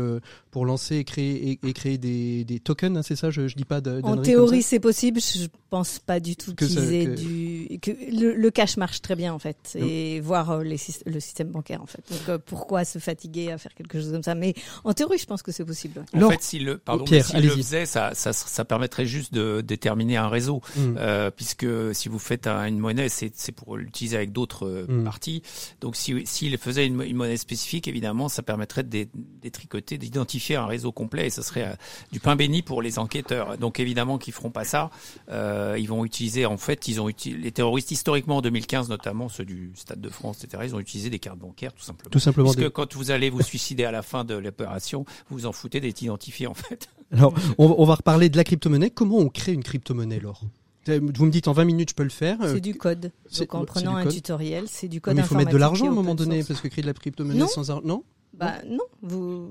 pour 0.51 0.65
lancer 0.65 0.97
et 0.97 1.03
créer, 1.03 1.59
et, 1.63 1.73
créer 1.73 1.97
des, 1.97 2.43
des 2.45 2.59
tokens. 2.59 2.97
hein, 2.97 3.01
c'est 3.03 3.15
ça? 3.15 3.29
Je, 3.29 3.47
je 3.47 3.55
dis 3.55 3.65
pas 3.65 3.81
En 4.03 4.17
théorie, 4.17 4.63
c'est 4.63 4.79
possible. 4.79 5.19
Je 5.21 5.45
pense 5.69 5.99
pas 5.99 6.19
du 6.19 6.35
tout 6.35 6.55
qu'ils 6.55 6.93
aient 6.93 7.05
que- 7.05 7.15
du 7.15 7.79
que 7.79 7.91
le, 7.91 8.33
le 8.35 8.51
cash 8.51 8.77
marche 8.77 9.01
très 9.01 9.15
bien 9.15 9.33
en 9.33 9.39
fait 9.39 9.77
et 9.77 10.19
voir 10.19 10.59
les 10.63 10.77
le 11.05 11.19
système 11.19 11.49
bancaire 11.49 11.81
en 11.81 11.85
fait. 11.85 12.01
Donc 12.09 12.37
pourquoi 12.41 12.85
se 12.85 12.97
fatiguer 12.99 13.51
à 13.51 13.57
faire 13.57 13.73
quelque 13.75 13.99
chose 13.99 14.11
comme 14.11 14.23
ça? 14.23 14.33
Mais 14.35 14.53
en 14.83 14.93
théorie, 14.93 15.17
je 15.17 15.25
pense 15.25 15.41
que 15.43 15.51
c'est 15.51 15.65
possible. 15.65 16.03
En 16.15 16.29
fait, 16.29 16.41
s'il 16.41 16.65
le, 16.65 16.77
pardon, 16.77 17.03
Pierre, 17.05 17.25
s'il 17.25 17.35
le 17.41 17.51
allez-y. 17.51 17.63
faisait, 17.63 17.85
ça, 17.85 18.11
ça, 18.13 18.33
ça 18.33 18.65
permettrait 18.65 19.05
juste 19.05 19.33
de 19.33 19.61
déterminer 19.61 20.17
un 20.17 20.27
réseau. 20.29 20.61
Hmm. 20.75 20.95
Euh, 20.97 21.31
puisque 21.31 21.65
si 21.93 22.09
vous 22.09 22.19
faites 22.19 22.47
un- 22.47 22.65
une 22.65 22.79
monnaie, 22.79 23.09
c'est 23.09 23.31
c'est 23.35 23.51
pour 23.51 23.77
l'utiliser 23.77 24.17
avec 24.17 24.31
d'autres 24.31 24.65
euh, 24.67 24.85
Mm. 24.87 25.03
parties. 25.03 25.43
Donc 25.81 25.95
si 25.95 26.25
s'il 26.25 26.57
faisait 26.57 26.85
une, 26.85 26.95
mo- 26.95 27.03
une 27.03 27.15
monnaie 27.15 27.37
spécifique, 27.37 27.87
évidemment, 27.87 28.29
ça 28.29 28.41
permettrait 28.43 28.83
de 28.83 28.89
dé- 28.89 29.09
détricoter, 29.41 29.97
d'identifier 29.97 30.55
un 30.55 30.65
réseau 30.65 30.91
complet 30.91 31.27
et 31.27 31.29
ce 31.29 31.41
serait 31.41 31.65
euh, 31.67 31.73
du 32.11 32.19
pain 32.19 32.35
béni 32.35 32.61
pour 32.61 32.81
les 32.81 32.99
enquêteurs. 32.99 33.57
Donc 33.57 33.79
évidemment 33.79 34.17
qu'ils 34.17 34.33
feront 34.33 34.51
pas 34.51 34.63
ça. 34.65 34.89
Euh, 35.29 35.75
ils 35.79 35.87
vont 35.87 36.05
utiliser, 36.05 36.45
en 36.45 36.57
fait, 36.57 36.87
ils 36.87 36.99
ont 37.01 37.09
utilisé 37.09 37.41
les 37.41 37.51
terroristes 37.51 37.91
historiquement 37.91 38.37
en 38.37 38.41
2015, 38.41 38.89
notamment 38.89 39.29
ceux 39.29 39.45
du 39.45 39.71
Stade 39.75 40.01
de 40.01 40.09
France, 40.09 40.43
etc. 40.43 40.63
Ils 40.65 40.75
ont 40.75 40.79
utilisé 40.79 41.09
des 41.09 41.19
cartes 41.19 41.39
bancaires 41.39 41.73
tout 41.73 41.83
simplement. 41.83 42.09
Tout 42.09 42.19
simplement. 42.19 42.49
Puisque 42.49 42.59
des- 42.67 42.71
quand 42.71 42.95
vous 42.95 43.11
allez 43.11 43.29
vous 43.29 43.41
suicider 43.41 43.85
à 43.85 43.91
la 43.91 44.01
fin 44.01 44.23
de 44.23 44.35
l'opération, 44.49 45.05
vous 45.29 45.37
vous 45.39 45.45
en 45.45 45.51
foutez 45.51 45.79
d'être 45.79 46.01
identifié 46.01 46.47
en 46.47 46.53
fait. 46.53 46.89
Alors, 47.11 47.33
on, 47.57 47.75
on 47.77 47.85
va 47.85 47.95
reparler 47.95 48.29
de 48.29 48.37
la 48.37 48.43
crypto-monnaie. 48.43 48.91
Comment 48.91 49.17
on 49.17 49.29
crée 49.29 49.53
une 49.53 49.63
crypto-monnaie, 49.63 50.19
Laure? 50.19 50.41
Vous 50.87 51.25
me 51.25 51.29
dites 51.31 51.47
en 51.47 51.53
20 51.53 51.65
minutes, 51.65 51.89
je 51.91 51.95
peux 51.95 52.03
le 52.03 52.09
faire. 52.09 52.41
Euh, 52.41 52.53
C'est 52.55 52.61
du 52.61 52.73
code. 52.75 53.11
Donc 53.37 53.53
en 53.55 53.65
prenant 53.65 53.95
un 53.95 54.03
code. 54.03 54.13
tutoriel, 54.13 54.63
c'est 54.67 54.87
du 54.87 55.01
code 55.01 55.15
mais 55.15 55.21
il 55.21 55.25
faut 55.25 55.35
mettre 55.35 55.51
de 55.51 55.57
l'argent 55.57 55.85
à 55.85 55.89
un 55.89 55.93
moment 55.93 56.15
donné, 56.15 56.37
source. 56.37 56.47
parce 56.47 56.61
que 56.61 56.67
créer 56.67 56.81
de 56.81 56.87
la 56.87 56.93
crypto-monnaie 56.93 57.47
sans 57.47 57.69
argent, 57.69 57.85
non? 57.85 58.03
Bah 58.33 58.53
non, 58.67 58.83
vous 59.03 59.49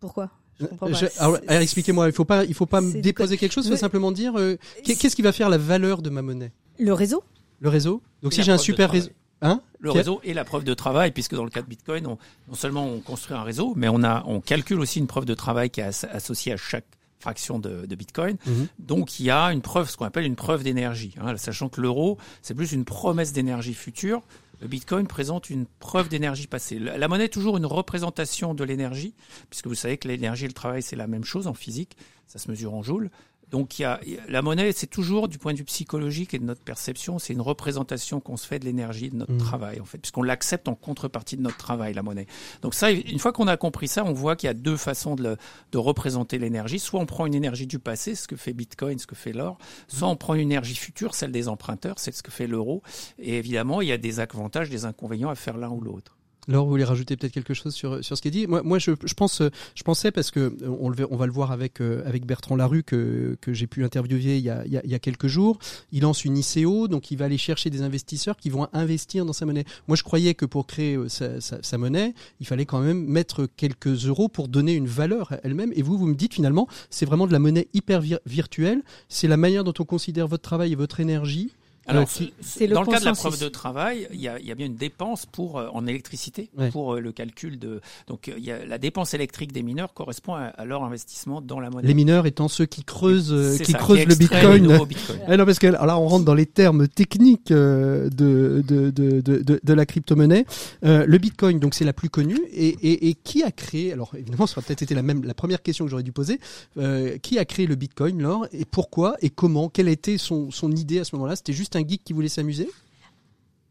pourquoi? 0.00 0.30
Je 0.60 0.66
comprends 0.66 0.88
pas. 0.88 0.92
Je- 0.92 1.06
alors, 1.18 1.38
expliquez-moi, 1.48 2.06
il 2.08 2.12
faut 2.12 2.24
pas, 2.24 2.44
il 2.44 2.52
faut 2.54 2.66
pas 2.66 2.80
me 2.80 3.00
déposer 3.00 3.36
quelque 3.38 3.52
chose, 3.52 3.66
il 3.66 3.70
faut 3.70 3.76
simplement 3.76 4.12
dire 4.12 4.34
euh, 4.38 4.56
qu'est- 4.84 4.96
qu'est-ce 4.96 5.14
qui 5.16 5.22
va 5.22 5.32
faire 5.32 5.48
la 5.48 5.58
valeur 5.58 6.02
de 6.02 6.10
ma 6.10 6.20
monnaie? 6.20 6.52
Le 6.78 6.92
réseau 6.92 7.22
Le 7.60 7.68
réseau? 7.68 8.02
Donc 8.22 8.32
Et 8.32 8.36
si 8.36 8.42
j'ai 8.42 8.52
un 8.52 8.58
super 8.58 8.90
réseau, 8.90 9.10
hein 9.42 9.60
Le 9.78 9.90
réseau 9.90 10.20
et 10.24 10.34
la 10.34 10.44
preuve 10.44 10.64
de 10.64 10.74
travail, 10.74 11.12
puisque 11.12 11.34
dans 11.34 11.44
le 11.44 11.50
cas 11.50 11.62
de 11.62 11.66
Bitcoin, 11.68 12.06
on, 12.06 12.18
non 12.48 12.54
seulement 12.54 12.86
on 12.86 13.00
construit 13.00 13.36
un 13.36 13.42
réseau, 13.42 13.72
mais 13.76 13.88
on 13.88 14.02
a, 14.02 14.24
on 14.26 14.40
calcule 14.40 14.80
aussi 14.80 14.98
une 14.98 15.06
preuve 15.06 15.24
de 15.24 15.34
travail 15.34 15.70
qui 15.70 15.80
est 15.80 15.84
as- 15.84 16.04
associée 16.10 16.52
à 16.52 16.56
chaque 16.56 16.86
fraction 17.20 17.58
de, 17.58 17.84
de 17.86 17.94
Bitcoin. 17.96 18.36
Mhm. 18.46 18.68
Donc 18.78 19.18
il 19.18 19.26
y 19.26 19.30
a 19.30 19.46
une 19.52 19.60
preuve, 19.62 19.90
ce 19.90 19.96
qu'on 19.96 20.04
appelle 20.04 20.24
une 20.24 20.36
preuve 20.36 20.62
d'énergie. 20.62 21.14
hein, 21.20 21.36
sachant 21.36 21.68
que 21.68 21.80
l'euro, 21.80 22.16
c'est 22.42 22.54
plus 22.54 22.72
une 22.72 22.84
promesse 22.84 23.32
d'énergie 23.32 23.74
future. 23.74 24.22
Le 24.60 24.66
Bitcoin 24.68 25.06
présente 25.06 25.50
une 25.50 25.66
preuve 25.78 26.08
d'énergie 26.08 26.46
passée. 26.48 26.78
La 26.80 26.98
la 26.98 27.06
monnaie 27.08 27.26
est 27.26 27.28
toujours 27.28 27.56
une 27.56 27.66
représentation 27.66 28.54
de 28.54 28.64
l'énergie, 28.64 29.14
puisque 29.50 29.66
vous 29.68 29.74
savez 29.76 29.98
que 29.98 30.08
l'énergie 30.08 30.44
et 30.46 30.48
le 30.48 30.52
travail, 30.54 30.82
c'est 30.82 30.96
la 30.96 31.06
même 31.06 31.24
chose 31.24 31.46
en 31.46 31.54
physique. 31.54 31.96
Ça 32.26 32.38
se 32.40 32.50
mesure 32.50 32.74
en 32.74 32.82
joules. 32.82 33.10
Donc 33.50 33.78
il 33.78 33.82
y 33.82 33.84
a, 33.86 33.98
la 34.28 34.42
monnaie, 34.42 34.72
c'est 34.72 34.86
toujours 34.86 35.26
du 35.28 35.38
point 35.38 35.52
de 35.54 35.58
vue 35.58 35.64
psychologique 35.64 36.34
et 36.34 36.38
de 36.38 36.44
notre 36.44 36.60
perception, 36.60 37.18
c'est 37.18 37.32
une 37.32 37.40
représentation 37.40 38.20
qu'on 38.20 38.36
se 38.36 38.46
fait 38.46 38.58
de 38.58 38.66
l'énergie, 38.66 39.08
de 39.08 39.16
notre 39.16 39.32
Mhm. 39.32 39.38
travail 39.38 39.80
en 39.80 39.84
fait, 39.86 39.96
puisqu'on 39.98 40.22
l'accepte 40.22 40.68
en 40.68 40.74
contrepartie 40.74 41.36
de 41.38 41.42
notre 41.42 41.56
travail, 41.56 41.94
la 41.94 42.02
monnaie. 42.02 42.26
Donc 42.62 42.74
ça, 42.74 42.90
une 42.90 43.18
fois 43.18 43.32
qu'on 43.32 43.46
a 43.48 43.56
compris 43.56 43.88
ça, 43.88 44.04
on 44.04 44.12
voit 44.12 44.36
qu'il 44.36 44.48
y 44.48 44.50
a 44.50 44.54
deux 44.54 44.76
façons 44.76 45.14
de, 45.14 45.22
le- 45.22 45.36
de 45.72 45.78
représenter 45.78 46.38
l'énergie. 46.38 46.78
Soit 46.78 47.00
on 47.00 47.06
prend 47.06 47.24
une 47.24 47.34
énergie 47.34 47.66
du 47.66 47.78
passé, 47.78 48.14
ce 48.14 48.28
que 48.28 48.36
fait 48.36 48.52
Bitcoin, 48.52 48.98
ce 48.98 49.06
que 49.06 49.14
fait 49.14 49.32
l'or, 49.32 49.56
soit 49.88 50.08
on 50.08 50.16
prend 50.16 50.34
une 50.34 50.40
énergie 50.42 50.74
future, 50.74 51.14
celle 51.14 51.32
des 51.32 51.48
emprunteurs, 51.48 51.94
c'est 51.98 52.12
ce 52.14 52.22
que 52.22 52.30
fait 52.30 52.46
l'euro. 52.46 52.82
Et 53.18 53.38
évidemment, 53.38 53.80
il 53.80 53.88
y 53.88 53.92
a 53.92 53.98
des 53.98 54.20
avantages, 54.20 54.68
des 54.68 54.84
inconvénients 54.84 55.30
à 55.30 55.34
faire 55.34 55.56
l'un 55.56 55.70
ou 55.70 55.80
l'autre. 55.80 56.17
Alors, 56.48 56.64
vous 56.64 56.70
voulez 56.70 56.84
rajouter 56.84 57.16
peut-être 57.16 57.32
quelque 57.32 57.52
chose 57.54 57.74
sur 57.74 58.02
sur 58.02 58.16
ce 58.16 58.22
qui 58.22 58.28
est 58.28 58.32
dit? 58.32 58.46
Moi, 58.46 58.62
moi, 58.62 58.78
je, 58.78 58.92
je 59.04 59.14
pense, 59.14 59.42
je 59.74 59.82
pensais 59.82 60.10
parce 60.10 60.30
que 60.30 60.40
euh, 60.40 61.06
on, 61.10 61.16
va 61.16 61.26
le 61.26 61.32
voir 61.32 61.52
avec 61.52 61.80
euh, 61.80 62.02
avec 62.06 62.24
Bertrand 62.24 62.56
Larue 62.56 62.82
que 62.82 63.36
que 63.40 63.52
j'ai 63.52 63.66
pu 63.66 63.84
interviewer 63.84 64.38
il 64.38 64.44
y 64.44 64.50
a, 64.50 64.64
il 64.64 64.90
y 64.90 64.94
a 64.94 64.98
quelques 64.98 65.26
jours. 65.26 65.58
Il 65.92 66.02
lance 66.02 66.24
une 66.24 66.38
ICO, 66.38 66.88
donc 66.88 67.10
il 67.10 67.18
va 67.18 67.26
aller 67.26 67.38
chercher 67.38 67.68
des 67.68 67.82
investisseurs 67.82 68.36
qui 68.36 68.48
vont 68.48 68.66
investir 68.72 69.26
dans 69.26 69.34
sa 69.34 69.44
monnaie. 69.44 69.64
Moi, 69.88 69.96
je 69.96 70.02
croyais 70.02 70.34
que 70.34 70.46
pour 70.46 70.66
créer 70.66 70.96
euh, 70.96 71.08
sa, 71.08 71.40
sa, 71.40 71.78
monnaie, 71.78 72.14
il 72.40 72.46
fallait 72.46 72.66
quand 72.66 72.80
même 72.80 73.04
mettre 73.04 73.46
quelques 73.56 74.06
euros 74.06 74.28
pour 74.28 74.48
donner 74.48 74.74
une 74.74 74.86
valeur 74.86 75.34
elle-même. 75.42 75.72
Et 75.76 75.82
vous, 75.82 75.98
vous 75.98 76.06
me 76.06 76.14
dites 76.14 76.34
finalement, 76.34 76.66
c'est 76.88 77.06
vraiment 77.06 77.26
de 77.26 77.32
la 77.32 77.38
monnaie 77.38 77.68
hyper 77.74 78.00
vir- 78.00 78.20
virtuelle. 78.24 78.82
C'est 79.08 79.28
la 79.28 79.36
manière 79.36 79.64
dont 79.64 79.74
on 79.78 79.84
considère 79.84 80.26
votre 80.28 80.42
travail 80.42 80.72
et 80.72 80.76
votre 80.76 81.00
énergie. 81.00 81.52
Alors, 81.88 82.08
qui- 82.08 82.32
le 82.60 82.68
dans 82.74 82.82
le 82.82 82.86
cas 82.86 83.00
de 83.00 83.04
la 83.04 83.12
preuve 83.12 83.40
de 83.40 83.48
travail, 83.48 84.06
il 84.12 84.20
y 84.20 84.28
a, 84.28 84.38
il 84.38 84.46
y 84.46 84.50
a 84.52 84.54
bien 84.54 84.66
une 84.66 84.76
dépense 84.76 85.26
pour 85.26 85.58
euh, 85.58 85.68
en 85.72 85.86
électricité 85.86 86.50
Ouais. 86.56 86.70
pour 86.70 86.94
euh, 86.94 87.00
le 87.00 87.12
calcul 87.12 87.58
de. 87.58 87.80
Donc, 88.06 88.28
euh, 88.28 88.34
il 88.38 88.44
y 88.44 88.50
a 88.52 88.64
la 88.64 88.78
dépense 88.78 89.14
électrique 89.14 89.52
des 89.52 89.62
mineurs 89.62 89.92
correspond 89.94 90.34
à, 90.34 90.44
à 90.44 90.64
leur 90.64 90.84
investissement 90.84 91.40
dans 91.40 91.60
la 91.60 91.70
monnaie. 91.70 91.86
les 91.88 91.94
mineurs 91.94 92.26
étant 92.26 92.48
ceux 92.48 92.66
qui 92.66 92.84
creusent, 92.84 93.32
euh, 93.32 93.56
qui 93.58 93.72
ça, 93.72 93.78
creusent 93.78 94.04
le 94.06 94.12
extraient 94.12 94.58
Bitcoin. 94.58 94.86
bitcoins. 94.86 95.18
Ah 95.26 95.36
non, 95.36 95.44
parce 95.46 95.58
que 95.58 95.66
alors 95.68 95.86
là, 95.86 95.98
on 95.98 96.06
rentre 96.08 96.24
dans 96.24 96.34
les 96.34 96.46
termes 96.46 96.88
techniques 96.88 97.50
euh, 97.50 98.08
de, 98.10 98.62
de, 98.66 98.90
de, 98.90 99.20
de, 99.20 99.60
de, 99.62 99.72
la 99.72 99.86
crypto-monnaie. 99.86 100.44
Euh, 100.84 101.04
le 101.06 101.18
Bitcoin, 101.18 101.58
donc 101.58 101.74
c'est 101.74 101.84
la 101.84 101.92
plus 101.92 102.10
connue. 102.10 102.38
Et, 102.52 102.68
et, 102.68 103.08
et 103.08 103.14
qui 103.14 103.42
a 103.42 103.50
créé 103.50 103.92
Alors 103.92 104.10
évidemment, 104.16 104.46
ça 104.46 104.58
aurait 104.58 104.66
peut-être 104.66 104.82
été 104.82 104.94
la 104.94 105.02
même 105.02 105.24
la 105.24 105.34
première 105.34 105.62
question 105.62 105.84
que 105.84 105.90
j'aurais 105.90 106.02
dû 106.02 106.12
poser. 106.12 106.38
Euh, 106.78 107.16
qui 107.18 107.38
a 107.38 107.44
créé 107.44 107.66
le 107.66 107.74
Bitcoin, 107.74 108.20
Laure 108.22 108.46
Et 108.52 108.64
pourquoi 108.64 109.16
Et 109.22 109.30
comment 109.30 109.68
Quelle 109.68 109.88
était 109.88 110.18
son, 110.18 110.50
son 110.50 110.72
idée 110.72 110.98
à 111.00 111.04
ce 111.04 111.14
moment-là? 111.16 111.36
C'était 111.36 111.52
juste 111.52 111.76
un 111.78 111.86
geek 111.86 112.02
qui 112.04 112.12
voulait 112.12 112.28
s'amuser 112.28 112.68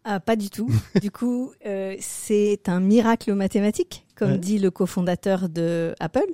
Ah, 0.03 0.19
pas 0.19 0.35
du 0.35 0.49
tout. 0.49 0.69
du 1.01 1.11
coup, 1.11 1.51
euh, 1.65 1.95
c'est 1.99 2.67
un 2.69 2.79
miracle 2.79 3.33
mathématique, 3.33 4.05
comme 4.15 4.31
Ouais. 4.31 4.37
dit 4.37 4.57
le 4.59 4.71
cofondateur 4.71 5.49
de 5.49 5.93
Apple. 5.99 6.25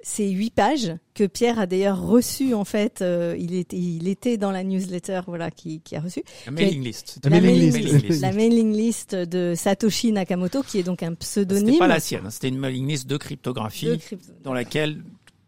C'est 0.00 0.28
huit 0.30 0.50
pages 0.54 0.92
que 1.14 1.24
Pierre 1.26 1.58
a 1.58 1.66
d'ailleurs 1.66 2.00
reçu 2.00 2.54
en 2.54 2.64
fait. 2.64 3.02
euh, 3.02 3.34
il 3.36 3.52
était, 3.56 3.76
il 3.76 4.06
était 4.06 4.36
dans 4.36 4.52
la 4.52 4.62
newsletter, 4.62 5.22
voilà, 5.26 5.50
qui, 5.50 5.80
qui 5.80 5.96
a 5.96 6.00
reçu 6.00 6.22
La 6.46 6.52
mailing 6.52 6.84
list. 6.84 7.18
La 7.24 7.30
la 7.30 7.40
mailing 7.40 7.72
mailing, 7.72 7.92
list. 7.94 8.06
list. 8.08 8.20
la 8.22 8.32
mailing 8.32 8.72
list 8.72 9.14
de 9.16 9.54
Satoshi 9.56 10.12
Nakamoto, 10.12 10.62
qui 10.62 10.78
est 10.78 10.84
donc 10.84 11.02
un 11.02 11.14
pseudonyme. 11.14 11.66
C'était 11.66 11.78
pas 11.80 11.88
la 11.88 11.98
sienne, 11.98 12.30
c'était 12.30 12.48
une 12.48 12.58
mailing 12.58 12.86
list 12.86 13.08
de 13.08 13.16
cryptographie 13.16 13.86
de 13.86 13.96
crypto- 13.96 14.30
dans 14.44 14.52
laquelle 14.54 15.02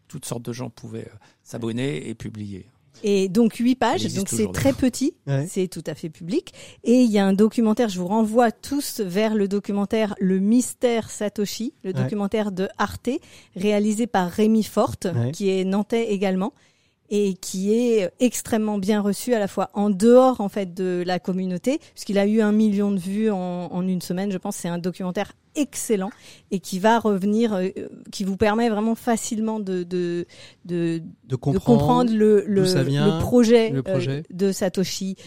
toutes 0.09 0.25
sortes 0.25 0.43
de 0.43 0.51
gens 0.51 0.69
pouvaient 0.69 1.07
euh, 1.07 1.17
s'abonner 1.43 2.09
et 2.09 2.13
publier. 2.13 2.65
Et 3.03 3.29
donc 3.29 3.55
huit 3.55 3.75
pages, 3.75 4.13
donc 4.13 4.29
c'est 4.29 4.51
très 4.51 4.73
petit, 4.73 5.13
Ouais. 5.25 5.47
c'est 5.49 5.67
tout 5.67 5.83
à 5.87 5.95
fait 5.95 6.09
public. 6.09 6.53
Et 6.83 7.01
il 7.01 7.09
y 7.11 7.17
a 7.17 7.25
un 7.25 7.33
documentaire, 7.33 7.89
je 7.89 7.97
vous 7.99 8.07
renvoie 8.07 8.51
tous 8.51 8.99
vers 8.99 9.33
le 9.33 9.47
documentaire 9.47 10.13
Le 10.19 10.39
Mystère 10.39 11.09
Satoshi, 11.09 11.73
le 11.83 11.89
Ouais. 11.91 11.93
documentaire 12.03 12.51
de 12.51 12.67
Arte, 12.77 13.09
réalisé 13.55 14.07
par 14.07 14.29
Rémi 14.29 14.63
Forte, 14.63 15.07
Ouais. 15.13 15.31
qui 15.31 15.49
est 15.49 15.63
nantais 15.65 16.11
également, 16.11 16.53
et 17.13 17.33
qui 17.33 17.73
est 17.73 18.09
extrêmement 18.21 18.77
bien 18.77 19.01
reçu 19.01 19.33
à 19.33 19.39
la 19.39 19.49
fois 19.49 19.69
en 19.73 19.89
dehors 19.89 20.39
en 20.39 20.47
fait 20.49 20.73
de 20.73 21.03
la 21.05 21.19
communauté, 21.19 21.79
puisqu'il 21.93 22.17
a 22.17 22.25
eu 22.25 22.39
un 22.41 22.53
million 22.53 22.89
de 22.91 22.97
vues 22.99 23.29
en, 23.29 23.37
en 23.71 23.85
une 23.85 24.01
semaine. 24.01 24.31
Je 24.31 24.37
pense 24.37 24.55
c'est 24.55 24.69
un 24.69 24.77
documentaire 24.79 25.33
excellent 25.55 26.11
et 26.51 26.59
qui 26.61 26.79
va 26.79 26.97
revenir, 26.99 27.53
euh, 27.53 27.67
qui 28.13 28.23
vous 28.23 28.37
permet 28.37 28.69
vraiment 28.69 28.95
facilement 28.95 29.59
de, 29.59 29.83
de, 29.83 30.25
de, 30.63 31.01
De 31.25 31.31
de 31.31 31.35
comprendre. 31.35 32.13
le, 32.13 32.45
le, 32.47 32.63
vient, 32.83 33.19
projet, 33.19 33.69
le 33.71 33.83
euh, 33.85 34.21
de 34.31 34.51
Satoshi 34.53 35.17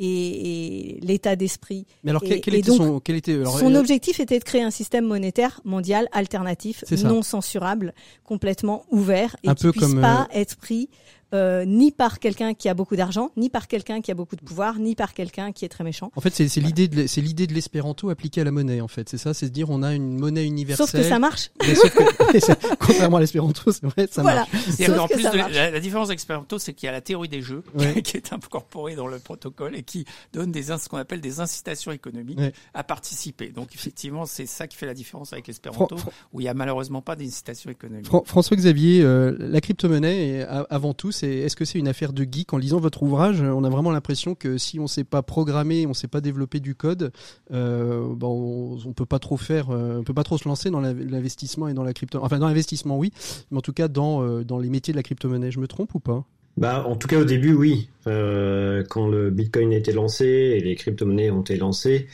et, 0.00 0.96
et 0.96 1.00
l'état 1.00 1.36
d'esprit. 1.36 1.86
Mais 2.04 2.10
alors, 2.10 2.22
Et- 2.24 2.40
quel, 2.40 2.54
était 2.56 2.68
donc, 2.70 2.76
son, 2.78 3.00
quel 3.00 3.16
était 3.16 3.34
alors, 3.34 3.58
Son 3.58 3.74
euh, 3.74 3.78
objectif 3.78 4.18
était 4.20 4.38
de 4.38 4.44
créer 4.44 4.62
un 4.62 4.70
système 4.70 5.04
monétaire 5.04 5.60
mondial 5.64 6.08
alternatif, 6.12 6.84
non 7.04 7.22
censurable, 7.22 7.94
complètement 8.24 8.84
ouvert 8.90 9.36
et 9.44 9.48
Un 9.48 9.54
qui 9.54 9.64
peu 9.64 9.72
puisse 9.72 9.84
comme, 9.86 10.00
pas 10.00 10.28
être 10.32 10.56
pris 10.56 10.88
euh, 11.34 11.64
ni 11.64 11.92
par 11.92 12.18
quelqu'un 12.18 12.54
qui 12.54 12.68
a 12.68 12.74
beaucoup 12.74 12.96
d'argent, 12.96 13.30
ni 13.36 13.50
par 13.50 13.68
quelqu'un 13.68 14.00
qui 14.00 14.10
a 14.10 14.14
beaucoup 14.14 14.36
de 14.36 14.40
pouvoir, 14.42 14.78
ni 14.78 14.94
par 14.94 15.12
quelqu'un 15.14 15.52
qui 15.52 15.64
est 15.64 15.68
très 15.68 15.84
méchant. 15.84 16.10
En 16.16 16.20
fait, 16.20 16.34
c'est 16.34 16.48
c'est 16.48 16.60
l'idée 16.60 16.88
de 16.88 16.96
l'e- 17.02 17.06
c'est 17.06 17.20
l'idée 17.20 17.46
de 17.46 17.54
l'espéranto 17.54 18.08
appliquée 18.10 18.40
à 18.40 18.44
la 18.44 18.50
monnaie. 18.50 18.80
En 18.80 18.88
fait, 18.88 19.08
c'est 19.08 19.18
ça, 19.18 19.34
c'est 19.34 19.46
se 19.46 19.50
dire 19.50 19.68
on 19.70 19.82
a 19.82 19.94
une 19.94 20.18
monnaie 20.18 20.46
universelle. 20.46 20.86
Sauf 20.86 21.00
que 21.00 21.06
ça 21.06 21.18
marche. 21.18 21.50
Mais 21.66 21.74
sauf 21.74 21.94
que- 21.94 22.38
c'est- 22.40 22.76
contrairement 22.78 23.18
à 23.18 23.20
l'espéranto, 23.20 23.72
c'est 23.72 23.84
vrai, 23.84 24.08
ça 24.10 24.22
voilà. 24.22 24.46
Qu'en 24.46 25.06
que 25.06 25.14
plus, 25.14 25.22
ça 25.22 25.30
de- 25.32 25.36
marche. 25.36 25.52
la, 25.54 25.70
la 25.70 25.80
différence 25.80 26.08
d'expérimento, 26.08 26.58
c'est 26.58 26.72
qu'il 26.72 26.86
y 26.86 26.88
a 26.88 26.92
la 26.92 27.00
théorie 27.00 27.28
des 27.28 27.42
jeux 27.42 27.62
Ouais. 27.74 28.00
qui 28.02 28.16
est 28.16 28.32
incorporée 28.32 28.94
dans 28.94 29.06
le 29.06 29.18
protocole 29.18 29.76
et 29.76 29.82
qui 29.82 30.04
donne 30.32 30.50
des 30.52 30.62
ce 30.64 30.88
qu'on 30.88 30.96
appelle 30.98 31.20
des 31.20 31.40
incitations 31.40 31.92
économiques 31.92 32.38
Ouais. 32.38 32.52
à 32.74 32.84
participer. 32.84 33.48
Donc 33.48 33.74
effectivement, 33.74 34.26
c'est 34.26 34.46
ça 34.46 34.66
qui 34.66 34.76
fait 34.76 34.86
la 34.86 34.94
différence 34.94 35.32
avec 35.32 35.46
l'espéranto, 35.46 35.96
Fran- 35.96 36.10
où 36.32 36.40
il 36.40 36.44
y 36.44 36.48
a 36.48 36.54
malheureusement 36.54 37.00
pas 37.02 37.16
d'incitation 37.16 37.70
économique. 37.70 38.06
Fran- 38.06 38.22
François 38.24 38.56
Xavier, 38.56 39.02
euh, 39.02 39.36
la 39.38 39.60
crypto-monnaie, 39.60 40.46
avant 40.70 40.94
tout, 40.94 41.10
est-ce 41.26 41.56
que 41.56 41.64
c'est 41.64 41.78
une 41.78 41.88
affaire 41.88 42.12
de 42.12 42.26
geek 42.30 42.52
En 42.52 42.58
lisant 42.58 42.78
votre 42.78 43.02
ouvrage, 43.02 43.40
on 43.40 43.64
a 43.64 43.68
vraiment 43.68 43.90
l'impression 43.90 44.34
que 44.34 44.58
si 44.58 44.78
on 44.78 44.84
ne 44.84 44.88
sait 44.88 45.04
pas 45.04 45.22
programmer, 45.22 45.86
on 45.86 45.90
ne 45.90 45.94
sait 45.94 46.08
pas 46.08 46.20
développer 46.20 46.60
du 46.60 46.74
code, 46.74 47.12
euh, 47.52 48.14
bon, 48.14 48.76
on, 48.84 48.88
on 48.88 48.92
peut 48.92 49.06
pas 49.06 49.18
trop 49.18 49.36
faire, 49.36 49.70
euh, 49.70 49.98
on 49.98 50.04
peut 50.04 50.14
pas 50.14 50.24
trop 50.24 50.38
se 50.38 50.48
lancer 50.48 50.70
dans 50.70 50.80
l'investissement 50.80 51.68
et 51.68 51.74
dans 51.74 51.84
la 51.84 51.92
crypto. 51.92 52.18
Enfin, 52.22 52.38
dans 52.38 52.48
l'investissement, 52.48 52.98
oui, 52.98 53.12
mais 53.50 53.58
en 53.58 53.62
tout 53.62 53.72
cas 53.72 53.88
dans 53.88 54.22
euh, 54.22 54.44
dans 54.44 54.58
les 54.58 54.68
métiers 54.68 54.92
de 54.92 54.98
la 54.98 55.02
crypto-monnaie. 55.02 55.50
Je 55.50 55.60
me 55.60 55.68
trompe 55.68 55.94
ou 55.94 56.00
pas? 56.00 56.24
Bah, 56.56 56.84
en 56.86 56.96
tout 56.96 57.06
cas, 57.06 57.20
au 57.20 57.24
début, 57.24 57.54
oui. 57.54 57.88
Quand 58.04 59.06
le 59.06 59.30
Bitcoin 59.30 59.72
a 59.72 59.76
été 59.76 59.92
lancé 59.92 60.24
et 60.24 60.60
les 60.60 60.74
crypto-monnaies 60.74 61.30
ont 61.30 61.42
été 61.42 61.56
lancées, 61.56 62.08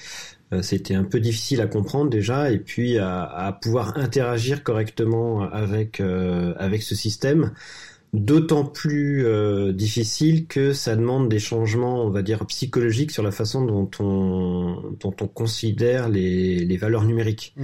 c'était 0.61 0.95
un 0.95 1.05
peu 1.05 1.21
difficile 1.21 1.61
à 1.61 1.67
comprendre 1.67 2.11
déjà, 2.11 2.51
et 2.51 2.59
puis 2.59 2.99
à, 2.99 3.59
pouvoir 3.63 3.97
interagir 3.97 4.63
correctement 4.65 5.43
avec 5.43 6.01
avec 6.01 6.83
ce 6.83 6.95
système. 6.95 7.53
D'autant 8.15 8.65
plus 8.65 9.27
euh, 9.27 9.73
difficile 9.73 10.47
que 10.47 10.73
ça 10.73 10.95
demande 10.95 11.29
des 11.29 11.41
changements, 11.41 12.05
on 12.05 12.11
va 12.11 12.23
dire, 12.23 12.47
psychologiques 12.47 13.11
sur 13.11 13.25
la 13.25 13.33
façon 13.33 13.65
dont 13.65 13.91
on 13.99 14.77
dont 15.01 15.15
on 15.21 15.27
considère 15.27 16.09
les 16.09 16.65
les 16.65 16.77
valeurs 16.77 17.05
numériques. 17.05 17.55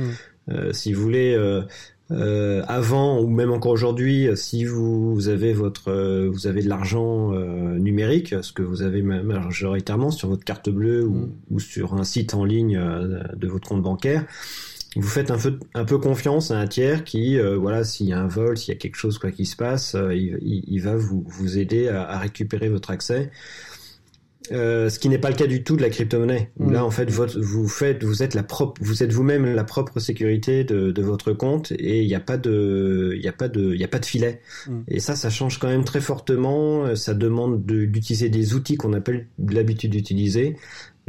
Euh, 0.50 0.72
si 0.72 0.92
vous 0.92 1.00
voulez, 1.02 1.34
euh, 1.34 1.62
euh, 2.10 2.64
avant 2.66 3.20
ou 3.20 3.28
même 3.28 3.52
encore 3.52 3.70
aujourd'hui, 3.70 4.26
si 4.34 4.64
vous, 4.64 5.14
vous 5.14 5.28
avez 5.28 5.52
votre, 5.52 5.92
euh, 5.92 6.28
vous 6.32 6.48
avez 6.48 6.62
de 6.64 6.68
l'argent 6.68 7.32
euh, 7.32 7.78
numérique, 7.78 8.34
ce 8.42 8.52
que 8.52 8.62
vous 8.62 8.82
avez 8.82 9.02
ma- 9.02 9.22
majoritairement 9.22 10.10
sur 10.10 10.28
votre 10.28 10.42
carte 10.44 10.68
bleue 10.70 11.04
ou, 11.06 11.14
Mm. 11.14 11.32
ou 11.52 11.60
sur 11.60 11.94
un 11.94 12.02
site 12.02 12.34
en 12.34 12.44
ligne 12.44 12.76
de 13.36 13.46
votre 13.46 13.68
compte 13.68 13.82
bancaire, 13.82 14.24
vous 14.96 15.06
faites 15.08 15.30
un 15.30 15.38
peu, 15.38 15.58
un 15.74 15.84
peu 15.84 15.98
confiance 15.98 16.50
à 16.50 16.58
un 16.58 16.66
tiers 16.66 17.04
qui, 17.04 17.38
euh, 17.38 17.56
voilà, 17.56 17.84
s'il 17.84 18.06
y 18.06 18.12
a 18.12 18.18
un 18.20 18.26
vol, 18.26 18.56
s'il 18.58 18.74
y 18.74 18.76
a 18.76 18.80
quelque 18.80 18.96
chose 18.96 19.18
quoi 19.18 19.30
qui 19.30 19.46
se 19.46 19.54
passe, 19.56 19.94
euh, 19.94 20.14
il, 20.14 20.38
il- 20.42 20.64
il 20.66 20.80
va 20.82 20.96
vous, 20.96 21.24
vous 21.28 21.58
aider 21.58 21.86
à, 21.88 22.02
à 22.08 22.18
récupérer 22.18 22.68
votre 22.68 22.90
accès. 22.90 23.30
Euh, 24.52 24.88
ce 24.88 24.98
qui 24.98 25.08
n'est 25.08 25.18
pas 25.18 25.28
le 25.28 25.36
cas 25.36 25.46
du 25.46 25.62
tout 25.62 25.76
de 25.76 25.82
la 25.82 25.90
crypto-monnaie. 25.90 26.50
Mm. 26.58 26.72
Là, 26.72 26.84
en 26.84 26.90
fait, 26.90 27.08
votre, 27.08 27.38
vous 27.38 27.68
faites, 27.68 28.02
vous 28.02 28.24
êtes 28.24 28.34
la 28.34 28.42
propre, 28.42 28.80
vous 28.82 29.04
êtes 29.04 29.12
vous-même 29.12 29.44
la 29.54 29.62
propre 29.62 30.00
sécurité 30.00 30.64
de, 30.64 30.90
de 30.90 31.02
votre 31.02 31.32
compte 31.32 31.70
et 31.72 32.00
il 32.02 32.08
n'y 32.08 32.16
a 32.16 32.20
pas 32.20 32.36
de, 32.36 33.14
il 33.16 33.28
a 33.28 33.32
pas 33.32 33.48
de, 33.48 33.74
il 33.74 33.84
a 33.84 33.86
pas 33.86 34.00
de 34.00 34.06
filet. 34.06 34.40
Mm. 34.66 34.78
Et 34.88 34.98
ça, 34.98 35.14
ça 35.14 35.30
change 35.30 35.60
quand 35.60 35.68
même 35.68 35.84
très 35.84 36.00
fortement. 36.00 36.96
Ça 36.96 37.14
demande 37.14 37.64
de- 37.64 37.84
d'utiliser 37.84 38.28
des 38.28 38.54
outils 38.54 38.76
qu'on 38.76 38.92
appelle 38.94 39.28
l'habitude 39.38 39.92
d'utiliser. 39.92 40.56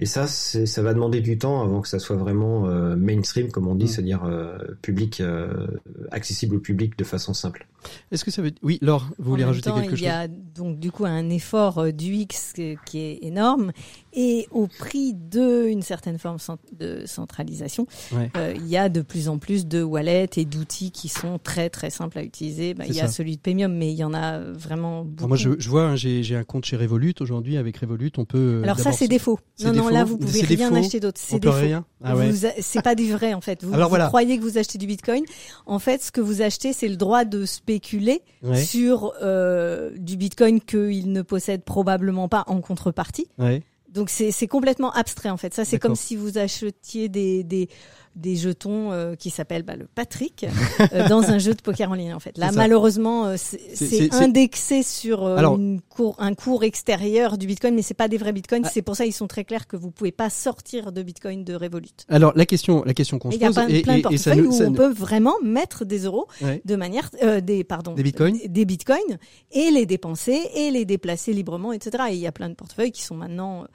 Et 0.01 0.05
ça, 0.07 0.25
ça 0.25 0.81
va 0.81 0.93
demander 0.95 1.21
du 1.21 1.37
temps 1.37 1.61
avant 1.61 1.79
que 1.81 1.87
ça 1.87 1.99
soit 1.99 2.15
vraiment 2.15 2.67
euh, 2.67 2.95
mainstream, 2.95 3.51
comme 3.51 3.67
on 3.67 3.75
dit, 3.75 3.85
Mm. 3.85 3.87
c'est-à-dire 3.87 4.23
euh, 4.25 4.57
public, 4.81 5.21
euh, 5.21 5.67
accessible 6.11 6.55
au 6.55 6.59
public 6.59 6.97
de 6.97 7.03
façon 7.03 7.33
simple. 7.35 7.67
Est-ce 8.11 8.25
que 8.25 8.31
ça 8.31 8.41
veut 8.41 8.51
Oui, 8.63 8.79
Laure, 8.81 9.07
vous 9.19 9.29
voulez 9.29 9.43
en 9.43 9.47
même 9.47 9.51
rajouter 9.53 9.69
temps, 9.69 9.75
quelque 9.75 9.91
il 9.91 9.97
chose? 9.97 10.05
y 10.05 10.09
a 10.09 10.27
donc 10.27 10.79
du 10.79 10.91
coup 10.91 11.05
un 11.05 11.29
effort 11.29 11.77
euh, 11.77 11.91
du 11.91 12.13
X 12.13 12.53
qui 12.85 12.97
est 12.97 13.19
énorme 13.21 13.71
et 14.13 14.47
au 14.51 14.67
prix 14.67 15.13
de 15.13 15.67
une 15.67 15.81
certaine 15.81 16.17
forme 16.17 16.37
de 16.77 17.03
centralisation, 17.05 17.87
Ouais. 18.11 18.29
euh, 18.37 18.53
il 18.55 18.67
y 18.67 18.77
a 18.77 18.89
de 18.89 19.01
plus 19.01 19.29
en 19.29 19.37
plus 19.37 19.65
de 19.67 19.81
wallets 19.83 20.29
et 20.37 20.45
d'outils 20.45 20.91
qui 20.91 21.07
sont 21.09 21.39
très 21.39 21.69
très 21.69 21.89
simples 21.89 22.17
à 22.17 22.23
utiliser. 22.23 22.73
Bah, 22.73 22.83
il 22.87 22.93
y 22.95 22.99
a 23.01 23.07
ça. 23.07 23.13
celui 23.13 23.37
de 23.37 23.41
Premium, 23.41 23.73
mais 23.73 23.91
il 23.91 23.95
y 23.97 24.03
en 24.03 24.13
a 24.13 24.39
vraiment 24.39 25.03
beaucoup. 25.03 25.17
Alors 25.19 25.27
moi, 25.29 25.37
je, 25.37 25.49
je 25.59 25.69
vois, 25.69 25.83
hein, 25.83 25.95
j'ai 25.95 26.35
un 26.35 26.43
compte 26.43 26.65
chez 26.65 26.77
Revolut 26.77 27.13
aujourd'hui. 27.19 27.57
Avec 27.57 27.77
Revolut, 27.77 28.11
on 28.17 28.25
peut. 28.25 28.37
euh, 28.37 28.63
Alors 28.63 28.79
ça 28.79 28.91
c'est 28.91 29.07
c'est 29.55 29.65
Non 29.65 29.73
non 29.73 29.89
là 29.89 30.03
vous 30.03 30.17
pouvez 30.17 30.41
rien 30.41 30.73
acheter 30.75 30.99
d'autre. 30.99 31.19
On 31.29 31.33
C'est 31.35 31.39
faux. 31.51 31.59
rien. 31.59 31.85
Ah 32.03 32.15
ouais. 32.15 32.31
C'est 32.61 32.81
pas 32.81 32.95
du 32.95 33.11
vrai 33.11 33.33
en 33.33 33.41
fait. 33.41 33.63
Vous, 33.63 33.73
Alors 33.73 33.87
vous 33.87 33.91
voilà. 33.91 34.07
croyez 34.07 34.37
que 34.37 34.43
vous 34.43 34.57
achetez 34.57 34.77
du 34.77 34.87
Bitcoin. 34.87 35.23
En 35.65 35.79
fait, 35.79 36.01
ce 36.03 36.11
que 36.11 36.21
vous 36.21 36.41
achetez, 36.41 36.73
c'est 36.73 36.87
le 36.87 36.95
droit 36.97 37.25
de 37.25 37.45
spéculer 37.45 38.21
Ouais. 38.43 38.61
sur 38.63 39.13
euh, 39.21 39.91
du 39.97 40.17
Bitcoin 40.17 40.59
qu'il 40.61 41.11
ne 41.11 41.21
possède 41.21 41.63
probablement 41.63 42.27
pas 42.27 42.43
en 42.47 42.59
contrepartie. 42.61 43.27
Ouais. 43.37 43.61
Donc 43.91 44.09
c'est 44.09 44.31
c'est 44.31 44.47
complètement 44.47 44.91
abstrait 44.91 45.29
en 45.29 45.37
fait. 45.37 45.53
Ça 45.53 45.65
c'est 45.65 45.79
comme 45.79 45.95
si 45.95 46.15
vous 46.15 46.37
achetiez 46.37 47.09
des, 47.09 47.43
des 47.43 47.67
des 48.15 48.35
jetons 48.35 48.91
euh, 48.91 49.15
qui 49.15 49.29
s'appellent 49.29 49.63
bah, 49.63 49.75
le 49.75 49.87
Patrick 49.93 50.45
euh, 50.93 51.07
dans 51.07 51.23
un 51.31 51.37
jeu 51.37 51.53
de 51.53 51.61
poker 51.61 51.89
en 51.91 51.93
ligne 51.95 52.13
en 52.13 52.19
fait. 52.19 52.37
Là 52.37 52.51
malheureusement 52.53 53.25
euh, 53.25 53.35
c'est 53.37 54.13
indexé 54.13 54.83
sur 54.83 55.23
euh, 55.23 55.37
Alors- 55.37 55.55
une 55.55 55.79
cour- 55.81 56.15
un 56.19 56.33
cours 56.33 56.63
extérieur 56.63 57.37
du 57.37 57.47
Bitcoin 57.47 57.73
mais 57.75 57.81
c'est 57.81 57.93
pas 57.93 58.07
des 58.07 58.17
vrais 58.17 58.33
Bitcoins. 58.33 58.63
Ah. 58.65 58.69
C'est 58.71 58.81
pour 58.81 58.95
ça 58.95 59.05
ils 59.05 59.11
sont 59.13 59.27
très 59.27 59.43
clairs 59.45 59.67
que 59.67 59.77
vous 59.77 59.91
pouvez 59.91 60.11
pas 60.11 60.29
sortir 60.29 60.91
de 60.91 61.01
Bitcoin 61.03 61.43
de 61.43 61.53
Revolut. 61.55 61.87
Alors 62.09 62.33
la 62.35 62.45
question, 62.45 62.83
la 62.85 62.93
question 62.93 63.17
qu'on 63.19 63.31
se 63.31 63.35
Il 63.37 63.41
y 63.41 63.45
a 63.45 63.47
pose 63.47 63.55
plein, 63.55 63.67
et, 63.67 63.81
plein 63.81 63.99
de 63.99 64.07
et- 64.09 64.13
et 64.13 64.17
ça 64.17 64.31
portefeuilles 64.31 64.41
nous, 64.47 64.49
où 64.53 64.57
ça 64.57 64.65
on 64.65 64.69
nous- 64.71 64.75
peut 64.77 64.91
vraiment 64.93 65.35
mettre 65.43 65.85
des 65.85 65.99
euros 66.05 66.27
Ouais. 66.41 66.61
de 66.65 66.75
manière 66.75 67.09
euh, 67.23 67.39
des 67.41 67.63
pardon 67.63 67.93
Des 67.93 68.03
bitcoins 68.03 68.37
des, 68.45 68.65
bitcoins 68.65 69.17
et 69.51 69.71
les 69.71 69.85
dépenser 69.85 70.39
et 70.55 70.71
les 70.71 70.85
déplacer 70.85 71.33
librement 71.33 71.71
etc. 71.71 72.03
Et 72.09 72.13
il 72.15 72.19
y 72.19 72.27
a 72.27 72.31
plein 72.31 72.49
de 72.49 72.55
portefeuilles 72.55 72.91
qui 72.91 73.03
sont 73.03 73.15
maintenant 73.15 73.65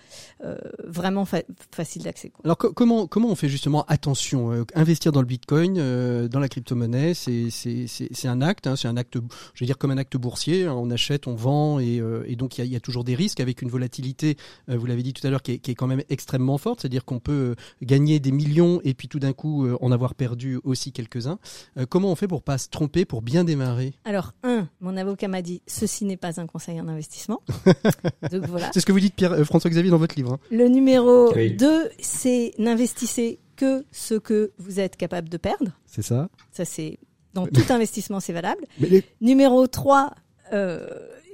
euh, 0.44 0.57
vraiment 0.85 1.25
fa- 1.25 1.42
faciles 1.75 2.03
d'accès. 2.03 2.33
Alors 2.44 2.59
co- 2.59 2.72
comment 2.72 3.07
comment 3.07 3.29
on 3.31 3.35
fait 3.35 3.49
justement 3.49 3.85
attention 3.88 4.26
euh, 4.35 4.65
investir 4.75 5.12
dans 5.12 5.21
le 5.21 5.27
Bitcoin, 5.27 5.77
euh, 5.79 6.29
dans 6.29 6.41
la 6.41 6.49
crypto-monnaie, 6.49 7.15
c'est 7.15 7.51
c'est 7.51 7.87
c'est 7.87 8.09
c'est 8.12 8.29
un 8.29 8.43
acte, 8.43 8.67
hein, 8.67 8.77
c'est 8.77 8.89
un 8.89 8.97
acte, 8.97 9.15
je 9.55 9.61
veux 9.61 9.67
dire 9.67 9.79
comme 9.79 9.91
un 9.91 9.99
acte 9.99 10.17
boursier. 10.17 10.67
hein, 10.67 10.75
on 10.77 10.91
achète, 10.91 11.27
on 11.27 11.35
vend 11.35 11.79
et, 11.79 12.01
euh, 12.01 12.25
et 12.27 12.37
donc 12.37 12.59
il 12.59 12.61
y 12.61 12.62
a, 12.62 12.65
il 12.65 12.73
y 12.73 12.77
a 12.77 12.81
toujours 12.81 13.05
des 13.05 13.15
risques 13.15 13.41
avec 13.41 13.62
une 13.62 13.69
volatilité. 13.69 14.37
euh, 14.69 14.77
vous 14.77 14.87
l'avez 14.87 15.03
dit 15.03 15.12
tout 15.12 15.27
à 15.27 15.31
l'heure 15.31 15.43
qui 15.43 15.53
est, 15.53 15.59
qui 15.59 15.71
est 15.71 15.75
quand 15.75 15.87
même 15.87 16.03
extrêmement 16.09 16.59
forte, 16.59 16.81
c'est-à-dire 16.81 17.05
qu'on 17.05 17.21
peut 17.21 17.55
gagner 17.83 18.19
des 18.21 18.33
millions 18.33 18.81
et 18.85 18.95
puis 18.95 19.09
tout 19.09 19.19
d'un 19.19 19.33
coup 19.33 19.67
euh, 19.67 19.77
en 19.81 19.93
avoir 19.93 20.15
perdu 20.15 20.59
aussi 20.65 20.93
quelques-uns. 20.93 21.39
Euh, 21.79 21.87
comment 21.89 22.11
on 22.11 22.17
fait 22.17 22.29
pour 22.29 22.43
pas 22.43 22.59
se 22.59 22.69
tromper, 22.69 23.05
pour 23.05 23.23
bien 23.23 23.45
démarrer? 23.45 23.95
Alors 24.05 24.33
un, 24.43 24.69
mon 24.81 24.97
avocat 24.97 25.29
m'a 25.29 25.43
dit 25.43 25.62
ceci 25.67 26.05
n'est 26.05 26.17
pas 26.17 26.41
un 26.41 26.47
conseil 26.47 26.81
en 26.81 26.89
investissement. 26.89 27.43
Donc 28.33 28.45
voilà. 28.47 28.71
C'est 28.73 28.81
ce 28.81 28.87
que 28.87 28.93
vous 28.93 29.01
dites 29.01 29.15
Pierre 29.15 29.33
euh, 29.33 29.45
François 29.45 29.71
Xavier 29.71 29.91
dans 29.91 29.99
votre 29.99 30.17
livre. 30.17 30.33
hein. 30.35 30.39
Le 30.51 30.69
numéro 30.69 31.33
Oui. 31.35 31.53
2, 31.57 31.89
c'est 32.01 32.53
n'investissez 32.59 33.39
que 33.57 33.85
ce 33.90 34.14
que 34.14 34.53
vous 34.59 34.79
êtes 34.81 34.97
capable 34.97 35.29
de 35.29 35.37
perdre. 35.38 35.73
C'est 35.87 36.03
ça. 36.03 36.29
Ça, 36.53 36.64
c'est 36.64 36.99
dans 37.35 37.47
tout 37.47 37.64
investissement, 37.71 38.21
c'est 38.21 38.33
valable. 38.33 38.64
Les- 38.81 39.05
Numéro 39.21 39.66
3, 39.66 40.12
euh, 40.53 40.87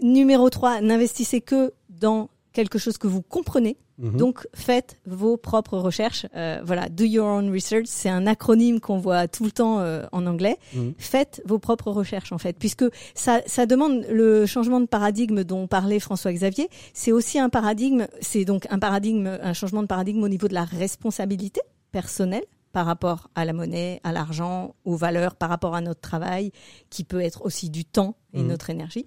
numéro 0.03 0.49
3, 0.51 0.81
n'investissez 0.81 1.41
que 1.41 1.73
dans 1.91 2.29
quelque 2.53 2.79
chose 2.79 2.99
que 2.99 3.07
vous 3.07 3.23
comprenez. 3.23 3.77
Mhm. 3.99 4.17
Donc, 4.17 4.47
faites 4.53 4.97
vos 5.07 5.37
propres 5.37 5.79
recherches. 5.79 6.27
Euh, 6.35 6.61
voilà, 6.65 6.89
do 6.89 7.05
your 7.05 7.27
own 7.27 7.51
research. 7.53 7.85
C'est 7.87 8.09
un 8.09 8.27
acronyme 8.27 8.81
qu'on 8.81 8.99
voit 8.99 9.29
tout 9.29 9.45
le 9.45 9.53
temps 9.53 9.79
euh, 9.81 10.05
en 10.13 10.27
anglais. 10.27 10.57
Mhm. 10.75 10.95
Faites 10.99 11.41
vos 11.47 11.59
propres 11.59 11.91
recherches, 11.93 12.33
en 12.33 12.39
fait, 12.39 12.57
puisque 12.59 12.85
ça, 13.15 13.41
ça 13.47 13.65
demande 13.67 14.05
le 14.11 14.45
changement 14.45 14.81
de 14.81 14.87
paradigme 14.87 15.45
dont 15.45 15.67
parlait 15.69 16.01
François 16.01 16.33
Xavier. 16.33 16.69
C'est 16.95 17.13
aussi 17.13 17.39
un 17.39 17.49
paradigme. 17.49 18.07
C'est 18.21 18.45
donc 18.45 18.67
un 18.71 18.79
paradigme, 18.81 19.39
un 19.41 19.53
changement 19.53 19.83
de 19.83 19.87
paradigme 19.87 20.23
au 20.25 20.29
niveau 20.29 20.49
de 20.49 20.55
la 20.55 20.65
responsabilité 20.65 21.61
personnelle 21.93 22.45
par 22.73 22.87
rapport 22.87 23.29
à 23.35 23.45
la 23.45 23.53
monnaie, 23.53 24.01
à 24.03 24.13
l'argent, 24.13 24.75
aux 24.87 24.97
valeurs, 24.97 25.37
par 25.37 25.51
rapport 25.51 25.75
à 25.75 25.83
notre 25.83 26.01
travail, 26.01 26.53
qui 26.89 27.05
peut 27.05 27.21
être 27.21 27.45
aussi 27.45 27.69
du 27.69 27.85
temps 27.85 28.17
et 28.33 28.41
Mhm. 28.41 28.47
notre 28.49 28.71
énergie. 28.71 29.05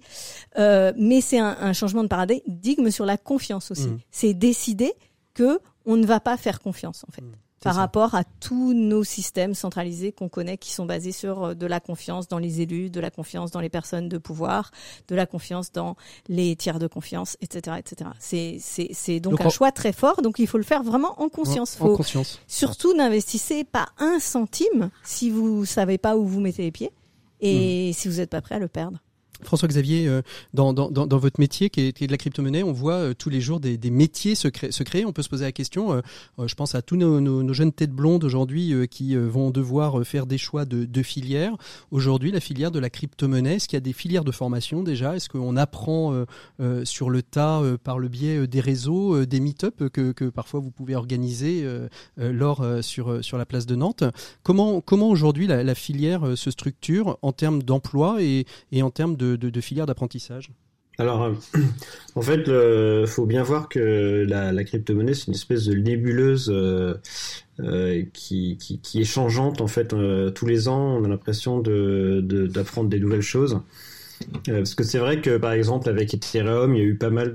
Euh, 0.56 0.92
mais 0.96 1.20
c'est 1.20 1.40
un, 1.40 1.56
un 1.60 1.72
changement 1.72 2.04
de 2.04 2.08
paradigme 2.08 2.90
sur 2.90 3.04
la 3.04 3.16
confiance 3.16 3.72
aussi. 3.72 3.88
Mhm. 3.88 3.98
C'est 4.12 4.34
décider 4.34 4.92
que 5.34 5.58
on 5.84 5.96
ne 5.96 6.06
va 6.06 6.20
pas 6.20 6.36
faire 6.36 6.60
confiance 6.60 7.04
en 7.08 7.12
fait. 7.12 7.24
Par 7.66 7.74
ça. 7.74 7.80
rapport 7.80 8.14
à 8.14 8.24
tous 8.24 8.72
nos 8.74 9.04
systèmes 9.04 9.54
centralisés 9.54 10.12
qu'on 10.12 10.28
connaît, 10.28 10.56
qui 10.56 10.72
sont 10.72 10.86
basés 10.86 11.12
sur 11.12 11.44
euh, 11.44 11.54
de 11.54 11.66
la 11.66 11.80
confiance 11.80 12.28
dans 12.28 12.38
les 12.38 12.60
élus, 12.62 12.88
de 12.90 13.00
la 13.00 13.10
confiance 13.10 13.50
dans 13.50 13.60
les 13.60 13.68
personnes 13.68 14.08
de 14.08 14.18
pouvoir, 14.18 14.70
de 15.08 15.14
la 15.14 15.26
confiance 15.26 15.70
dans 15.72 15.96
les 16.28 16.56
tiers 16.56 16.78
de 16.78 16.86
confiance, 16.86 17.36
etc., 17.40 17.76
etc. 17.78 18.10
C'est 18.18 18.56
c'est 18.60 18.88
c'est 18.92 19.20
donc, 19.20 19.32
Donc, 19.32 19.40
un 19.42 19.46
en- 19.46 19.50
choix 19.50 19.72
très 19.72 19.92
fort. 19.92 20.22
Donc 20.22 20.38
il 20.38 20.46
faut 20.46 20.58
le 20.58 20.64
faire 20.64 20.82
vraiment 20.82 21.20
en 21.20 21.28
conscience. 21.28 21.76
En, 21.80 21.94
conscience. 21.94 22.40
surtout 22.46 22.94
n'investissez 22.94 23.64
pas 23.64 23.88
un 23.98 24.18
centime 24.18 24.90
si 25.04 25.30
vous 25.30 25.64
savez 25.64 25.98
pas 25.98 26.16
où 26.16 26.24
vous 26.26 26.40
mettez 26.40 26.62
les 26.62 26.70
pieds 26.72 26.90
et 27.40 27.92
si 27.94 28.08
vous 28.08 28.16
n'êtes 28.16 28.30
pas 28.30 28.40
prêt 28.40 28.54
à 28.54 28.58
le 28.58 28.68
perdre. 28.68 28.98
François 29.42 29.68
Xavier, 29.68 30.08
euh, 30.08 30.22
dans, 30.54 30.72
votre 31.18 31.40
métier 31.40 31.70
qui 31.70 31.80
est, 31.80 32.06
de 32.06 32.10
la 32.10 32.16
crypto-monnaie, 32.16 32.62
on 32.62 32.72
voit 32.72 32.94
euh, 32.94 33.14
tous 33.14 33.30
les 33.30 33.40
jours 33.40 33.60
des, 33.60 33.78
métiers 33.90 34.34
se, 34.34 34.48
cré- 34.48 34.72
se 34.72 34.82
créer. 34.82 35.04
On 35.04 35.12
peut 35.12 35.22
se 35.22 35.28
poser 35.28 35.44
la 35.44 35.52
question, 35.52 35.92
euh, 35.92 36.00
je 36.46 36.54
pense 36.54 36.74
à 36.74 36.82
tous 36.82 36.96
nos, 36.96 37.52
jeunes 37.52 37.72
têtes 37.72 37.92
blondes 37.92 38.24
aujourd'hui 38.24 38.74
qui 38.88 39.16
vont 39.16 39.50
devoir 39.50 40.04
faire 40.04 40.26
des 40.26 40.38
choix 40.38 40.64
de, 40.64 41.02
filières. 41.02 41.56
Aujourd'hui, 41.90 42.32
la 42.32 42.40
filière 42.40 42.70
de 42.70 42.78
la 42.78 42.90
crypto-monnaie, 42.90 43.56
est-ce 43.56 43.68
qu'il 43.68 43.76
y 43.76 43.78
a 43.78 43.80
des 43.80 43.92
filières 43.92 44.24
de 44.24 44.32
formation 44.32 44.82
déjà? 44.82 45.16
Est-ce 45.16 45.28
qu'on 45.28 45.56
apprend 45.56 46.24
sur 46.84 47.10
le 47.10 47.22
tas 47.22 47.62
par 47.82 47.98
le 47.98 48.08
biais 48.08 48.46
des 48.46 48.60
réseaux, 48.60 49.24
des 49.24 49.40
meet-up 49.40 49.88
que, 49.88 50.28
parfois 50.28 50.60
vous 50.60 50.70
pouvez 50.70 50.96
organiser 50.96 51.66
lors 52.16 52.64
sur, 52.82 53.38
la 53.38 53.46
place 53.46 53.66
de 53.66 53.74
Nantes? 53.74 54.04
Comment, 54.42 54.80
comment 54.80 55.08
aujourd'hui 55.08 55.46
la, 55.46 55.74
filière 55.74 56.36
se 56.36 56.50
structure 56.50 57.18
en 57.22 57.32
termes 57.32 57.62
d'emploi 57.62 58.18
et 58.22 58.44
en 58.82 58.90
termes 58.90 59.16
de, 59.16 59.25
de, 59.34 59.50
de 59.50 59.60
filière 59.60 59.86
d'apprentissage 59.86 60.50
Alors, 60.98 61.24
euh, 61.24 61.32
en 62.14 62.22
fait, 62.22 62.44
il 62.48 63.06
faut 63.06 63.26
bien 63.26 63.42
voir 63.42 63.68
que 63.68 64.24
la, 64.28 64.52
la 64.52 64.64
crypto-monnaie, 64.64 65.14
c'est 65.14 65.26
une 65.26 65.34
espèce 65.34 65.64
de 65.66 65.74
nébuleuse 65.74 66.48
euh, 66.50 66.94
euh, 67.60 68.02
qui, 68.14 68.56
qui, 68.58 68.80
qui 68.80 69.00
est 69.02 69.04
changeante. 69.04 69.60
En 69.60 69.66
fait, 69.66 69.92
euh, 69.92 70.30
tous 70.30 70.46
les 70.46 70.68
ans, 70.68 70.96
on 70.98 71.04
a 71.04 71.08
l'impression 71.08 71.60
de, 71.60 72.20
de- 72.24 72.46
d'apprendre 72.46 72.88
des 72.88 73.00
nouvelles 73.00 73.20
choses. 73.22 73.60
Euh, 74.48 74.58
parce 74.58 74.74
que 74.74 74.84
c'est 74.84 74.98
vrai 74.98 75.20
que, 75.20 75.38
par 75.38 75.52
exemple, 75.52 75.88
avec 75.88 76.14
Ethereum, 76.14 76.74
il 76.74 76.78
y 76.78 76.82
a 76.82 76.86
eu 76.86 76.96
pas 76.96 77.10
mal 77.10 77.32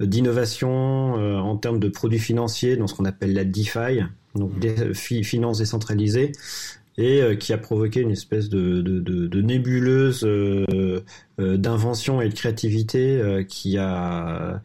d'innovations 0.00 1.18
euh, 1.18 1.36
en 1.38 1.56
termes 1.56 1.78
de 1.78 1.88
produits 1.88 2.18
financiers 2.18 2.76
dans 2.76 2.86
ce 2.86 2.94
qu'on 2.94 3.04
appelle 3.04 3.34
la 3.34 3.44
DeFi, 3.44 4.00
donc 4.34 4.58
des 4.58 4.94
fi- 4.94 5.24
finances 5.24 5.58
décentralisées, 5.58 6.32
et 6.98 7.22
euh, 7.22 7.34
qui 7.34 7.52
a 7.52 7.58
provoqué 7.58 8.00
une 8.00 8.10
espèce 8.10 8.48
de, 8.48 8.80
de, 8.82 9.00
de, 9.00 9.26
de 9.26 9.42
nébuleuse 9.42 10.24
euh, 10.24 11.00
euh, 11.40 11.56
d'invention 11.56 12.20
et 12.20 12.28
de 12.28 12.34
créativité 12.34 13.44
qui 13.48 13.78
a 13.78 14.60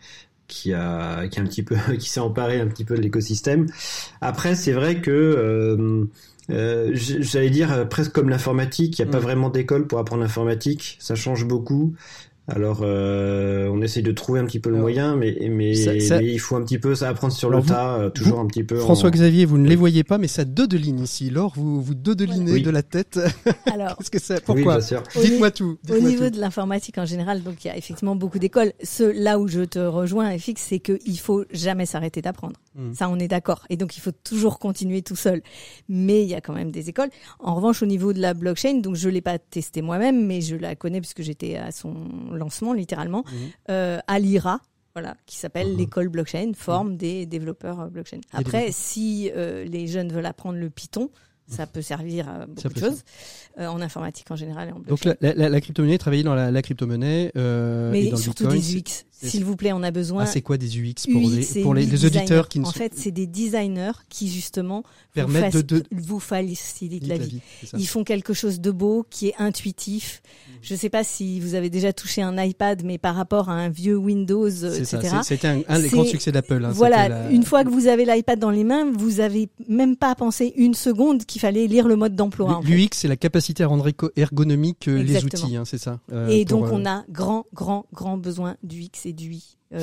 qui 0.48 0.74
a 0.74 1.28
qui 1.28 1.40
a 1.40 1.44
un 1.44 1.46
petit 1.46 1.64
peu 1.64 1.76
qui 2.00 2.10
s'est 2.10 2.20
emparé 2.20 2.60
un 2.60 2.68
petit 2.68 2.86
peu 2.86 2.96
de 2.96 3.02
l'écosystème. 3.02 3.68
Après, 4.22 4.56
c'est 4.56 4.74
vrai 4.74 5.02
que 5.02 6.08
euh, 6.50 6.92
j'allais 6.94 7.50
dire 7.50 7.74
euh, 7.74 7.86
presque 7.86 8.14
comme 8.14 8.30
l'informatique, 8.30 8.98
il 8.98 9.02
n'y 9.04 9.10
a 9.10 9.12
pas 9.12 9.20
Mm. 9.20 9.22
vraiment 9.22 9.50
d'école 9.50 9.88
pour 9.88 10.00
apprendre 10.00 10.22
l'informatique, 10.22 10.96
ça 11.00 11.16
change 11.16 11.46
beaucoup. 11.46 11.94
Alors, 12.50 12.80
euh, 12.82 13.68
on 13.74 13.82
essaie 13.82 14.02
de 14.02 14.12
trouver 14.14 14.40
un 14.40 14.46
petit 14.46 14.62
peu 14.62 14.70
le 14.70 14.76
Alors, 14.78 14.84
moyen, 14.86 15.16
mais 15.18 15.38
mais, 15.52 15.74
ça- 15.74 16.00
ça- 16.00 16.20
mais 16.22 16.32
il 16.32 16.40
faut 16.40 16.56
un 16.56 16.62
petit 16.64 16.80
peu 16.80 16.96
ça 16.96 17.10
apprendre 17.10 17.34
sur 17.34 17.50
Alors, 17.50 17.60
le 17.60 17.66
vous- 17.66 17.74
tas, 17.74 17.98
euh, 18.00 18.10
toujours 18.10 18.40
un 18.40 18.46
petit 18.48 18.64
peu. 18.64 18.78
en- 18.80 18.84
François 18.84 19.12
Xavier, 19.12 19.44
vous 19.44 19.58
ne 19.58 19.68
les 19.68 19.76
voyez 19.76 20.06
pas, 20.06 20.18
mais 20.18 20.30
ça 20.30 20.46
dodeline 20.46 21.00
ici. 21.02 21.30
Laure, 21.30 21.52
vous 21.58 21.82
vous 21.82 21.94
dodelinez 21.94 22.54
Oui. 22.54 22.62
de 22.62 22.70
la 22.70 22.84
tête. 22.84 23.20
Alors, 23.74 23.98
Qu'est-ce 23.98 24.12
que 24.12 24.20
c'est? 24.20 24.36
Oui, 24.36 24.42
Pourquoi? 24.46 24.78
bien 24.78 24.82
sûr. 24.86 25.04
Au 25.18 25.22
Dites-moi 25.22 25.52
tout. 25.52 25.78
Au 25.90 26.00
niveau 26.00 26.26
tout. 26.30 26.36
de 26.36 26.40
l'informatique 26.40 26.98
en 26.98 27.06
général, 27.06 27.44
donc 27.44 27.66
il 27.66 27.68
y 27.68 27.72
a 27.72 27.76
effectivement 27.76 28.16
beaucoup 28.16 28.40
d'écoles. 28.40 28.72
Ce 28.82 29.04
là 29.04 29.40
où 29.40 29.50
je 29.50 29.62
te 29.62 29.80
rejoins, 29.80 30.38
FX, 30.38 30.54
c'est 30.58 30.80
qu'il 30.80 31.20
faut 31.20 31.44
jamais 31.52 31.86
s'arrêter 31.86 32.22
d'apprendre. 32.22 32.56
Mm. 32.76 32.94
Ça, 32.94 33.10
on 33.10 33.20
est 33.20 33.28
d'accord. 33.28 33.66
Et 33.70 33.76
donc 33.76 33.98
il 33.98 34.00
faut 34.00 34.12
toujours 34.24 34.58
continuer 34.60 35.02
tout 35.02 35.18
seul. 35.18 35.42
Mais 35.90 36.24
il 36.24 36.30
y 36.30 36.34
a 36.36 36.40
quand 36.40 36.54
même 36.54 36.72
des 36.72 36.88
écoles. 36.88 37.10
En 37.40 37.56
revanche, 37.56 37.84
au 37.84 37.86
niveau 37.88 38.14
de 38.14 38.22
la 38.22 38.34
blockchain, 38.34 38.76
donc 38.80 38.96
je 38.96 39.10
l'ai 39.10 39.20
pas 39.22 39.38
testé 39.38 39.82
moi-même, 39.82 40.26
mais 40.26 40.40
je 40.40 40.56
la 40.56 40.76
connais 40.76 41.02
puisque 41.02 41.24
j'étais 41.24 41.58
à 41.58 41.72
son 41.72 41.94
lancement 42.38 42.74
littéralement. 42.74 43.24
Mhm. 43.28 43.34
Euh, 43.72 44.00
à 44.08 44.20
l'IRA. 44.20 44.60
Voilà, 44.96 45.16
qui 45.28 45.38
s'appelle 45.38 45.74
Mhm. 45.74 45.78
l'école 45.78 46.10
blockchain, 46.10 46.54
forme 46.56 46.98
des 46.98 47.28
développeurs 47.28 47.82
euh, 47.82 47.88
blockchain. 47.88 48.20
Après, 48.34 48.72
si 48.72 49.30
euh, 49.36 49.64
les 49.64 49.86
jeunes 49.86 50.12
veulent 50.12 50.26
apprendre 50.26 50.58
le 50.58 50.72
Python, 50.72 51.12
ça 51.48 51.68
peut 51.68 51.84
servir 51.84 52.28
à 52.28 52.46
beaucoup 52.48 52.68
de 52.68 52.80
choses, 52.80 53.04
euh, 53.60 53.68
en 53.68 53.80
informatique 53.80 54.30
en 54.32 54.36
général 54.36 54.70
et 54.70 54.72
en 54.72 54.80
Donc 54.80 55.06
la, 55.06 55.16
la, 55.22 55.50
la 55.50 55.62
crypto-monnaie, 55.62 56.00
travailler 56.00 56.24
dans 56.24 56.34
la, 56.36 56.50
la 56.50 56.62
crypto-monnaie 56.64 57.32
euh, 57.38 57.94
et 57.94 58.06
Mais 58.06 58.10
dans 58.10 58.18
surtout 58.18 58.46
le 58.46 58.54
Bitcoin. 58.54 58.74
des 58.74 58.80
UX. 58.80 59.06
S'il 59.22 59.44
vous 59.46 59.56
plaît, 59.56 59.74
on 59.74 59.82
a 59.84 59.92
besoin. 59.92 60.24
Ah, 60.24 60.26
c'est 60.28 60.42
quoi 60.42 60.58
des 60.58 60.78
UX 60.80 60.94
pour 61.12 61.22
UX, 61.22 61.54
les, 61.56 61.62
pour 61.64 61.74
les, 61.74 61.86
UX 61.88 61.92
les 61.92 62.06
auditeurs 62.06 62.48
qui 62.50 62.60
ne 62.60 62.66
En 62.66 62.72
sont 62.72 62.78
fait, 62.78 62.94
c'est 62.96 63.12
des 63.12 63.26
designers 63.28 63.92
qui 64.10 64.30
justement 64.30 64.84
vous, 64.84 64.92
permettent 65.16 65.54
de, 65.56 65.62
faci- 65.62 65.66
de 65.66 65.84
vous 65.92 66.20
facilitent 66.20 67.08
la 67.08 67.18
vie. 67.18 67.40
Ils 67.78 67.88
font 67.88 68.04
quelque 68.04 68.34
chose 68.34 68.60
de 68.62 68.72
beau, 68.72 69.06
qui 69.10 69.30
est 69.30 69.36
intuitif. 69.40 70.22
Je 70.62 70.74
ne 70.74 70.80
sais 70.80 70.90
pas 70.90 71.04
si 71.04 71.40
vous 71.40 71.56
avez 71.56 71.70
déjà 71.70 71.94
touché 71.94 72.22
un 72.22 72.38
iPad, 72.42 72.84
mais 72.84 72.98
par 72.98 73.16
rapport 73.16 73.50
à 73.50 73.54
un 73.54 73.70
vieux 73.70 73.96
Windows, 73.98 74.48
etc. 74.50 75.18
C'était 75.24 75.48
un, 75.48 75.62
un 75.68 75.80
des 75.80 75.90
grands 75.90 76.04
succès 76.06 76.32
d'Apple. 76.32 76.64
hein, 76.66 76.72
voilà, 76.72 77.08
la- 77.10 77.32
une 77.32 77.44
fois 77.44 77.64
que 77.64 77.70
vous 77.70 77.88
avez 77.88 78.06
l'iPad 78.06 78.40
dans 78.40 78.52
les 78.52 78.64
mains, 78.64 78.92
vous 78.92 79.20
avez 79.20 79.50
même 79.68 79.96
pas 79.96 80.14
pensé 80.16 80.54
une 80.58 80.74
seconde 80.74 81.26
qu'il 81.26 81.42
fallait 81.42 81.68
lire 81.68 81.88
le 81.88 81.96
mode 81.96 82.16
d'emploi. 82.16 82.62
L'UX, 82.64 82.90
c'est 82.94 83.08
la 83.08 83.16
capacité 83.18 83.64
à 83.64 83.68
rendre 83.68 83.90
ergonomique 84.16 84.88
euh, 84.88 85.02
les 85.02 85.24
outils, 85.24 85.56
hein, 85.56 85.64
c'est 85.66 85.78
ça. 85.78 86.00
euh, 86.12 86.28
Et 86.28 86.46
donc 86.46 86.66
euh, 86.66 86.70
on 86.74 86.86
a 86.86 87.04
grand, 87.10 87.46
grand, 87.54 87.86
grand 87.94 88.18
besoin 88.18 88.58
du 88.64 88.82
X 88.82 89.06
séduit 89.08 89.58
euh, 89.74 89.80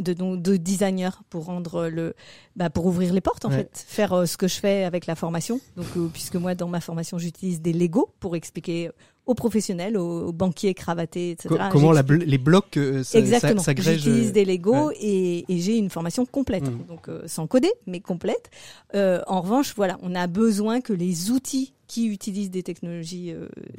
de, 0.00 0.12
de, 0.12 0.36
de 0.36 0.56
designers 0.56 1.10
pour 1.30 1.44
rendre 1.46 1.88
le, 1.88 2.14
bah, 2.56 2.70
pour 2.70 2.86
ouvrir 2.86 3.12
les 3.12 3.20
portes 3.20 3.44
en 3.44 3.50
Ouais. 3.50 3.56
fait, 3.58 3.84
faire 3.86 4.12
euh, 4.12 4.26
ce 4.26 4.36
que 4.36 4.48
je 4.48 4.54
fais 4.56 4.84
avec 4.84 5.06
la 5.06 5.14
formation. 5.14 5.60
Donc, 5.76 5.86
euh, 5.96 6.08
puisque 6.12 6.36
moi 6.36 6.54
dans 6.54 6.68
ma 6.68 6.80
formation 6.80 7.18
j'utilise 7.18 7.60
des 7.60 7.72
Lego 7.72 8.10
pour 8.20 8.36
expliquer 8.36 8.90
aux 9.26 9.34
professionnels, 9.34 9.96
aux, 9.98 10.28
aux 10.28 10.32
banquiers 10.32 10.72
cravatés, 10.74 11.32
etc. 11.32 11.48
Co- 11.48 11.58
comment 11.72 11.92
la 11.92 12.00
J'explique- 12.02 12.22
bl- 12.28 12.30
les 12.30 12.38
blocs 12.38 12.78
ça, 13.02 13.18
Exactement. 13.18 13.62
ça, 13.62 13.72
J'utilise 13.76 14.32
des 14.32 14.44
Lego 14.44 14.88
ouais. 14.88 14.96
et, 15.00 15.52
et 15.52 15.58
j'ai 15.58 15.76
une 15.78 15.90
formation 15.90 16.24
complète, 16.26 16.64
Mhm. 16.70 16.84
donc 16.86 17.08
sans 17.26 17.46
coder, 17.46 17.72
mais 17.86 18.00
complète. 18.00 18.50
En 18.94 19.40
revanche, 19.40 19.74
voilà, 19.76 19.98
on 20.02 20.14
a 20.14 20.26
besoin 20.28 20.80
que 20.80 20.92
les 20.92 21.30
outils 21.30 21.72
qui 21.88 22.06
utilisent 22.08 22.50
des 22.50 22.62
technologies 22.62 23.34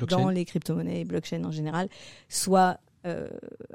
dans 0.09 0.29
les 0.29 0.43
crypto-monnaies 0.45 1.01
et 1.01 1.05
blockchain 1.05 1.43
en 1.45 1.51
général 1.51 1.87
soient 2.29 2.77
euh, 3.05 3.27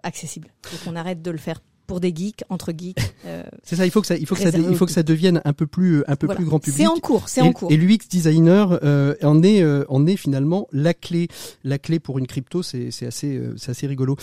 accessibles. 0.03 0.49
Donc 0.71 0.81
on 0.87 0.97
arrête 0.97 1.23
de 1.23 1.31
le 1.31 1.39
faire 1.39 1.61
pour 1.87 2.01
des 2.01 2.15
geeks, 2.15 2.45
entre 2.49 2.73
geeks. 2.77 2.99
euh, 3.27 3.43
C'est 3.63 3.77
ça, 3.77 3.87
il 3.87 3.91
faut 3.91 4.01
que 4.01 4.07
ça, 4.07 4.17
il 4.17 4.27
faut 4.27 4.35
que 4.35 4.43
ça, 4.43 4.51
il 4.57 4.77
faut 4.77 4.87
que 4.87 4.93
ça 4.93 5.03
devienne 5.03 5.41
un 5.45 5.53
peu 5.53 5.67
plus, 5.67 6.05
un 6.07 6.17
peu 6.17 6.27
voilà. 6.27 6.37
plus 6.37 6.47
grand 6.47 6.59
public. 6.59 6.77
C'est 6.79 6.87
en 6.87 6.97
cours, 6.97 7.29
c'est 7.29 7.41
en 7.41 7.53
cours. 7.53 7.71
Et 7.71 7.77
l'UX 7.77 8.09
designer 8.09 8.79
euh, 8.83 9.15
en 9.23 9.43
est 9.43 9.63
euh, 9.63 9.85
en 9.89 10.07
est 10.07 10.17
finalement 10.17 10.69
la 10.73 10.95
clé, 10.95 11.29
la 11.65 11.79
clé 11.79 11.99
pour 11.99 12.19
une 12.19 12.27
crypto, 12.27 12.63
c'est 12.63 12.91
c'est 12.91 13.07
assez 13.07 13.37
euh, 13.37 13.55
c'est 13.57 13.71
assez 13.71 13.87
rigolo. 13.87 14.17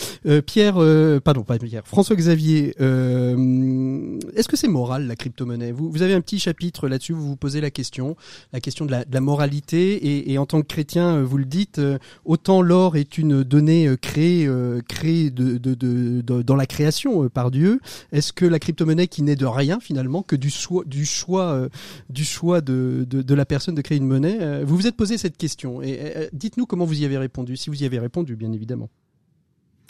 Pierre, 0.45 0.75
pardon 1.23 1.43
pas 1.43 1.57
Pierre, 1.57 1.85
François 1.85 2.15
Xavier, 2.15 2.75
euh, 2.79 4.17
est-ce 4.35 4.47
que 4.47 4.57
c'est 4.57 4.67
moral 4.67 5.07
la 5.07 5.15
crypto-monnaie? 5.15 5.71
Vous, 5.71 5.89
vous 5.91 6.01
avez 6.01 6.13
un 6.13 6.21
petit 6.21 6.39
chapitre 6.39 6.87
là-dessus, 6.87 7.13
vous 7.13 7.27
vous 7.27 7.35
posez 7.35 7.61
la 7.61 7.71
question, 7.71 8.15
la 8.53 8.59
question 8.59 8.85
de 8.85 8.91
la, 8.91 9.05
de 9.05 9.13
la 9.13 9.21
moralité 9.21 9.93
et, 9.93 10.31
et 10.31 10.37
en 10.37 10.45
tant 10.45 10.61
que 10.61 10.67
chrétien, 10.67 11.21
vous 11.21 11.37
le 11.37 11.45
dites, 11.45 11.81
autant 12.25 12.61
l'or 12.61 12.95
est 12.95 13.17
une 13.17 13.43
donnée 13.43 13.89
créée 14.01 14.49
créée 14.87 15.31
de, 15.31 15.57
de, 15.57 16.41
dans 16.41 16.55
la 16.55 16.65
création 16.65 17.29
par 17.29 17.48
Dieu. 17.51 17.79
Est-ce 18.11 18.33
que 18.33 18.45
la 18.45 18.59
crypto-monnaie 18.59 19.07
qui 19.07 19.21
n'est 19.23 19.35
de 19.35 19.45
rien 19.45 19.79
finalement 19.79 20.23
que 20.23 20.35
du 20.35 20.49
choix 20.49 20.83
du 20.85 21.05
choix 21.05 21.51
euh, 21.53 21.69
du 22.09 22.23
choix 22.25 22.61
de, 22.61 23.05
de, 23.09 23.21
de 23.21 23.33
la 23.35 23.45
personne 23.45 23.75
de 23.75 23.81
créer 23.81 23.97
une 23.97 24.07
monnaie. 24.07 24.37
Euh, 24.41 24.63
Vous 24.65 24.75
vous 24.75 24.87
êtes 24.87 24.95
posé 24.97 25.17
cette 25.17 25.37
question 25.37 25.81
et 25.81 25.99
euh, 26.15 26.27
dites-nous 26.33 26.65
comment 26.65 26.85
vous 26.85 27.01
y 27.01 27.05
avez 27.05 27.17
répondu, 27.17 27.57
si 27.57 27.69
vous 27.69 27.81
y 27.81 27.85
avez 27.85 27.99
répondu, 27.99 28.35
bien 28.35 28.51
évidemment. 28.51 28.89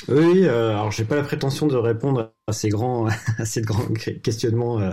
Oui, 0.07 0.45
euh, 0.45 0.69
alors 0.71 0.91
j'ai 0.91 1.03
pas 1.03 1.17
la 1.17 1.23
prétention 1.23 1.67
de 1.67 1.75
répondre 1.75 2.31
à 2.47 2.53
ces 2.53 2.69
grands, 2.69 3.07
à 3.37 3.43
ces 3.45 3.61
grands 3.61 3.85
questionnements 4.23 4.79
euh, 4.79 4.91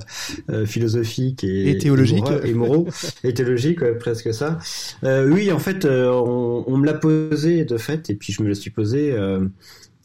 euh, 0.51 0.67
philosophiques 0.67 1.45
et, 1.45 1.71
Et 1.71 1.79
théologiques. 1.79 2.25
et 2.43 2.55
moraux, 2.55 2.89
et, 3.23 3.33
théologiques, 3.33 3.83
ouais, 3.83 3.95
presque 3.95 4.35
ça. 4.35 4.59
Oui, 5.05 5.53
en 5.53 5.61
fait, 5.61 5.85
on, 5.87 6.65
on 6.67 6.77
me 6.77 6.85
l'a 6.85 6.95
posé 6.95 7.65
de 7.65 7.77
fait, 7.77 8.11
et 8.11 8.17
puis 8.17 8.33
je 8.33 8.43
me 8.43 8.49
le 8.49 8.55
suis 8.55 8.71
posé. 8.71 9.17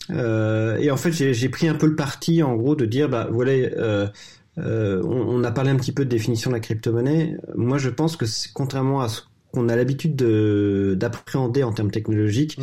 Euh, 0.10 0.78
et 0.78 0.92
en 0.92 0.98
fait, 0.98 1.12
j'ai 1.12 1.50
pris 1.50 1.68
un 1.68 1.76
peu 1.76 1.86
le 1.88 1.96
parti, 1.96 2.42
en 2.44 2.56
gros, 2.56 2.76
de 2.76 2.86
dire, 2.86 3.08
bah 3.10 3.28
voilà, 3.32 3.52
euh, 3.52 4.08
euh, 4.58 5.02
on, 5.04 5.40
on 5.40 5.44
a 5.44 5.52
parlé 5.52 5.70
un 5.70 5.76
petit 5.78 5.92
peu 5.92 6.04
de 6.06 6.10
définition 6.10 6.50
de 6.50 6.56
la 6.56 6.60
crypto-monnaie. 6.60 7.38
Moi, 7.56 7.78
je 7.78 7.90
pense 7.90 8.18
que 8.18 8.26
contrairement 8.54 9.02
à 9.02 9.08
ce 9.10 9.22
qu'on 9.54 9.70
a 9.70 9.76
l'habitude 9.76 10.16
de- 10.16 10.96
d'appréhender 10.98 11.64
en 11.64 11.72
termes 11.74 11.92
technologiques, 11.92 12.58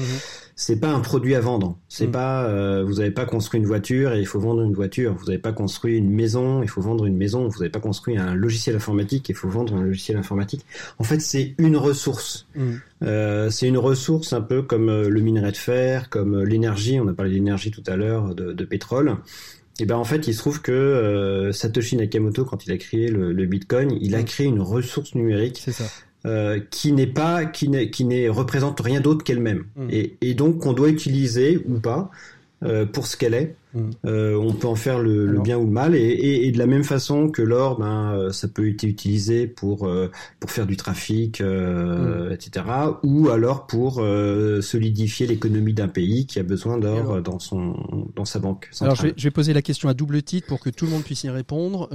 c'est 0.61 0.80
pas 0.80 0.88
un 0.88 0.98
produit 0.98 1.36
à 1.36 1.40
vendre. 1.40 1.78
C'est 1.88 2.09
Mm. 2.09 2.11
pas, 2.11 2.44
euh, 2.48 2.82
vous 2.84 2.94
n'avez 2.94 3.12
pas 3.12 3.24
construit 3.26 3.61
une 3.61 3.66
voiture 3.66 4.12
et 4.12 4.18
il 4.18 4.26
faut 4.26 4.40
vendre 4.40 4.62
une 4.62 4.72
voiture. 4.74 5.14
Vous 5.14 5.26
n'avez 5.26 5.38
pas 5.38 5.52
construit 5.52 5.96
une 5.96 6.11
maison, 6.11 6.62
il 6.64 6.68
faut 6.68 6.80
vendre 6.80 7.06
une 7.06 7.16
maison. 7.16 7.46
Vous 7.46 7.61
n'avez 7.61 7.70
pas 7.70 7.78
construit 7.78 8.18
un 8.18 8.34
logiciel 8.34 8.74
informatique, 8.74 9.28
il 9.28 9.36
faut 9.36 9.48
vendre 9.48 9.74
un 9.76 9.82
logiciel 9.82 10.16
informatique. 10.18 10.66
En 10.98 11.04
fait, 11.04 11.20
c'est 11.20 11.54
une 11.59 11.76
ressource. 11.76 12.48
Mm. 12.56 12.70
Euh, 13.04 13.50
c'est 13.50 13.68
une 13.68 13.78
ressource 13.78 14.32
un 14.32 14.40
peu 14.40 14.62
comme 14.62 14.88
euh, 14.88 15.09
le 15.09 15.20
minerai 15.20 15.52
de 15.52 15.56
fer, 15.56 16.11
comme 16.11 16.34
euh, 16.34 16.44
l'énergie. 16.44 16.98
On 17.00 17.06
a 17.06 17.12
parlé 17.12 17.30
d'énergie 17.34 17.70
tout 17.70 17.84
à 17.86 17.94
l'heure, 17.94 18.34
de, 18.34 18.52
de 18.52 18.64
pétrole. 18.64 19.14
Et 19.80 19.86
ben 19.86 19.94
en 19.94 20.02
fait, 20.02 20.26
il 20.26 20.34
se 20.34 20.38
trouve 20.38 20.61
que 20.61 20.72
euh, 20.72 21.52
Satoshi 21.52 21.94
Nakamoto, 21.96 22.44
quand 22.44 22.66
il 22.66 22.72
a 22.72 22.76
créé 22.78 23.11
le, 23.12 23.32
le 23.32 23.46
Bitcoin, 23.46 23.96
il 24.00 24.16
a 24.16 24.22
Mm. 24.22 24.24
créé 24.24 24.46
une 24.48 24.61
ressource 24.61 25.14
numérique 25.14 25.62
C'est 25.64 25.70
ça. 25.70 25.84
Euh, 26.26 26.58
qui 26.70 26.92
n'est 26.92 27.06
pas, 27.06 27.44
qui 27.44 27.68
n'est, 27.68 27.90
qui 27.90 28.04
n'est 28.04 28.28
représente 28.28 28.80
rien 28.80 29.00
d'autre 29.00 29.24
qu'elle-même, 29.24 29.64
Mm. 29.76 29.88
et, 29.90 30.16
et 30.20 30.34
donc 30.34 30.58
qu'on 30.58 30.72
doit 30.72 30.88
utiliser 30.88 31.62
ou 31.68 31.78
pas 31.78 32.10
euh, 32.64 32.84
pour 32.86 33.06
ce 33.06 33.16
qu'elle 33.16 33.34
est. 33.34 33.54
Mm. 33.74 33.90
Euh, 34.06 34.34
on 34.34 34.52
peut 34.54 34.66
en 34.66 34.74
faire 34.74 34.98
le, 34.98 35.26
le 35.26 35.30
Alors. 35.32 35.42
bien 35.44 35.58
ou 35.58 35.64
le 35.66 35.70
mal, 35.70 35.94
et, 35.94 35.98
et, 36.00 36.48
et 36.48 36.52
de 36.52 36.58
la 36.58 36.66
même 36.66 36.82
façon 36.82 37.28
que 37.28 37.40
l'or, 37.42 37.78
ben, 37.78 38.32
ça 38.32 38.48
peut 38.48 38.68
être 38.68 38.82
utilisé 38.82 39.46
pour 39.46 39.88
pour 40.40 40.50
faire 40.50 40.66
du 40.66 40.76
trafic, 40.76 41.40
Mm. 41.40 41.44
euh, 41.44 42.30
etc., 42.32 42.64
ou 43.04 43.28
alors 43.28 43.66
pour 43.68 44.02
solidifier 44.60 45.26
l'économie 45.26 45.74
d'un 45.74 45.88
pays 45.88 46.26
qui 46.26 46.38
a 46.38 46.42
besoin 46.42 46.78
d'or 46.78 46.96
Alors. 47.12 47.22
dans 47.22 47.38
son 47.38 47.76
dans 48.16 48.24
sa 48.24 48.38
banque 48.38 48.68
Alors 48.80 48.96
centrale. 48.96 48.96
je 48.96 49.02
vais, 49.02 49.14
je 49.16 49.24
vais 49.24 49.30
poser 49.30 49.52
la 49.52 49.62
question 49.62 49.88
à 49.88 49.94
double 49.94 50.22
titre 50.22 50.46
pour 50.48 50.60
que 50.60 50.70
tout 50.70 50.86
le 50.86 50.90
monde 50.90 51.04
puisse 51.04 51.22
y 51.24 51.30
répondre. 51.30 51.88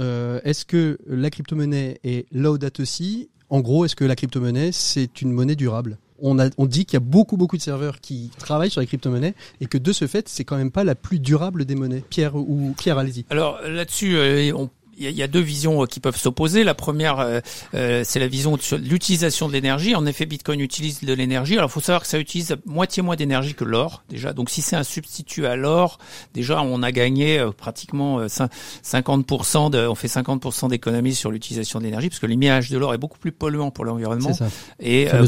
Est-ce 0.44 0.64
que 0.64 0.98
la 1.06 1.28
crypto-monnaie 1.30 1.98
est 2.04 2.26
Laudato 2.32 2.84
Si 2.84 3.28
En 3.50 3.60
gros, 3.60 3.84
est-ce 3.84 3.96
que 3.96 4.04
la 4.04 4.16
crypto-monnaie 4.16 4.72
c'est 4.72 5.20
une 5.22 5.32
monnaie 5.32 5.56
durable? 5.56 5.98
On, 6.20 6.34
dit 6.66 6.86
qu'il 6.86 6.94
y 6.94 6.96
a 6.96 7.00
beaucoup 7.00 7.36
beaucoup 7.36 7.56
de 7.56 7.62
serveurs 7.62 8.00
qui 8.00 8.30
travaillent 8.38 8.70
sur 8.70 8.80
les 8.80 8.86
crypto-monnaies 8.86 9.34
et 9.60 9.66
que 9.66 9.76
de 9.76 9.92
ce 9.92 10.06
fait, 10.06 10.28
c'est 10.28 10.44
quand 10.44 10.56
même 10.56 10.70
pas 10.70 10.84
la 10.84 10.94
plus 10.94 11.18
durable 11.18 11.64
des 11.66 11.74
monnaies. 11.74 12.02
Pierre 12.08 12.36
ou 12.36 12.72
Pierre, 12.78 12.96
allez-y. 12.98 13.26
Alors 13.30 13.60
là-dessus, 13.62 14.16
euh, 14.16 14.52
on- 14.54 14.70
il 14.98 15.10
y, 15.10 15.22
a- 15.22 15.28
deux 15.28 15.40
visions 15.40 15.82
euh, 15.82 15.86
qui 15.86 16.00
peuvent 16.00 16.16
s'opposer. 16.16 16.64
La 16.64 16.74
première, 16.74 17.18
euh, 17.20 17.40
euh, 17.74 18.02
c'est 18.04 18.20
la 18.20 18.28
vision 18.28 18.56
sur 18.58 18.78
l'utilisation 18.78 19.48
de 19.48 19.52
l'énergie. 19.52 19.94
En 19.94 20.06
effet, 20.06 20.26
Bitcoin 20.26 20.60
utilise 20.60 21.00
de 21.02 21.12
l'énergie. 21.12 21.56
Alors, 21.56 21.68
il 21.70 21.72
faut 21.72 21.80
savoir 21.80 22.02
que 22.02 22.08
ça 22.08 22.18
utilise 22.18 22.56
moitié 22.66 23.02
moins 23.02 23.16
d'énergie 23.16 23.54
que 23.54 23.64
l'or 23.64 24.02
déjà. 24.08 24.32
Donc, 24.32 24.50
si 24.50 24.62
c'est 24.62 24.76
un 24.76 24.84
substitut 24.84 25.46
à 25.46 25.56
l'or, 25.56 25.98
déjà, 26.34 26.62
on 26.62 26.82
a 26.82 26.92
gagné 26.92 27.38
euh, 27.38 27.50
pratiquement 27.50 28.18
euh, 28.20 28.26
cin- 28.28 28.48
50%. 28.84 29.70
De, 29.70 29.86
on 29.86 29.94
fait 29.94 30.08
50% 30.08 30.68
d'économie 30.68 31.14
sur 31.14 31.30
l'utilisation 31.30 31.78
de 31.78 31.84
l'énergie, 31.84 32.08
parce 32.08 32.20
que 32.20 32.26
l'image 32.26 32.70
de 32.70 32.78
l'or 32.78 32.94
est 32.94 32.98
beaucoup 32.98 33.18
plus 33.18 33.32
polluant 33.32 33.70
pour 33.70 33.84
l'environnement 33.84 34.32
C'est 34.32 34.44
ça. 34.44 34.50
et 34.80 35.08
euh, 35.12 35.22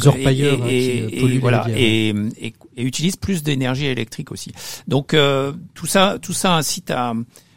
et, 0.68 1.04
hein, 1.36 1.38
voilà 1.40 1.66
et, 1.76 2.08
et, 2.40 2.54
et 2.76 2.82
utilise 2.82 3.16
plus 3.16 3.42
d'énergie 3.42 3.86
électrique 3.86 4.30
aussi. 4.32 4.52
Donc 4.88 5.14
euh, 5.14 5.52
tout 5.74 5.86
ça 5.86 6.18
tout 6.20 6.32
ça 6.32 6.54
incite 6.54 6.90
à 6.90 7.14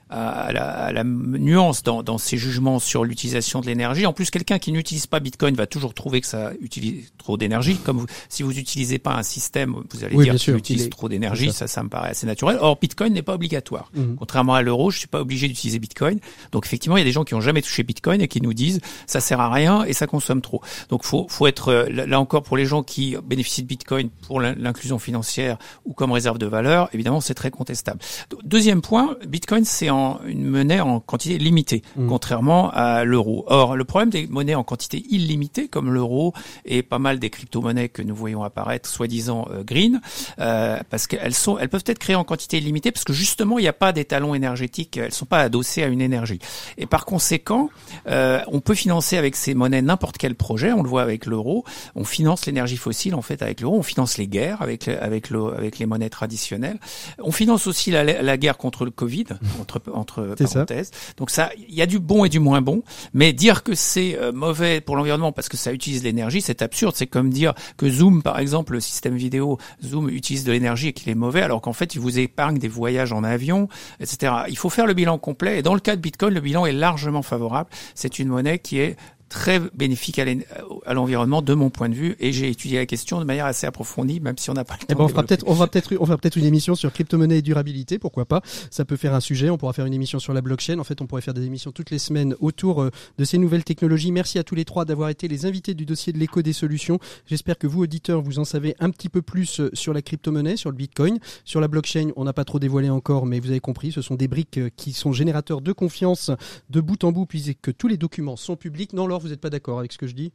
à 0.09 0.51
la, 0.51 0.65
à 0.69 0.91
la 0.91 1.03
nuance 1.03 1.83
dans, 1.83 2.01
dans 2.03 2.17
ses 2.17 2.37
jugements 2.37 2.79
sur 2.79 3.03
l'utilisation 3.03 3.61
de 3.61 3.67
l'énergie. 3.67 4.05
En 4.05 4.13
plus, 4.13 4.29
quelqu'un 4.31 4.57
qui 4.59 4.71
n'utilise 4.71 5.07
pas 5.07 5.19
Bitcoin 5.19 5.55
va 5.55 5.67
toujours 5.67 5.93
trouver 5.93 6.21
que 6.21 6.27
ça 6.27 6.51
utilise 6.61 7.11
trop 7.17 7.37
d'énergie. 7.37 7.77
Comme 7.77 7.99
vous, 7.99 8.05
si 8.27 8.43
vous 8.43 8.51
n'utilisez 8.53 8.97
pas 8.99 9.13
un 9.15 9.23
système, 9.23 9.75
vous 9.91 10.03
allez 10.03 10.15
Oui, 10.15 10.25
dire 10.25 10.35
qu'il 10.35 10.55
utilise 10.55 10.85
est- 10.85 10.89
trop 10.89 11.09
d'énergie. 11.09 11.51
Ça. 11.51 11.67
ça, 11.67 11.83
me 11.83 11.89
paraît 11.89 12.09
assez 12.09 12.25
naturel. 12.25 12.57
Or, 12.59 12.77
Bitcoin 12.81 13.13
n'est 13.13 13.21
pas 13.21 13.35
obligatoire. 13.35 13.91
Mhm. 13.93 14.15
Contrairement 14.17 14.55
à 14.55 14.61
l'euro, 14.61 14.89
je 14.91 14.97
suis 14.99 15.07
pas 15.07 15.21
obligé 15.21 15.47
d'utiliser 15.47 15.79
Bitcoin. 15.79 16.19
Donc, 16.51 16.65
effectivement, 16.65 16.97
il 16.97 17.01
y 17.01 17.03
a 17.03 17.05
des 17.05 17.11
gens 17.11 17.23
qui 17.23 17.35
ont 17.35 17.41
jamais 17.41 17.61
touché 17.61 17.83
Bitcoin 17.83 18.21
et 18.21 18.27
qui 18.27 18.41
nous 18.41 18.53
disent 18.53 18.79
ça 19.05 19.19
sert 19.19 19.39
à 19.39 19.51
rien 19.51 19.83
et 19.83 19.93
ça 19.93 20.07
consomme 20.07 20.41
trop. 20.41 20.61
Donc, 20.89 21.03
faut, 21.03 21.27
faut 21.29 21.45
être 21.47 21.67
euh, 21.69 21.87
là 22.07 22.19
encore 22.19 22.43
pour 22.43 22.57
les 22.57 22.65
gens 22.65 22.81
qui 22.83 23.15
bénéficient 23.23 23.61
de 23.63 23.67
Bitcoin 23.67 24.09
pour 24.27 24.39
l'in- 24.41 24.55
l'inclusion 24.57 24.97
financière 24.97 25.57
ou 25.85 25.93
comme 25.93 26.11
réserve 26.11 26.37
de 26.39 26.45
valeur. 26.47 26.89
Évidemment, 26.93 27.21
c'est 27.21 27.35
très 27.35 27.51
contestable. 27.51 27.99
Deuxième 28.43 28.81
point, 28.81 29.15
Bitcoin 29.27 29.65
c'est 29.65 29.89
en 29.89 29.98
une 30.27 30.45
monnaie 30.45 30.79
en 30.79 30.99
quantité 30.99 31.37
limitée, 31.37 31.81
Mhm. 31.95 32.07
contrairement 32.07 32.69
à 32.71 33.03
l'euro. 33.03 33.43
Or, 33.47 33.75
le 33.75 33.83
problème 33.83 34.09
des 34.09 34.27
monnaies 34.27 34.55
en 34.55 34.63
quantité 34.63 35.03
illimitée 35.09 35.67
comme 35.67 35.91
l'euro 35.93 36.33
et 36.65 36.83
pas 36.83 36.99
mal 36.99 37.19
des 37.19 37.29
crypto-monnaies 37.29 37.89
que 37.89 38.01
nous 38.01 38.15
voyons 38.15 38.43
apparaître, 38.43 38.87
soi-disant 38.89 39.47
euh, 39.51 39.63
green, 39.63 40.01
euh, 40.39 40.79
parce 40.89 41.07
qu'elles 41.07 41.33
sont, 41.33 41.57
elles 41.57 41.69
peuvent 41.69 41.83
être 41.85 41.99
créées 41.99 42.15
en 42.15 42.23
quantité 42.23 42.57
illimitée 42.57 42.91
parce 42.91 43.03
que 43.03 43.13
justement 43.13 43.57
il 43.59 43.63
n'y 43.63 43.67
a 43.67 43.73
pas 43.73 43.91
d'étalon 43.91 44.33
énergétique, 44.35 44.97
elles 44.97 45.13
sont 45.13 45.25
pas 45.25 45.41
adossées 45.41 45.83
à 45.83 45.87
une 45.87 46.01
énergie. 46.01 46.39
Et 46.77 46.85
par 46.85 47.05
conséquent, 47.05 47.69
euh, 48.07 48.41
on 48.47 48.59
peut 48.61 48.75
financer 48.75 49.17
avec 49.17 49.35
ces 49.35 49.53
monnaies 49.53 49.81
n'importe 49.81 50.17
quel 50.17 50.35
projet. 50.35 50.71
On 50.73 50.83
le 50.83 50.89
voit 50.89 51.01
avec 51.01 51.25
l'euro. 51.25 51.63
On 51.95 52.03
finance 52.03 52.45
l'énergie 52.45 52.77
fossile 52.77 53.15
en 53.15 53.21
fait 53.21 53.41
avec 53.41 53.61
l'euro. 53.61 53.77
On 53.77 53.83
finance 53.83 54.17
les 54.17 54.27
guerres 54.27 54.61
avec 54.61 54.87
avec 54.87 55.29
le, 55.29 55.53
avec 55.55 55.79
les 55.79 55.85
monnaies 55.85 56.09
traditionnelles. 56.09 56.79
On 57.21 57.31
finance 57.31 57.67
aussi 57.67 57.91
la, 57.91 58.03
la 58.03 58.37
guerre 58.37 58.57
contre 58.57 58.85
le 58.85 58.91
Covid 58.91 59.25
entre 59.61 59.79
entre 59.93 60.35
ça. 60.37 60.45
parenthèses. 60.45 60.91
Donc 61.17 61.29
ça, 61.29 61.49
il 61.67 61.73
y 61.73 61.81
a 61.81 61.85
du 61.85 61.99
bon 61.99 62.25
et 62.25 62.29
du 62.29 62.39
moins 62.39 62.61
bon. 62.61 62.83
Mais 63.13 63.33
dire 63.33 63.63
que 63.63 63.75
c'est 63.75 64.17
euh, 64.17 64.31
mauvais 64.31 64.81
pour 64.81 64.95
l'environnement 64.95 65.31
parce 65.31 65.49
que 65.49 65.57
ça 65.57 65.73
utilise 65.73 66.03
l'énergie, 66.03 66.41
c'est 66.41 66.61
absurde. 66.61 66.95
C'est 66.95 67.07
comme 67.07 67.29
dire 67.29 67.53
que 67.77 67.89
Zoom, 67.89 68.21
par 68.21 68.39
exemple, 68.39 68.73
le 68.73 68.79
système 68.79 69.15
vidéo 69.15 69.57
Zoom 69.83 70.09
utilise 70.09 70.43
de 70.43 70.51
l'énergie 70.51 70.89
et 70.89 70.93
qu'il 70.93 71.09
est 71.09 71.15
mauvais, 71.15 71.41
alors 71.41 71.61
qu'en 71.61 71.73
fait, 71.73 71.95
il 71.95 72.01
vous 72.01 72.19
épargne 72.19 72.57
des 72.57 72.67
voyages 72.67 73.13
en 73.13 73.23
avion, 73.23 73.67
etc. 73.99 74.33
Il 74.49 74.57
faut 74.57 74.69
faire 74.69 74.85
le 74.85 74.93
bilan 74.93 75.17
complet. 75.17 75.59
Et 75.59 75.61
dans 75.61 75.73
le 75.73 75.79
cas 75.79 75.95
de 75.95 76.01
Bitcoin, 76.01 76.33
le 76.33 76.41
bilan 76.41 76.65
est 76.65 76.71
largement 76.71 77.21
favorable. 77.21 77.69
C'est 77.95 78.19
une 78.19 78.29
monnaie 78.29 78.59
qui 78.59 78.79
est 78.79 78.97
très 79.29 79.59
bénéfique 79.73 80.19
à 80.19 80.25
l'en- 80.25 80.39
à 80.85 80.93
l'environnement 80.93 81.41
de 81.41 81.53
mon 81.53 81.69
point 81.69 81.87
de 81.89 81.95
vue 81.95 82.15
et 82.19 82.33
j'ai 82.33 82.49
étudié 82.49 82.79
la 82.79 82.85
question 82.85 83.19
de 83.19 83.25
manière 83.25 83.45
assez 83.45 83.67
approfondie 83.67 84.19
même 84.19 84.37
si 84.37 84.49
on 84.49 84.53
n'a 84.53 84.63
pas 84.65 84.73
le 84.73 84.79
Eh 84.83 84.93
temps 84.93 84.97
ben, 84.99 85.05
on 85.05 85.07
fera 85.07 85.23
peut-être, 85.23 85.43
on 85.47 85.53
fera 85.53 85.67
peut-être, 85.67 85.93
on 85.99 86.05
fera 86.05 86.17
peut-être 86.17 86.35
une 86.37 86.45
émission 86.45 86.75
sur 86.75 86.91
crypto-monnaie 86.91 87.37
et 87.37 87.41
durabilité, 87.41 87.99
pourquoi 87.99 88.25
pas. 88.25 88.41
Ça 88.71 88.85
peut 88.85 88.97
faire 88.97 89.13
un 89.13 89.19
sujet. 89.19 89.49
On 89.49 89.57
pourra 89.57 89.73
faire 89.73 89.85
une 89.85 89.93
émission 89.93 90.19
sur 90.19 90.33
la 90.33 90.41
blockchain. 90.41 90.79
En 90.79 90.83
fait, 90.83 91.01
on 91.01 91.07
pourrait 91.07 91.21
faire 91.21 91.33
des 91.33 91.45
émissions 91.45 91.71
toutes 91.71 91.91
les 91.91 91.99
semaines 91.99 92.35
autour 92.39 92.81
euh, 92.81 92.91
de 93.17 93.23
ces 93.23 93.37
nouvelles 93.37 93.63
technologies. 93.63 94.11
Merci 94.11 94.39
à 94.39 94.43
tous 94.43 94.55
les 94.55 94.65
trois 94.65 94.85
d'avoir 94.85 95.09
été 95.09 95.27
les 95.27 95.45
invités 95.45 95.73
du 95.73 95.85
dossier 95.85 96.11
de 96.11 96.17
l'écho 96.17 96.41
des 96.41 96.53
solutions. 96.53 96.99
J'espère 97.27 97.57
que 97.57 97.67
vous, 97.67 97.81
auditeurs, 97.83 98.21
vous 98.21 98.39
en 98.39 98.45
savez 98.45 98.75
un 98.79 98.89
petit 98.89 99.09
peu 99.09 99.21
plus 99.21 99.59
euh, 99.59 99.69
sur 99.73 99.93
la 99.93 100.01
crypto-monnaie, 100.01 100.57
sur 100.57 100.69
le 100.71 100.75
bitcoin, 100.75 101.19
sur 101.45 101.61
la 101.61 101.67
blockchain. 101.67 102.09
On 102.15 102.23
n'a 102.23 102.33
pas 102.33 102.45
trop 102.45 102.59
dévoilé 102.59 102.89
encore, 102.89 103.25
mais 103.25 103.39
vous 103.39 103.51
avez 103.51 103.59
compris, 103.59 103.91
ce 103.91 104.01
sont 104.01 104.15
des 104.15 104.27
briques 104.27 104.57
euh, 104.57 104.69
qui 104.75 104.93
sont 104.93 105.11
générateurs 105.13 105.61
de 105.61 105.71
confiance 105.71 106.31
de 106.69 106.81
bout 106.81 107.03
en 107.03 107.11
bout, 107.11 107.25
puisque 107.25 107.75
tous 107.77 107.87
les 107.87 107.97
documents 107.97 108.35
sont 108.35 108.55
publics. 108.55 108.93
Vous 109.19 109.29
n'êtes 109.29 109.41
pas 109.41 109.49
d'accord 109.49 109.79
avec 109.79 109.91
ce 109.93 109.97
que 109.97 110.07
je 110.07 110.13
dis? 110.15 110.31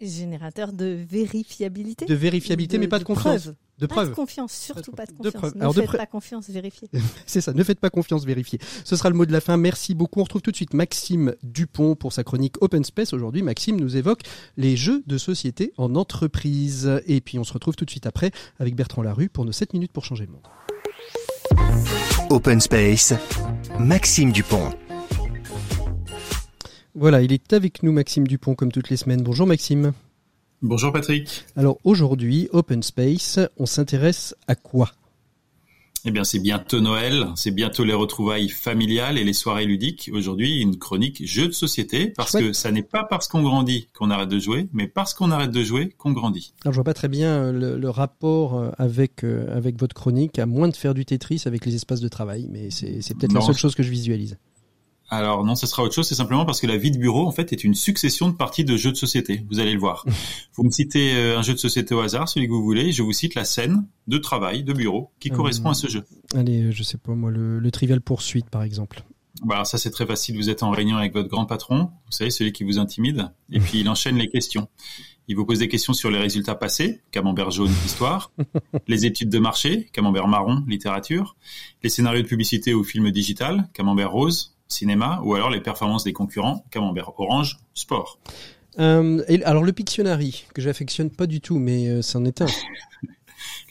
Générateur 0.00 0.72
de 0.72 0.84
vérifiabilité. 1.10 2.04
De 2.06 2.14
vérifiabilité, 2.14 2.78
mais 2.78 2.86
pas 2.86 3.00
de, 3.00 3.04
confiance. 3.04 3.42
preuve. 3.42 3.54
De 3.80 3.86
Pas 3.86 3.94
preuve. 3.96 4.10
de 4.10 4.14
confiance, 4.14 4.52
surtout 4.52 4.92
De 4.92 4.96
pas 4.96 5.06
de 5.06 5.12
preuve. 5.12 5.24
De 5.24 5.30
confiance. 5.30 5.40
preuve. 5.40 5.54
Ne 5.56 5.60
Alors, 5.60 5.74
de 5.74 5.80
faites 5.80 5.88
preuve. 5.88 5.98
pas 6.00 6.06
confiance, 6.06 6.50
vérifiez. 6.50 6.88
C'est 7.26 7.40
ça, 7.40 7.52
ne 7.52 7.62
faites 7.64 7.80
pas 7.80 7.90
confiance, 7.90 8.24
vérifiez. 8.24 8.60
Ce 8.84 8.94
sera 8.94 9.08
le 9.08 9.16
mot 9.16 9.26
de 9.26 9.32
la 9.32 9.40
fin. 9.40 9.56
Merci 9.56 9.94
beaucoup. 9.96 10.20
On 10.20 10.24
retrouve 10.24 10.42
tout 10.42 10.52
de 10.52 10.56
suite 10.56 10.72
Maxime 10.72 11.34
Dupont 11.42 11.96
pour 11.96 12.12
sa 12.12 12.22
chronique 12.22 12.54
Open 12.62 12.84
Space. 12.84 13.12
Aujourd'hui, 13.12 13.42
Maxime 13.42 13.80
nous 13.80 13.96
évoque 13.96 14.20
les 14.56 14.76
jeux 14.76 15.02
de 15.08 15.18
société 15.18 15.72
en 15.78 15.96
entreprise. 15.96 16.88
Et 17.06 17.20
puis 17.20 17.38
on 17.40 17.44
se 17.44 17.52
retrouve 17.52 17.74
tout 17.74 17.84
de 17.84 17.90
suite 17.90 18.06
après 18.06 18.30
avec 18.60 18.76
Bertrand 18.76 19.02
Larue 19.02 19.28
pour 19.28 19.44
nos 19.44 19.52
7 19.52 19.72
minutes 19.72 19.92
pour 19.92 20.04
changer 20.04 20.26
le 20.26 20.32
monde. 20.32 20.46
Open 22.30 22.60
Space, 22.60 23.14
Maxime 23.80 24.30
Dupont. 24.32 24.70
Voilà, 27.00 27.22
il 27.22 27.32
est 27.32 27.52
avec 27.52 27.84
nous 27.84 27.92
Maxime 27.92 28.26
Dupont 28.26 28.56
comme 28.56 28.72
toutes 28.72 28.90
les 28.90 28.96
semaines. 28.96 29.22
Bonjour 29.22 29.46
Maxime. 29.46 29.92
Bonjour 30.62 30.92
Patrick. 30.92 31.44
Alors 31.54 31.78
aujourd'hui, 31.84 32.48
Open 32.50 32.82
Space, 32.82 33.38
on 33.56 33.66
s'intéresse 33.66 34.34
à 34.48 34.56
quoi? 34.56 34.90
Eh 36.04 36.10
bien, 36.10 36.24
c'est 36.24 36.40
bientôt 36.40 36.80
Noël, 36.80 37.28
c'est 37.36 37.52
bientôt 37.52 37.84
les 37.84 37.92
retrouvailles 37.92 38.48
familiales 38.48 39.16
et 39.16 39.22
les 39.22 39.32
soirées 39.32 39.64
ludiques. 39.64 40.10
Aujourd'hui, 40.12 40.60
une 40.60 40.76
chronique 40.76 41.24
jeux 41.24 41.46
de 41.46 41.52
société, 41.52 42.08
parce 42.16 42.32
Chouette. 42.32 42.46
que 42.46 42.52
ça 42.52 42.72
n'est 42.72 42.82
pas 42.82 43.04
parce 43.04 43.28
qu'on 43.28 43.42
grandit 43.42 43.86
qu'on 43.94 44.10
arrête 44.10 44.28
de 44.28 44.40
jouer, 44.40 44.68
mais 44.72 44.88
parce 44.88 45.14
qu'on 45.14 45.30
arrête 45.30 45.52
de 45.52 45.62
jouer 45.62 45.90
qu'on 45.98 46.10
grandit. 46.10 46.52
Alors 46.64 46.72
je 46.72 46.78
vois 46.78 46.84
pas 46.84 46.94
très 46.94 47.08
bien 47.08 47.28
euh, 47.28 47.52
le, 47.52 47.78
le 47.78 47.90
rapport 47.90 48.56
euh, 48.56 48.70
avec, 48.76 49.22
euh, 49.22 49.56
avec 49.56 49.78
votre 49.78 49.94
chronique, 49.94 50.40
à 50.40 50.46
moins 50.46 50.66
de 50.66 50.74
faire 50.74 50.94
du 50.94 51.04
Tetris 51.04 51.42
avec 51.46 51.64
les 51.64 51.76
espaces 51.76 52.00
de 52.00 52.08
travail, 52.08 52.48
mais 52.50 52.70
c'est 52.70 53.16
peut-être 53.16 53.34
la 53.34 53.40
seule 53.40 53.56
chose 53.56 53.76
que 53.76 53.84
je 53.84 53.90
visualise. 53.90 54.36
Alors 55.10 55.44
non, 55.44 55.54
ce 55.54 55.66
sera 55.66 55.82
autre 55.82 55.94
chose, 55.94 56.06
c'est 56.06 56.14
simplement 56.14 56.44
parce 56.44 56.60
que 56.60 56.66
la 56.66 56.76
vie 56.76 56.90
de 56.90 56.98
bureau, 56.98 57.26
en 57.26 57.32
fait, 57.32 57.52
est 57.52 57.64
une 57.64 57.74
succession 57.74 58.28
de 58.28 58.34
parties 58.34 58.64
de 58.64 58.76
jeux 58.76 58.92
de 58.92 58.96
société. 58.96 59.42
Vous 59.48 59.58
allez 59.58 59.72
le 59.72 59.78
voir. 59.78 60.04
vous 60.54 60.64
me 60.64 60.70
citez 60.70 61.14
euh, 61.14 61.38
un 61.38 61.42
jeu 61.42 61.54
de 61.54 61.58
société 61.58 61.94
au 61.94 62.00
hasard, 62.00 62.28
celui 62.28 62.46
que 62.46 62.52
vous 62.52 62.62
voulez, 62.62 62.88
et 62.88 62.92
je 62.92 63.02
vous 63.02 63.12
cite 63.12 63.34
la 63.34 63.44
scène 63.44 63.86
de 64.06 64.18
travail, 64.18 64.64
de 64.64 64.72
bureau, 64.74 65.10
qui 65.18 65.30
Euh, 65.30 65.34
correspond 65.34 65.70
à 65.70 65.74
ce 65.74 65.88
jeu. 65.88 66.04
Allez, 66.34 66.64
euh, 66.64 66.72
je 66.72 66.82
sais 66.82 66.98
pas 66.98 67.14
moi, 67.14 67.30
le, 67.30 67.58
le 67.58 67.70
Trivial 67.70 68.00
Poursuite 68.02 68.50
par 68.50 68.62
exemple. 68.62 69.02
Bah, 69.42 69.54
alors 69.54 69.66
ça 69.66 69.78
c'est 69.78 69.90
très 69.90 70.04
facile, 70.04 70.36
vous 70.36 70.50
êtes 70.50 70.62
en 70.62 70.70
réunion 70.70 70.96
avec 70.96 71.12
votre 71.12 71.28
grand 71.28 71.46
patron, 71.46 71.90
vous 72.06 72.12
savez, 72.12 72.30
celui 72.30 72.52
qui 72.52 72.64
vous 72.64 72.78
intimide, 72.78 73.30
et 73.52 73.60
puis 73.60 73.80
il 73.80 73.88
enchaîne 73.88 74.16
les 74.16 74.28
questions. 74.28 74.68
Il 75.28 75.36
vous 75.36 75.44
pose 75.44 75.58
des 75.58 75.68
questions 75.68 75.92
sur 75.92 76.10
les 76.10 76.18
résultats 76.18 76.54
passés, 76.54 77.02
camembert 77.12 77.50
jaune, 77.50 77.70
histoire, 77.84 78.32
les 78.88 79.06
études 79.06 79.28
de 79.28 79.38
marché, 79.38 79.88
camembert 79.92 80.26
marron, 80.26 80.64
littérature, 80.66 81.36
les 81.82 81.90
scénarios 81.90 82.22
de 82.22 82.26
publicité 82.26 82.74
ou 82.74 82.82
films 82.82 83.10
digital, 83.10 83.68
camembert 83.74 84.10
rose, 84.10 84.57
cinéma, 84.68 85.20
ou 85.24 85.34
alors 85.34 85.50
les 85.50 85.60
performances 85.60 86.04
des 86.04 86.12
concurrents, 86.12 86.64
camembert 86.70 87.18
orange, 87.18 87.58
sport. 87.74 88.18
Euh, 88.78 89.24
et, 89.28 89.42
alors 89.44 89.64
le 89.64 89.72
Pictionary, 89.72 90.44
que 90.54 90.62
j'affectionne 90.62 91.10
pas 91.10 91.26
du 91.26 91.40
tout, 91.40 91.58
mais 91.58 91.88
euh, 91.88 92.02
c'en 92.02 92.24
est 92.24 92.42
un. 92.42 92.46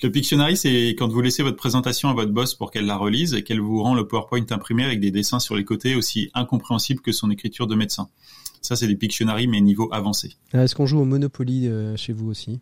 Le 0.04 0.12
Pictionary, 0.12 0.56
c'est 0.56 0.89
quand 0.89 1.08
vous 1.08 1.22
laissez 1.22 1.43
votre 1.43 1.58
présentation 1.58 2.10
à 2.10 2.14
votre 2.14 2.32
boss 2.32 2.54
pour 2.54 2.72
qu'elle 2.72 2.86
la 2.86 2.98
relise 2.98 3.34
et 3.34 3.43
qu'elle 3.43 3.60
vous 3.60 3.82
rend 3.82 3.95
le 3.95 4.08
PowerPoint 4.08 4.45
imprimé 4.52 4.86
avec 4.86 5.00
des 5.00 5.12
dessins 5.12 5.39
sur 5.39 5.56
les 5.56 5.66
côtés 5.66 5.95
aussi 5.95 6.30
incompréhensibles 6.36 7.02
que 7.02 7.12
son 7.12 7.32
écriture 7.32 7.68
de 7.68 7.76
médecin. 7.76 8.08
Ça, 8.62 8.76
c'est 8.76 8.88
des 8.88 8.95
Pictionary, 8.95 9.48
mais 9.48 9.60
niveau 9.60 9.89
avancé. 9.91 10.36
Ah, 10.54 10.64
Est-ce 10.64 10.76
qu'on 10.76 10.86
joue 10.86 11.00
au 11.00 11.06
Monopoly 11.06 11.68
euh, 11.68 11.98
chez 11.98 12.14
vous 12.14 12.30
aussi? 12.30 12.60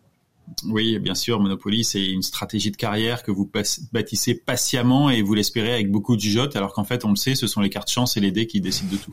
Oui, 0.64 0.98
bien 0.98 1.14
sûr, 1.14 1.40
Monopoly, 1.40 1.82
c'est 1.84 2.04
une 2.04 2.22
stratégie 2.22 2.70
de 2.70 2.76
carrière 2.76 3.22
que 3.22 3.30
vous 3.30 3.50
bâtissez 3.92 4.34
patiemment 4.34 5.10
et 5.10 5.20
vous 5.22 5.34
l'espérez 5.34 5.72
avec 5.72 5.90
beaucoup 5.90 6.14
de 6.16 6.20
jugeote, 6.20 6.54
alors 6.56 6.72
qu'en 6.72 6.84
fait, 6.84 7.04
on 7.04 7.10
le 7.10 7.16
sait, 7.16 7.34
ce 7.34 7.46
sont 7.46 7.60
les 7.60 7.68
cartes 7.70 7.90
chance 7.90 8.16
et 8.16 8.20
les 8.20 8.30
dés 8.30 8.46
qui 8.46 8.60
décident 8.60 8.92
de 8.92 8.96
tout. 8.96 9.12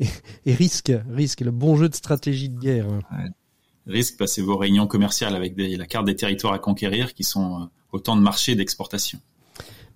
Et 0.46 0.54
risque, 0.54 0.92
risque, 1.10 1.40
le 1.40 1.50
bon 1.52 1.76
jeu 1.76 1.88
de 1.88 1.94
stratégie 1.94 2.48
de 2.48 2.58
guerre. 2.58 2.86
hein. 2.88 3.28
Risque, 3.86 4.16
bah, 4.18 4.26
c'est 4.26 4.42
vos 4.42 4.56
réunions 4.56 4.86
commerciales 4.88 5.36
avec 5.36 5.54
des- 5.54 5.76
la 5.76 5.86
carte 5.86 6.06
des 6.06 6.16
territoires 6.16 6.52
à 6.52 6.58
conquérir 6.58 7.14
qui 7.14 7.22
sont 7.24 7.62
euh, 7.62 7.64
autant 7.92 8.16
de 8.16 8.20
marchés 8.20 8.54
d'exportation. 8.56 9.20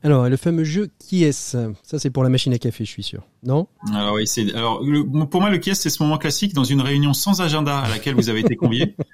Alors, 0.03 0.29
le 0.29 0.37
fameux 0.37 0.65
jeu 0.65 0.89
qui 0.99 1.25
est-ce 1.25 1.73
Ça, 1.83 1.99
c'est 1.99 2.11
pour 2.11 2.23
la 2.23 2.31
machine 2.31 2.53
à 2.55 2.59
café, 2.59 2.85
je 2.85 2.91
suis 2.91 3.03
sûr. 3.03 3.23
Non? 3.43 3.67
Alors 3.93 4.15
oui, 4.15 4.27
c'est 4.27 4.55
alors 4.55 4.83
le- 4.83 5.05
pour 5.27 5.41
moi 5.41 5.51
le 5.51 5.59
qui 5.59 5.71
est, 5.71 5.75
c'est 5.75 5.91
ce 5.91 6.03
moment 6.03 6.17
classique 6.19 6.55
dans 6.55 6.65
une 6.65 6.81
réunion 6.81 7.13
sans 7.13 7.41
agenda 7.43 7.79
à 7.81 7.89
laquelle 7.89 8.15
vous 8.15 8.29
avez 8.31 8.41
été 8.41 8.57
convié. 8.57 8.97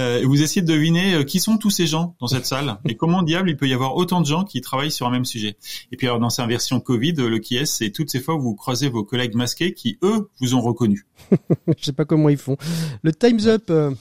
Euh, 0.00 0.22
vous 0.24 0.42
essayez 0.42 0.60
de 0.60 0.66
deviner 0.66 1.14
euh, 1.14 1.22
qui 1.22 1.38
sont 1.38 1.56
tous 1.56 1.70
ces 1.70 1.86
gens 1.86 2.16
dans 2.18 2.26
cette 2.26 2.46
salle 2.46 2.78
et 2.84 2.96
comment 2.96 3.22
diable 3.22 3.48
il 3.48 3.56
peut 3.56 3.68
y 3.68 3.72
avoir 3.74 3.94
autant 3.94 4.20
de 4.20 4.26
gens 4.26 4.42
qui 4.42 4.60
travaillent 4.60 4.90
sur 4.90 5.06
un 5.06 5.10
même 5.12 5.24
sujet? 5.24 5.56
Et 5.92 5.96
puis 5.96 6.08
alors 6.08 6.18
dans 6.18 6.30
sa 6.30 6.46
version 6.48 6.80
Covid, 6.80 7.12
le 7.12 7.38
qui 7.38 7.56
est, 7.58 7.64
c'est 7.64 7.90
toutes 7.90 8.10
ces 8.10 8.18
fois 8.18 8.34
où 8.34 8.40
vous 8.40 8.54
croisez 8.56 8.88
vos 8.88 9.04
collègues 9.04 9.36
masqués 9.36 9.72
qui 9.72 9.98
eux 10.02 10.28
vous 10.40 10.56
ont 10.56 10.60
reconnu. 10.60 11.06
Je 11.78 11.84
sais 11.84 11.92
pas 11.92 12.04
comment 12.04 12.28
ils 12.28 12.36
font. 12.38 12.56
Le 13.04 13.12
Time's 13.12 13.46
Up, 13.46 13.66
euh, 13.70 13.92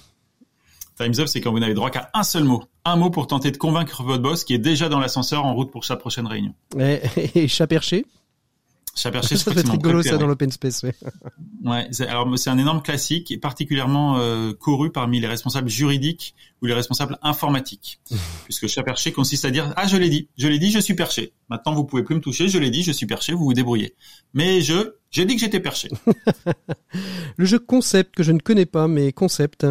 Times 0.97 1.13
up, 1.19 1.27
c'est 1.27 1.41
quand 1.41 1.51
vous 1.51 1.59
n'avez 1.59 1.73
droit 1.73 1.89
qu'à 1.89 2.09
un 2.13 2.23
seul 2.23 2.43
mot, 2.43 2.63
un 2.85 2.95
mot 2.95 3.09
pour 3.09 3.27
tenter 3.27 3.51
de 3.51 3.57
convaincre 3.57 4.03
votre 4.03 4.21
boss 4.21 4.43
qui 4.43 4.53
est 4.53 4.59
déjà 4.59 4.89
dans 4.89 4.99
l'ascenseur 4.99 5.45
en 5.45 5.53
route 5.53 5.71
pour 5.71 5.85
sa 5.85 5.95
prochaine 5.95 6.27
réunion. 6.27 6.53
et, 6.79 7.01
et 7.35 7.47
chat 7.47 7.67
perché? 7.67 8.05
Chat 8.95 9.09
perché, 9.11 9.37
Ça 9.37 9.51
c'est 9.55 9.67
rigolo 9.67 10.03
ça 10.03 10.17
dans 10.17 10.27
l'open 10.27 10.51
space. 10.51 10.83
Ouais. 10.83 10.93
Alors 12.07 12.37
c'est 12.37 12.49
un 12.49 12.57
énorme 12.59 12.83
classique 12.83 13.31
et 13.31 13.37
particulièrement 13.37 14.19
euh, 14.19 14.53
couru 14.53 14.91
parmi 14.91 15.19
les 15.19 15.27
responsables 15.27 15.67
juridiques 15.67 16.35
ou 16.61 16.67
les 16.67 16.73
responsables 16.73 17.17
informatiques, 17.23 17.99
puisque 18.43 18.67
chat 18.67 18.83
perché 18.83 19.11
consiste 19.11 19.45
à 19.45 19.51
dire 19.51 19.73
ah 19.77 19.87
je 19.87 19.97
l'ai 19.97 20.09
dit, 20.09 20.29
je 20.37 20.47
l'ai 20.47 20.59
dit, 20.59 20.69
je 20.69 20.79
suis 20.79 20.93
perché. 20.93 21.33
Maintenant 21.49 21.73
vous 21.73 21.85
pouvez 21.85 22.03
plus 22.03 22.15
me 22.15 22.21
toucher, 22.21 22.49
je 22.49 22.59
l'ai 22.59 22.69
dit, 22.69 22.83
je 22.83 22.91
suis 22.91 23.07
perché, 23.07 23.33
vous 23.33 23.45
vous 23.45 23.53
débrouillez. 23.53 23.95
Mais 24.35 24.61
je, 24.61 24.93
j'ai 25.09 25.25
dit 25.25 25.35
que 25.35 25.41
j'étais 25.41 25.59
perché. 25.59 25.89
Le 27.37 27.45
jeu 27.45 27.57
concept 27.57 28.13
que 28.13 28.21
je 28.21 28.31
ne 28.31 28.39
connais 28.39 28.67
pas, 28.67 28.87
mais 28.87 29.11
concept. 29.11 29.65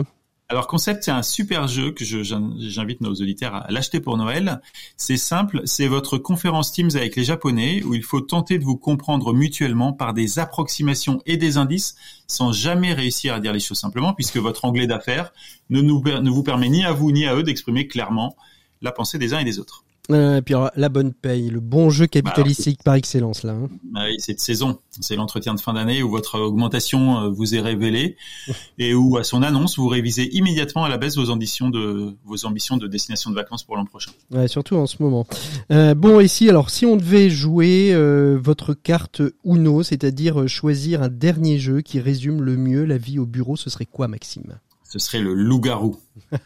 Alors 0.52 0.66
Concept, 0.66 1.04
c'est 1.04 1.10
un 1.10 1.22
super 1.22 1.66
jeu 1.66 1.92
que 1.92 2.04
j'invite 2.04 3.00
nos 3.00 3.14
auditeurs 3.14 3.54
à 3.54 3.70
l'acheter 3.70 4.00
pour 4.00 4.18
Noël. 4.18 4.60
C'est 4.98 5.16
simple, 5.16 5.62
c'est 5.64 5.86
votre 5.86 6.18
conférence 6.18 6.72
Teams 6.72 6.90
avec 6.94 7.16
les 7.16 7.24
Japonais 7.24 7.82
où 7.84 7.94
il 7.94 8.02
faut 8.02 8.20
tenter 8.20 8.58
de 8.58 8.64
vous 8.64 8.76
comprendre 8.76 9.32
mutuellement 9.32 9.94
par 9.94 10.12
des 10.12 10.38
approximations 10.38 11.22
et 11.24 11.38
des 11.38 11.56
indices 11.56 11.96
sans 12.26 12.52
jamais 12.52 12.92
réussir 12.92 13.32
à 13.32 13.40
dire 13.40 13.54
les 13.54 13.60
choses 13.60 13.78
simplement 13.78 14.12
puisque 14.12 14.36
votre 14.36 14.66
anglais 14.66 14.86
d'affaires 14.86 15.32
ne 15.70 16.30
vous 16.30 16.42
permet 16.42 16.68
ni 16.68 16.84
à 16.84 16.92
vous 16.92 17.12
ni 17.12 17.24
à 17.24 17.34
eux 17.34 17.42
d'exprimer 17.42 17.88
clairement 17.88 18.36
la 18.82 18.92
pensée 18.92 19.16
des 19.16 19.32
uns 19.32 19.38
et 19.38 19.44
des 19.44 19.58
autres. 19.58 19.84
Euh, 20.10 20.38
et 20.38 20.42
puis 20.42 20.54
alors, 20.54 20.70
la 20.74 20.88
bonne 20.88 21.12
paye, 21.12 21.48
le 21.48 21.60
bon 21.60 21.88
jeu 21.88 22.08
capitalistique 22.08 22.82
par 22.82 22.94
excellence 22.94 23.44
là. 23.44 23.52
hein. 23.52 23.68
Ah 23.94 24.06
oui, 24.08 24.16
c'est 24.18 24.34
de 24.34 24.40
saison. 24.40 24.80
C'est 25.00 25.14
l'entretien 25.14 25.54
de 25.54 25.60
fin 25.60 25.74
d'année 25.74 26.02
où 26.02 26.10
votre 26.10 26.40
augmentation 26.40 27.20
euh, 27.20 27.28
vous 27.28 27.54
est 27.54 27.60
révélée 27.60 28.16
et 28.78 28.94
où, 28.94 29.16
à 29.16 29.22
son 29.22 29.42
annonce, 29.42 29.78
vous 29.78 29.86
révisez 29.86 30.28
immédiatement 30.36 30.84
à 30.84 30.88
la 30.88 30.98
baisse 30.98 31.16
vos 31.16 31.30
ambitions 31.30 31.70
de, 31.70 32.16
vos 32.24 32.44
ambitions 32.46 32.76
de 32.78 32.88
destination 32.88 33.30
de 33.30 33.36
vacances 33.36 33.62
pour 33.62 33.76
l'an 33.76 33.84
prochain. 33.84 34.10
Ouais, 34.32 34.48
surtout 34.48 34.74
en 34.74 34.86
ce 34.86 35.00
moment. 35.00 35.24
Euh, 35.70 35.94
bon, 35.94 36.18
ici, 36.18 36.48
alors 36.48 36.70
si 36.70 36.84
on 36.84 36.96
devait 36.96 37.30
jouer 37.30 37.90
euh, 37.92 38.38
votre 38.42 38.74
carte 38.74 39.22
Uno, 39.44 39.84
c'est-à-dire 39.84 40.48
choisir 40.48 41.02
un 41.02 41.08
dernier 41.08 41.58
jeu 41.58 41.80
qui 41.80 42.00
résume 42.00 42.42
le 42.42 42.56
mieux 42.56 42.84
la 42.84 42.98
vie 42.98 43.20
au 43.20 43.26
bureau, 43.26 43.56
ce 43.56 43.70
serait 43.70 43.86
quoi, 43.86 44.08
Maxime? 44.08 44.58
Ce 44.82 44.98
serait 44.98 45.20
le 45.20 45.32
loup-garou. 45.32 45.96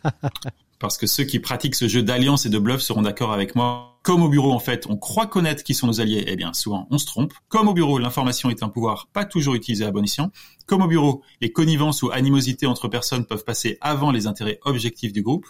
Parce 0.78 0.98
que 0.98 1.06
ceux 1.06 1.24
qui 1.24 1.40
pratiquent 1.40 1.74
ce 1.74 1.88
jeu 1.88 2.02
d'alliance 2.02 2.44
et 2.44 2.50
de 2.50 2.58
bluff 2.58 2.82
seront 2.82 3.02
d'accord 3.02 3.32
avec 3.32 3.54
moi. 3.54 3.98
Comme 4.02 4.22
au 4.22 4.28
bureau, 4.28 4.52
en 4.52 4.58
fait, 4.58 4.86
on 4.88 4.96
croit 4.96 5.26
connaître 5.26 5.64
qui 5.64 5.74
sont 5.74 5.86
nos 5.86 6.00
alliés. 6.00 6.24
Eh 6.26 6.36
bien, 6.36 6.52
souvent, 6.52 6.86
on 6.90 6.98
se 6.98 7.06
trompe. 7.06 7.32
Comme 7.48 7.68
au 7.68 7.74
bureau, 7.74 7.98
l'information 7.98 8.50
est 8.50 8.62
un 8.62 8.68
pouvoir 8.68 9.08
pas 9.12 9.24
toujours 9.24 9.54
utilisé 9.54 9.84
à 9.84 9.90
bon 9.90 10.04
escient. 10.04 10.30
Comme 10.66 10.82
au 10.82 10.86
bureau, 10.86 11.22
les 11.40 11.50
connivences 11.50 12.02
ou 12.02 12.10
animosités 12.10 12.66
entre 12.66 12.88
personnes 12.88 13.24
peuvent 13.24 13.44
passer 13.44 13.78
avant 13.80 14.10
les 14.10 14.26
intérêts 14.26 14.58
objectifs 14.64 15.12
du 15.12 15.22
groupe. 15.22 15.46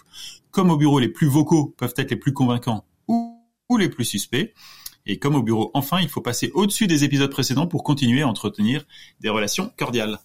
Comme 0.51 0.71
au 0.71 0.77
bureau, 0.77 0.99
les 0.99 1.09
plus 1.09 1.27
vocaux 1.27 1.75
peuvent 1.77 1.93
être 1.97 2.11
les 2.11 2.17
plus 2.17 2.33
convaincants 2.33 2.85
ou, 3.07 3.37
ou 3.69 3.77
les 3.77 3.89
plus 3.89 4.05
suspects. 4.05 4.53
Et 5.05 5.19
comme 5.19 5.35
au 5.35 5.43
bureau, 5.43 5.71
enfin, 5.73 5.99
il 6.01 6.09
faut 6.09 6.21
passer 6.21 6.51
au-dessus 6.53 6.87
des 6.87 7.03
épisodes 7.03 7.31
précédents 7.31 7.67
pour 7.67 7.83
continuer 7.83 8.21
à 8.21 8.27
entretenir 8.27 8.85
des 9.21 9.29
relations 9.29 9.71
cordiales. 9.77 10.19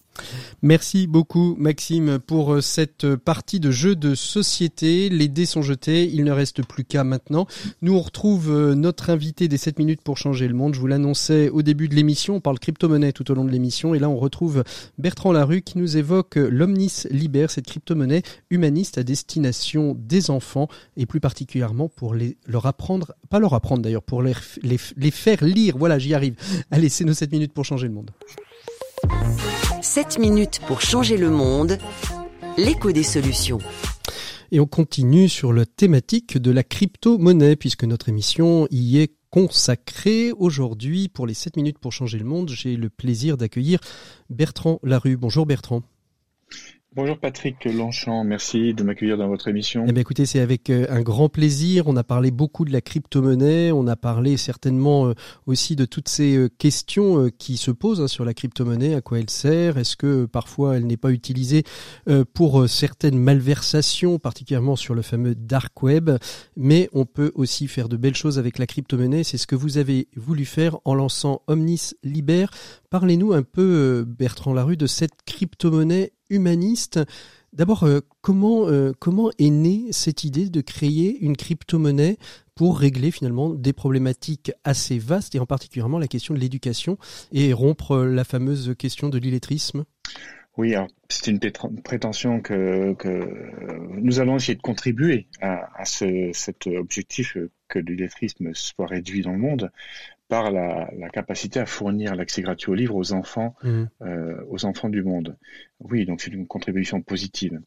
Merci 0.62 1.06
beaucoup 1.06 1.56
Maxime 1.58 2.18
pour 2.18 2.54
euh, 2.54 2.60
cette 2.60 3.16
partie 3.16 3.60
de 3.60 3.70
jeu 3.70 3.96
de 3.96 4.14
société. 4.14 5.08
Les 5.08 5.28
dés 5.28 5.46
sont 5.46 5.62
jetés, 5.62 6.08
il 6.12 6.24
ne 6.24 6.30
reste 6.30 6.64
plus 6.64 6.84
qu'à 6.84 7.04
maintenant. 7.04 7.46
Nous 7.80 7.94
on 7.94 8.00
retrouve 8.00 8.50
euh, 8.50 8.74
notre 8.74 9.10
invité 9.10 9.48
des 9.48 9.56
7 9.56 9.78
minutes 9.78 10.02
pour 10.02 10.18
changer 10.18 10.48
le 10.48 10.54
monde. 10.54 10.74
Je 10.74 10.80
vous 10.80 10.86
l'annonçais 10.86 11.48
au 11.48 11.62
début 11.62 11.88
de 11.88 11.94
l'émission, 11.94 12.36
on 12.36 12.40
parle 12.40 12.58
crypto-monnaie 12.58 13.12
tout 13.12 13.30
au 13.30 13.34
long 13.34 13.44
de 13.44 13.50
l'émission 13.50 13.94
et 13.94 13.98
là 13.98 14.08
on 14.08 14.16
retrouve 14.16 14.64
Bertrand 14.98 15.32
Larue 15.32 15.62
qui 15.62 15.78
nous 15.78 15.96
évoque 15.96 16.36
l'Omnis 16.36 17.04
Liber, 17.10 17.46
cette 17.48 17.66
crypto-monnaie 17.66 18.22
humaniste 18.50 18.98
à 18.98 19.02
destination 19.02 19.96
des 19.98 20.30
enfants 20.30 20.68
et 20.96 21.06
plus 21.06 21.20
particulièrement 21.20 21.88
pour 21.88 22.14
les, 22.14 22.36
leur 22.46 22.66
apprendre, 22.66 23.14
pas 23.30 23.38
leur 23.40 23.54
apprendre 23.54 23.82
d'ailleurs, 23.82 24.02
pour 24.02 24.22
les, 24.22 24.34
les 24.62 25.10
faire 25.10 25.44
lire. 25.44 25.76
Voilà, 25.78 25.98
j'y 25.98 26.14
arrive. 26.14 26.36
Allez, 26.70 26.88
c'est 26.88 27.04
nos 27.04 27.14
7 27.14 27.32
minutes 27.32 27.52
pour 27.52 27.64
changer 27.64 27.88
le 27.88 27.94
monde. 27.94 28.10
7 29.95 30.18
minutes 30.20 30.61
pour 30.66 30.80
changer 30.80 31.18
le 31.18 31.28
monde. 31.28 31.76
L'écho 32.57 32.93
des 32.93 33.03
solutions. 33.03 33.59
Et 34.51 34.59
on 34.59 34.64
continue 34.64 35.28
sur 35.28 35.53
la 35.53 35.66
thématique 35.66 36.38
de 36.38 36.51
la 36.51 36.62
crypto-monnaie, 36.62 37.57
puisque 37.57 37.84
notre 37.84 38.09
émission 38.09 38.66
y 38.70 39.01
est 39.01 39.12
consacrée. 39.28 40.32
Aujourd'hui, 40.32 41.11
pour 41.11 41.26
les 41.26 41.34
7 41.34 41.59
minutes 41.59 41.78
pour 41.78 41.93
changer 41.93 42.16
le 42.16 42.24
monde, 42.24 42.49
j'ai 42.49 42.76
le 42.76 42.88
plaisir 42.88 43.36
d'accueillir 43.36 43.80
Bertrand 44.30 44.80
Larue. 44.82 45.18
Bonjour 45.18 45.45
Bertrand. 45.45 45.82
Bonjour 46.95 47.16
Patrick 47.16 47.64
Longchamp, 47.64 48.22
merci 48.22 48.74
de 48.74 48.82
m'accueillir 48.82 49.16
dans 49.16 49.26
votre 49.26 49.49
émission. 49.49 49.86
Eh 49.88 49.93
bien 49.93 50.03
écoutez, 50.03 50.26
c'est 50.26 50.40
avec 50.40 50.68
euh, 50.68 50.84
un 50.90 51.01
grand 51.01 51.30
plaisir. 51.30 51.86
On 51.86 51.97
a 51.97 52.05
parlé 52.05 52.30
beaucoup 52.30 52.66
de 52.66 52.70
la 52.70 52.82
crypto-monnaie, 52.82 53.72
on 53.72 53.86
a 53.86 53.97
parlé 53.97 54.36
certainement 54.36 55.07
euh, 55.07 55.14
aussi 55.47 55.74
de 55.74 55.86
toutes 55.86 56.11
ces 56.11 56.36
euh, 56.36 56.49
questions 56.51 57.30
qui 57.38 57.57
se 57.57 57.70
posent 57.70 58.03
hein, 58.03 58.09
sur 58.09 58.26
la 58.26 58.34
crypto-monnaie, 58.34 58.95
à 58.95 59.01
quoi 59.01 59.20
elle 59.20 59.30
sert, 59.30 59.78
est-ce 59.78 59.97
que 59.97 60.26
parfois 60.26 60.76
elle 60.76 60.86
n'est 60.86 60.99
pas 60.99 61.12
utilisée 61.12 61.64
pour 62.34 62.68
certaines 62.68 63.18
malversations, 63.18 64.18
particulièrement 64.18 64.76
sur 64.76 64.95
le 64.95 65.01
fameux 65.03 65.34
dark 65.34 65.82
web, 65.82 66.11
mais 66.57 66.90
on 66.93 67.07
peut 67.07 67.32
aussi 67.34 67.68
faire 67.68 67.88
de 67.88 67.97
belles 67.97 68.16
choses 68.16 68.38
avec 68.38 68.59
la 68.59 68.66
crypto-monnaie. 68.66 69.24
C'est 69.24 69.38
ce 69.38 69.47
que 69.47 69.57
vous 69.57 69.78
avez 69.78 70.09
voulu 70.16 70.45
faire 70.45 70.78
en 70.84 70.95
lançant 70.95 71.43
Omnis 71.47 71.93
Liber. 72.03 72.47
Parlez-nous 72.90 73.32
un 73.32 73.43
peu, 73.43 74.05
Bertrand 74.07 74.53
Larue, 74.53 74.76
de 74.76 74.86
cette 74.86 75.22
crypto-monnaie 75.24 76.12
humaniste. 76.32 77.00
D'abord, 77.52 77.84
euh, 77.84 78.00
comment, 78.22 78.66
euh, 78.66 78.92
comment 78.98 79.30
est 79.38 79.50
née 79.50 79.88
cette 79.90 80.24
idée 80.24 80.48
de 80.48 80.60
créer 80.62 81.18
une 81.20 81.36
crypto-monnaie 81.36 82.16
pour 82.54 82.78
régler 82.78 83.10
finalement 83.10 83.50
des 83.50 83.74
problématiques 83.74 84.52
assez 84.64 84.98
vastes 84.98 85.34
et 85.34 85.38
en 85.38 85.46
particulièrement 85.46 85.98
la 85.98 86.08
question 86.08 86.32
de 86.34 86.38
l'éducation 86.38 86.96
et 87.32 87.52
rompre 87.52 87.98
la 87.98 88.24
fameuse 88.24 88.74
question 88.78 89.10
de 89.10 89.18
l'illettrisme? 89.18 89.84
Oui, 90.58 90.74
c'est 91.08 91.30
une 91.30 91.40
prétention 91.82 92.40
que, 92.40 92.94
nous 94.00 94.20
allons 94.20 94.36
essayer 94.36 94.54
de 94.54 94.60
contribuer 94.60 95.26
à, 95.40 95.84
cet 95.84 96.66
objectif 96.66 97.38
que 97.68 97.78
l'illettrisme 97.78 98.52
soit 98.52 98.86
réduit 98.86 99.22
dans 99.22 99.32
le 99.32 99.38
monde 99.38 99.72
par 100.32 100.50
la, 100.50 100.88
capacité 101.12 101.60
à 101.60 101.66
fournir 101.66 102.14
l'accès 102.14 102.40
gratuit 102.40 102.70
aux 102.70 102.74
livres 102.74 102.96
aux 102.96 103.12
enfants, 103.12 103.54
mmh. 103.62 103.84
euh, 104.00 104.42
aux 104.48 104.64
enfants 104.64 104.88
du 104.88 105.02
monde. 105.02 105.36
Oui, 105.78 106.06
donc 106.06 106.22
c'est 106.22 106.30
une 106.30 106.46
contribution 106.46 107.02
positive. 107.02 107.60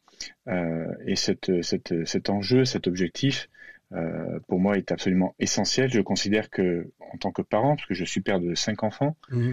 Euh, 0.48 0.92
et 1.06 1.14
cette, 1.14 1.62
cet 1.62 2.28
enjeu, 2.28 2.64
cet 2.64 2.88
objectif, 2.88 3.48
euh, 3.92 4.40
pour 4.48 4.58
moi, 4.58 4.76
est 4.78 4.90
absolument 4.90 5.36
essentiel. 5.38 5.92
Je 5.92 6.00
considère 6.00 6.50
que, 6.50 6.90
en 7.12 7.18
tant 7.18 7.30
que 7.30 7.40
parent, 7.40 7.76
parce 7.76 7.86
que 7.86 7.94
je 7.94 8.04
suis 8.04 8.20
père 8.20 8.40
de 8.40 8.56
cinq 8.56 8.82
enfants, 8.82 9.16
mmh. 9.30 9.52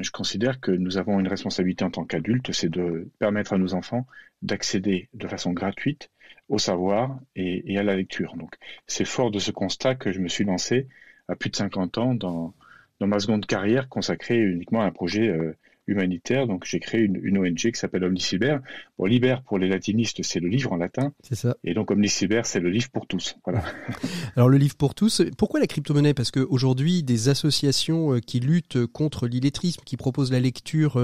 je 0.00 0.10
considère 0.12 0.60
que 0.60 0.70
nous 0.70 0.96
avons 0.96 1.20
une 1.20 1.28
responsabilité 1.28 1.84
en 1.84 1.90
tant 1.90 2.06
qu'adultes, 2.06 2.52
c'est 2.52 2.70
de 2.70 3.10
permettre 3.18 3.52
à 3.52 3.58
nos 3.58 3.74
enfants 3.74 4.06
d'accéder 4.40 5.10
de 5.12 5.28
façon 5.28 5.52
gratuite 5.52 6.08
au 6.48 6.56
savoir 6.56 7.20
et, 7.34 7.70
et 7.70 7.76
à 7.76 7.82
la 7.82 7.96
lecture. 7.96 8.34
Donc, 8.36 8.54
c'est 8.86 9.04
fort 9.04 9.30
de 9.30 9.38
ce 9.38 9.50
constat 9.50 9.94
que 9.94 10.10
je 10.10 10.20
me 10.20 10.28
suis 10.28 10.44
lancé 10.44 10.88
à 11.28 11.36
plus 11.36 11.50
de 11.50 11.56
50 11.56 11.98
ans 11.98 12.14
dans, 12.14 12.54
dans 13.00 13.06
ma 13.06 13.18
seconde 13.18 13.46
carrière 13.46 13.88
consacrée 13.88 14.38
uniquement 14.38 14.82
à 14.82 14.86
un 14.86 14.90
projet 14.90 15.28
euh, 15.28 15.56
humanitaire. 15.86 16.46
Donc 16.46 16.64
j'ai 16.64 16.80
créé 16.80 17.02
une, 17.02 17.18
une, 17.22 17.38
ONG 17.38 17.56
qui 17.56 17.74
s'appelle 17.74 18.04
Omniciber. 18.04 18.58
Bon, 18.98 19.04
Liber 19.04 19.36
pour 19.46 19.58
les 19.58 19.68
latinistes, 19.68 20.22
c'est 20.22 20.40
le 20.40 20.48
livre 20.48 20.72
en 20.72 20.76
latin. 20.76 21.12
C'est 21.22 21.34
ça. 21.34 21.56
Et 21.64 21.74
donc 21.74 21.90
Omniciber, 21.90 22.42
c'est 22.44 22.60
le 22.60 22.70
livre 22.70 22.90
pour 22.90 23.06
tous. 23.06 23.36
Voilà. 23.44 23.62
Alors 24.36 24.48
le 24.48 24.58
livre 24.58 24.76
pour 24.76 24.94
tous, 24.94 25.22
pourquoi 25.38 25.60
la 25.60 25.66
crypto-monnaie? 25.66 26.14
Parce 26.14 26.30
qu'aujourd'hui, 26.30 27.02
des 27.02 27.28
associations 27.28 28.14
euh, 28.14 28.20
qui 28.20 28.40
luttent 28.40 28.86
contre 28.86 29.26
l'illettrisme, 29.26 29.82
qui 29.84 29.96
proposent 29.96 30.32
la 30.32 30.40
lecture 30.40 30.96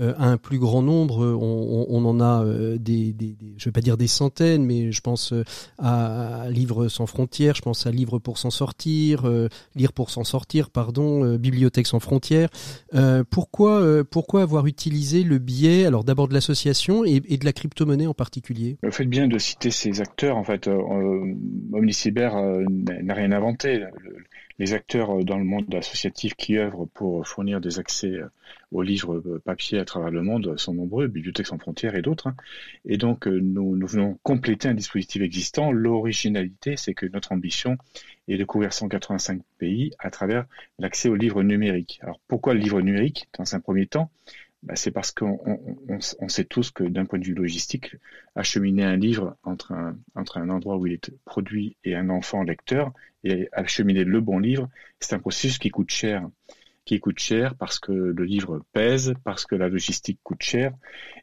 euh, 0.00 0.14
à 0.18 0.28
un 0.28 0.36
plus 0.36 0.58
grand 0.58 0.82
nombre, 0.82 1.24
on, 1.24 1.86
on, 1.88 2.04
en 2.04 2.20
a 2.20 2.44
euh, 2.44 2.76
des, 2.78 3.12
des, 3.12 3.32
des, 3.32 3.54
je 3.56 3.64
vais 3.66 3.72
pas 3.72 3.80
dire 3.80 3.96
des 3.96 4.06
centaines, 4.06 4.64
mais 4.64 4.92
je 4.92 5.00
pense 5.00 5.32
à 5.78 6.46
Livres 6.50 6.88
sans 6.88 7.06
frontières, 7.06 7.54
je 7.54 7.62
pense 7.62 7.86
à 7.86 7.90
Livres 7.90 8.18
pour 8.18 8.38
s'en 8.38 8.50
sortir, 8.50 9.30
Lire 9.74 9.92
pour 9.92 10.10
s'en 10.10 10.24
sortir, 10.24 10.70
pardon, 10.70 11.36
Bibliothèque 11.36 11.86
sans 11.86 12.00
frontières. 12.00 12.48
pourquoi, 13.30 14.04
pourquoi 14.04 14.25
pourquoi 14.26 14.42
avoir 14.42 14.66
utilisé 14.66 15.22
le 15.22 15.38
biais, 15.38 15.86
alors 15.86 16.02
d'abord 16.02 16.26
de 16.26 16.34
l'association 16.34 17.04
et, 17.04 17.20
de 17.20 17.44
la 17.44 17.52
crypto-monnaie 17.52 18.08
en 18.08 18.12
particulier? 18.12 18.76
Faites 18.90 19.08
bien 19.08 19.28
de 19.28 19.38
citer 19.38 19.70
ces 19.70 20.00
acteurs. 20.00 20.36
En 20.36 20.42
fait, 20.42 20.66
euh, 20.66 20.72
euh 20.72 21.34
euh, 21.76 22.64
n'a 23.04 23.14
rien 23.14 23.30
inventé. 23.30 23.84
Les 24.58 24.72
acteurs 24.72 25.20
euh, 25.20 25.22
dans 25.22 25.38
le 25.38 25.44
monde 25.44 25.72
associatif 25.76 26.34
qui 26.34 26.58
œuvrent 26.58 26.88
pour 26.92 27.24
fournir 27.24 27.60
des 27.60 27.78
accès 27.78 28.14
aux 28.76 28.82
livres 28.82 29.40
papier 29.44 29.78
à 29.78 29.86
travers 29.86 30.10
le 30.10 30.22
monde 30.22 30.58
sont 30.58 30.74
nombreux, 30.74 31.06
Bibliothèques 31.06 31.46
sans 31.46 31.58
frontières 31.58 31.94
et 31.94 32.02
d'autres. 32.02 32.26
Hein. 32.26 32.36
Et 32.84 32.98
donc, 32.98 33.26
nous, 33.26 33.74
nous 33.74 33.86
venons 33.86 34.18
compléter 34.22 34.68
un 34.68 34.74
dispositif 34.74 35.22
existant. 35.22 35.72
L'originalité, 35.72 36.76
c'est 36.76 36.92
que 36.92 37.06
notre 37.06 37.32
ambition 37.32 37.78
est 38.28 38.36
de 38.36 38.44
couvrir 38.44 38.74
185 38.74 39.40
pays 39.58 39.92
à 39.98 40.10
travers 40.10 40.44
l'accès 40.78 41.08
aux 41.08 41.14
livres 41.14 41.42
numériques. 41.42 42.00
Alors 42.02 42.20
pourquoi 42.28 42.52
le 42.52 42.60
livre 42.60 42.82
numérique 42.82 43.28
dans 43.38 43.54
un 43.54 43.60
premier 43.60 43.86
temps? 43.86 44.10
Bah, 44.62 44.76
C'est 44.76 44.90
parce 44.90 45.10
qu'on 45.10 45.38
on, 45.88 46.28
sait 46.28 46.44
tous 46.44 46.70
que 46.70 46.84
d'un 46.84 47.06
point 47.06 47.18
de 47.18 47.24
vue 47.24 47.34
logistique, 47.34 47.96
acheminer 48.34 48.84
un 48.84 48.96
livre 48.96 49.38
entre 49.42 49.72
un, 49.72 49.96
entre 50.14 50.36
un 50.36 50.50
endroit 50.50 50.76
où 50.76 50.86
il 50.86 50.92
est 50.92 51.10
produit 51.24 51.76
et 51.84 51.94
un 51.94 52.10
enfant 52.10 52.42
lecteur, 52.42 52.92
et 53.24 53.48
acheminer 53.52 54.04
le 54.04 54.20
bon 54.20 54.38
livre, 54.38 54.68
c'est 55.00 55.14
un 55.14 55.18
processus 55.18 55.58
qui 55.58 55.70
coûte 55.70 55.90
cher 55.90 56.28
qui 56.86 57.00
coûte 57.00 57.18
cher 57.18 57.54
parce 57.56 57.78
que 57.78 57.92
le 57.92 58.24
livre 58.24 58.62
pèse, 58.72 59.12
parce 59.24 59.44
que 59.44 59.54
la 59.54 59.68
logistique 59.68 60.20
coûte 60.22 60.42
cher. 60.42 60.72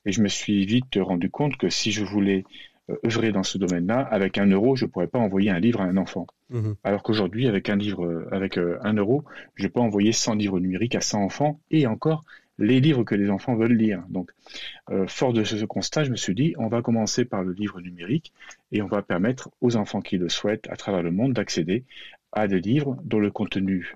Et 0.05 0.11
je 0.11 0.22
me 0.22 0.28
suis 0.28 0.66
vite 0.66 0.99
rendu 0.99 1.32
compte 1.32 1.57
que 1.57 1.70
si 1.70 1.91
je 1.91 2.03
voulais 2.03 2.43
euh, 2.89 2.95
œuvrer 3.05 3.32
dans 3.32 3.43
ce 3.43 3.57
domaine-là, 3.57 4.01
avec 4.01 4.38
un 4.38 4.45
euro, 4.45 4.76
je 4.76 4.86
ne 4.86 4.91
pourrais 4.91 5.07
pas 5.07 5.20
envoyer 5.20 5.49
un 5.49 5.59
livre 5.59 5.80
à 5.80 5.86
un 5.86 5.95
enfant. 5.95 6.28
Mhm. 6.49 6.76
Alors 6.84 7.01
qu'aujourd'hui, 7.01 7.47
avec 7.47 7.70
un 7.70 7.78
livre, 7.78 8.05
euh, 8.05 8.28
avec 8.32 8.57
euh, 8.57 8.78
un 8.82 8.93
euro, 8.93 9.24
je 9.55 9.68
peux 9.70 9.80
envoyer 9.80 10.11
100 10.11 10.36
livres 10.36 10.59
numériques 10.59 10.95
à 10.95 11.01
100 11.01 11.24
enfants 11.24 11.61
et 11.72 11.88
encore 11.88 12.26
les 12.59 12.82
livres 12.82 13.03
que 13.03 13.16
les 13.16 13.30
enfants 13.32 13.55
veulent 13.55 13.74
lire. 13.74 14.03
Donc, 14.09 14.30
fort 15.07 15.34
de 15.34 15.43
ce, 15.43 15.66
constat, 15.66 16.03
je 16.03 16.11
me 16.11 16.16
suis 16.16 16.36
dit, 16.36 16.53
on 16.59 16.68
va 16.68 16.84
commencer 16.84 17.26
par 17.26 17.41
le 17.41 17.51
livre 17.51 17.82
numérique 17.82 18.32
et 18.72 18.84
on 18.84 18.88
va 18.88 19.01
permettre 19.01 19.49
aux 19.59 19.76
enfants 19.76 20.01
qui 20.01 20.20
le 20.20 20.30
souhaitent 20.30 20.68
à 20.70 20.76
travers 20.76 21.01
le 21.01 21.09
monde 21.09 21.34
d'accéder 21.34 21.84
à 22.32 22.47
des 22.47 22.61
livres 22.61 22.95
dont 23.05 23.18
le 23.18 23.32
contenu 23.32 23.95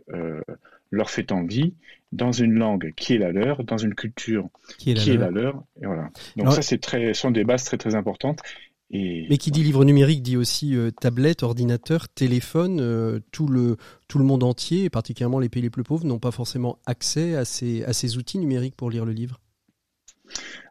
leur 0.92 1.10
fait 1.10 1.32
envie 1.32 1.74
dans 2.12 2.32
une 2.32 2.54
langue 2.54 2.94
qui 2.96 3.16
est 3.16 3.18
la 3.18 3.32
leur, 3.32 3.64
dans 3.64 3.78
une 3.78 3.94
culture 3.94 4.50
qui 4.78 4.92
est 4.92 5.18
la, 5.18 5.30
leur. 5.30 5.64
Et 5.82 5.86
voilà. 5.86 6.10
Donc 6.38 6.54
ça, 6.54 6.62
c'est 6.62 6.80
très, 6.80 7.14
sont 7.14 7.32
des 7.32 7.44
bases 7.44 7.64
très 7.64 7.78
très 7.78 7.96
importantes. 7.96 8.40
Mais 8.90 9.38
qui 9.38 9.52
dit 9.52 9.64
livre 9.64 9.84
numérique 9.84 10.24
dit 10.24 10.38
aussi 10.38 10.76
euh, 10.76 10.92
tablette, 10.92 11.44
ordinateur, 11.44 12.08
téléphone. 12.08 12.80
Euh, 12.80 13.20
tout 13.32 13.48
le 13.48 13.76
tout 14.08 14.18
le 14.18 14.24
monde 14.24 14.44
entier, 14.44 14.86
et 14.86 14.90
particulièrement 14.90 15.40
les 15.40 15.50
pays 15.50 15.62
les 15.62 15.70
plus 15.70 15.84
pauvres, 15.84 16.06
n'ont 16.06 16.20
pas 16.20 16.32
forcément 16.32 16.80
accès 16.86 17.36
à 17.36 17.44
ces 17.44 17.84
à 17.84 17.92
ces 17.92 18.18
outils 18.18 18.38
numériques 18.38 18.76
pour 18.76 18.90
lire 18.90 19.04
le 19.04 19.12
livre. 19.12 19.42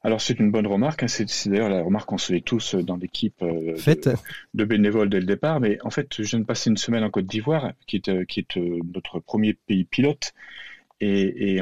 Alors 0.02 0.20
c'est 0.20 0.38
une 0.38 0.50
bonne 0.50 0.66
remarque. 0.66 1.02
Hein. 1.02 1.08
C'est 1.08 1.48
d'ailleurs 1.48 1.68
la 1.68 1.82
remarque 1.82 2.08
qu'on 2.08 2.18
se 2.18 2.32
fait 2.32 2.40
tous 2.40 2.74
dans 2.74 2.96
l'équipe 2.96 3.42
euh, 3.42 3.74
de, 3.76 4.14
de, 4.54 4.64
bénévoles 4.64 5.08
dès 5.08 5.20
le 5.20 5.26
départ. 5.26 5.60
Mais 5.60 5.78
en 5.82 5.90
fait, 5.90 6.08
je 6.16 6.22
viens 6.22 6.40
de 6.40 6.44
passer 6.44 6.70
une 6.70 6.76
semaine 6.76 7.04
en 7.04 7.10
Côte 7.10 7.26
d'Ivoire, 7.26 7.72
qui 7.86 7.96
est 7.96 8.26
qui 8.26 8.40
est 8.40 8.56
notre 8.94 9.20
premier 9.20 9.54
pays 9.54 9.84
pilote. 9.84 10.32
Et, 11.00 11.60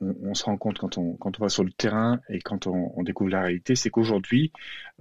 on, 0.00 0.34
se 0.34 0.44
rend 0.44 0.56
compte 0.58 0.78
quand 0.78 0.98
on, 0.98 1.14
quand 1.14 1.40
on 1.40 1.42
va 1.42 1.48
sur 1.48 1.64
le 1.64 1.72
terrain 1.72 2.20
et 2.28 2.38
quand 2.38 2.66
on, 2.66 3.02
découvre 3.02 3.30
la 3.30 3.40
réalité, 3.40 3.74
c'est 3.74 3.88
qu'aujourd'hui, 3.88 4.52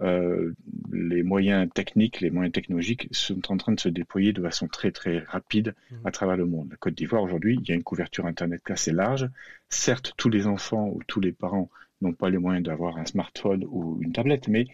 euh, 0.02 0.54
les 0.92 1.22
moyens 1.22 1.70
techniques, 1.74 2.22
les 2.22 2.30
moyens 2.30 2.54
technologiques 2.54 3.10
sont 3.12 3.52
en 3.52 3.58
train 3.58 3.74
de 3.74 3.80
se 3.80 3.90
déployer 3.90 4.32
de 4.32 4.42
façon 4.42 4.68
très 4.68 4.92
très 4.92 5.20
rapide 5.20 5.76
mmh. 5.92 5.96
à 6.08 6.12
travers 6.12 6.38
le 6.38 6.46
monde. 6.46 6.70
La 6.72 6.78
Côte 6.78 6.96
d'Ivoire, 6.96 7.22
aujourd'hui, 7.22 7.60
il 7.62 7.68
y 7.68 7.74
a 7.74 7.76
une 7.76 7.84
couverture 7.84 8.26
Internet 8.26 8.62
assez 8.70 8.94
large. 8.94 9.30
Certes, 9.70 10.14
tous 10.18 10.30
les 10.30 10.48
enfants 10.48 10.88
ou 10.88 11.02
tous 11.06 11.20
les 11.20 11.34
parents 11.34 11.70
n'ont 12.06 12.14
pas 12.14 12.30
les 12.30 12.38
moyens 12.38 12.66
d'avoir 12.66 12.98
un 12.98 13.06
smartphone 13.06 13.66
ou 13.70 14.00
une 14.02 14.14
tablette, 14.14 14.48
mais 14.48 14.66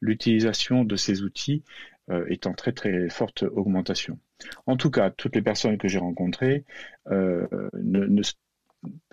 l'utilisation 0.00 0.84
de 0.84 0.96
ces 0.96 1.22
outils 1.22 1.62
euh, 2.10 2.24
est 2.28 2.46
en 2.46 2.54
très 2.54 2.72
très 2.72 3.08
forte 3.08 3.42
augmentation. 3.42 4.18
En 4.66 4.76
tout 4.76 4.90
cas, 4.90 5.10
toutes 5.10 5.34
les 5.36 5.42
personnes 5.42 5.78
que 5.78 5.88
j'ai 5.88 5.98
rencontrées 5.98 6.64
euh, 7.10 7.46
ne, 7.74 8.06
ne 8.06 8.22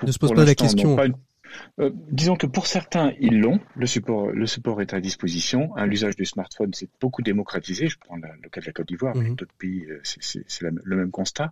ne 0.04 0.12
se 0.12 0.20
pose 0.20 0.34
pas 0.34 0.46
la 0.46 0.56
question. 0.56 0.98
Euh, 1.80 1.92
disons 2.12 2.36
que 2.36 2.48
pour 2.48 2.68
certains, 2.68 3.14
ils 3.20 3.40
l'ont. 3.40 3.60
Le 3.76 3.86
support, 3.86 4.32
le 4.32 4.46
support 4.48 4.82
est 4.82 4.94
à 4.94 5.00
disposition. 5.02 5.74
L'usage 5.86 6.16
du 6.16 6.26
smartphone 6.26 6.74
s'est 6.74 6.90
beaucoup 7.02 7.22
démocratisé. 7.22 7.88
Je 7.88 7.98
prends 8.00 8.16
le 8.18 8.50
cas 8.50 8.62
de 8.62 8.66
la 8.66 8.72
Côte 8.74 8.88
d'Ivoire, 8.88 9.16
mais 9.16 9.30
Mhm. 9.30 9.36
d'autres 9.36 9.54
pays, 9.58 9.86
euh, 9.90 10.00
c'est- 10.04 10.44
le 10.62 10.96
même 10.96 11.12
constat. 11.12 11.52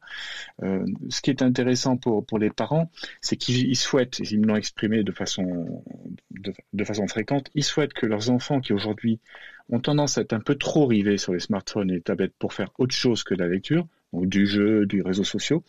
Euh, 0.64 0.86
ce 1.10 1.22
qui 1.22 1.30
est 1.30 1.42
intéressant 1.42 1.98
pour, 1.98 2.26
pour 2.26 2.40
les 2.40 2.50
parents, 2.50 2.90
c'est 3.22 3.36
qu'ils 3.36 3.68
ils 3.68 3.76
souhaitent, 3.76 4.20
ils 4.20 4.40
me 4.40 4.48
l'ont 4.48 4.56
exprimé 4.56 5.04
de 5.04 5.12
façon, 5.12 5.84
de, 6.32 6.54
de 6.74 6.84
façon 6.84 7.08
fréquente, 7.08 7.50
ils 7.56 7.64
souhaitent 7.64 7.94
que 7.94 8.06
leurs 8.06 8.30
enfants 8.30 8.60
qui 8.62 8.74
aujourd'hui 8.74 9.20
ont 9.70 9.80
tendance 9.80 10.18
à 10.18 10.22
être 10.22 10.34
un 10.34 10.40
peu 10.40 10.56
trop 10.56 10.86
rivés 10.86 11.18
sur 11.18 11.34
les 11.34 11.40
smartphones 11.40 11.90
et 11.90 11.96
les 11.96 12.02
tablettes 12.02 12.34
pour 12.38 12.54
faire 12.54 12.70
autre 12.78 12.94
chose 12.96 13.24
que 13.24 13.34
de 13.34 13.40
la 13.44 13.48
lecture, 13.50 13.88
ou 14.12 14.26
du 14.26 14.46
jeu, 14.46 14.86
du 14.86 15.02
réseau 15.02 15.24
sociaux, 15.24 15.64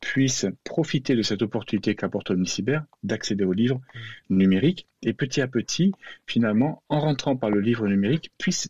puissent 0.00 0.46
profiter 0.64 1.14
de 1.14 1.22
cette 1.22 1.42
opportunité 1.42 1.94
qu'apporte 1.94 2.30
Omnicyber 2.30 2.80
d'accéder 3.02 3.44
aux 3.44 3.52
livres 3.52 3.80
numériques 4.28 4.86
et 5.02 5.12
petit 5.12 5.40
à 5.40 5.48
petit, 5.48 5.92
finalement, 6.26 6.82
en 6.88 7.00
rentrant 7.00 7.36
par 7.36 7.50
le 7.50 7.60
livre 7.60 7.86
numérique, 7.86 8.32
puissent 8.38 8.68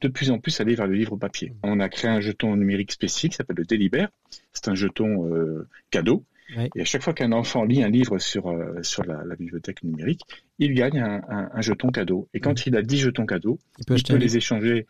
de 0.00 0.08
plus 0.08 0.30
en 0.30 0.38
plus 0.38 0.60
aller 0.60 0.74
vers 0.74 0.86
le 0.86 0.94
livre 0.94 1.16
papier. 1.16 1.54
On 1.62 1.80
a 1.80 1.88
créé 1.88 2.10
un 2.10 2.20
jeton 2.20 2.56
numérique 2.56 2.92
spécifique 2.92 3.32
qui 3.32 3.36
s'appelle 3.36 3.56
le 3.56 3.64
Délibère. 3.64 4.08
C'est 4.52 4.68
un 4.68 4.74
jeton 4.74 5.32
euh, 5.32 5.68
cadeau. 5.90 6.24
Ouais. 6.56 6.68
Et 6.74 6.82
à 6.82 6.84
chaque 6.84 7.02
fois 7.02 7.14
qu'un 7.14 7.32
enfant 7.32 7.64
lit 7.64 7.82
un 7.82 7.88
livre 7.88 8.18
sur, 8.18 8.48
euh, 8.48 8.82
sur 8.82 9.04
la, 9.04 9.24
la 9.24 9.36
bibliothèque 9.36 9.82
numérique, 9.84 10.22
il 10.64 10.74
gagne 10.74 10.98
un, 11.00 11.20
un- 11.28 11.50
un 11.52 11.60
jeton 11.60 11.88
cadeau. 11.90 12.28
Et 12.34 12.40
quand 12.40 12.66
il 12.66 12.76
a 12.76 12.82
10 12.82 12.98
jetons 12.98 13.26
cadeaux, 13.26 13.58
Il 13.78 13.84
peut 13.84 13.96
il 13.96 14.16
les 14.16 14.36
échanger 14.36 14.86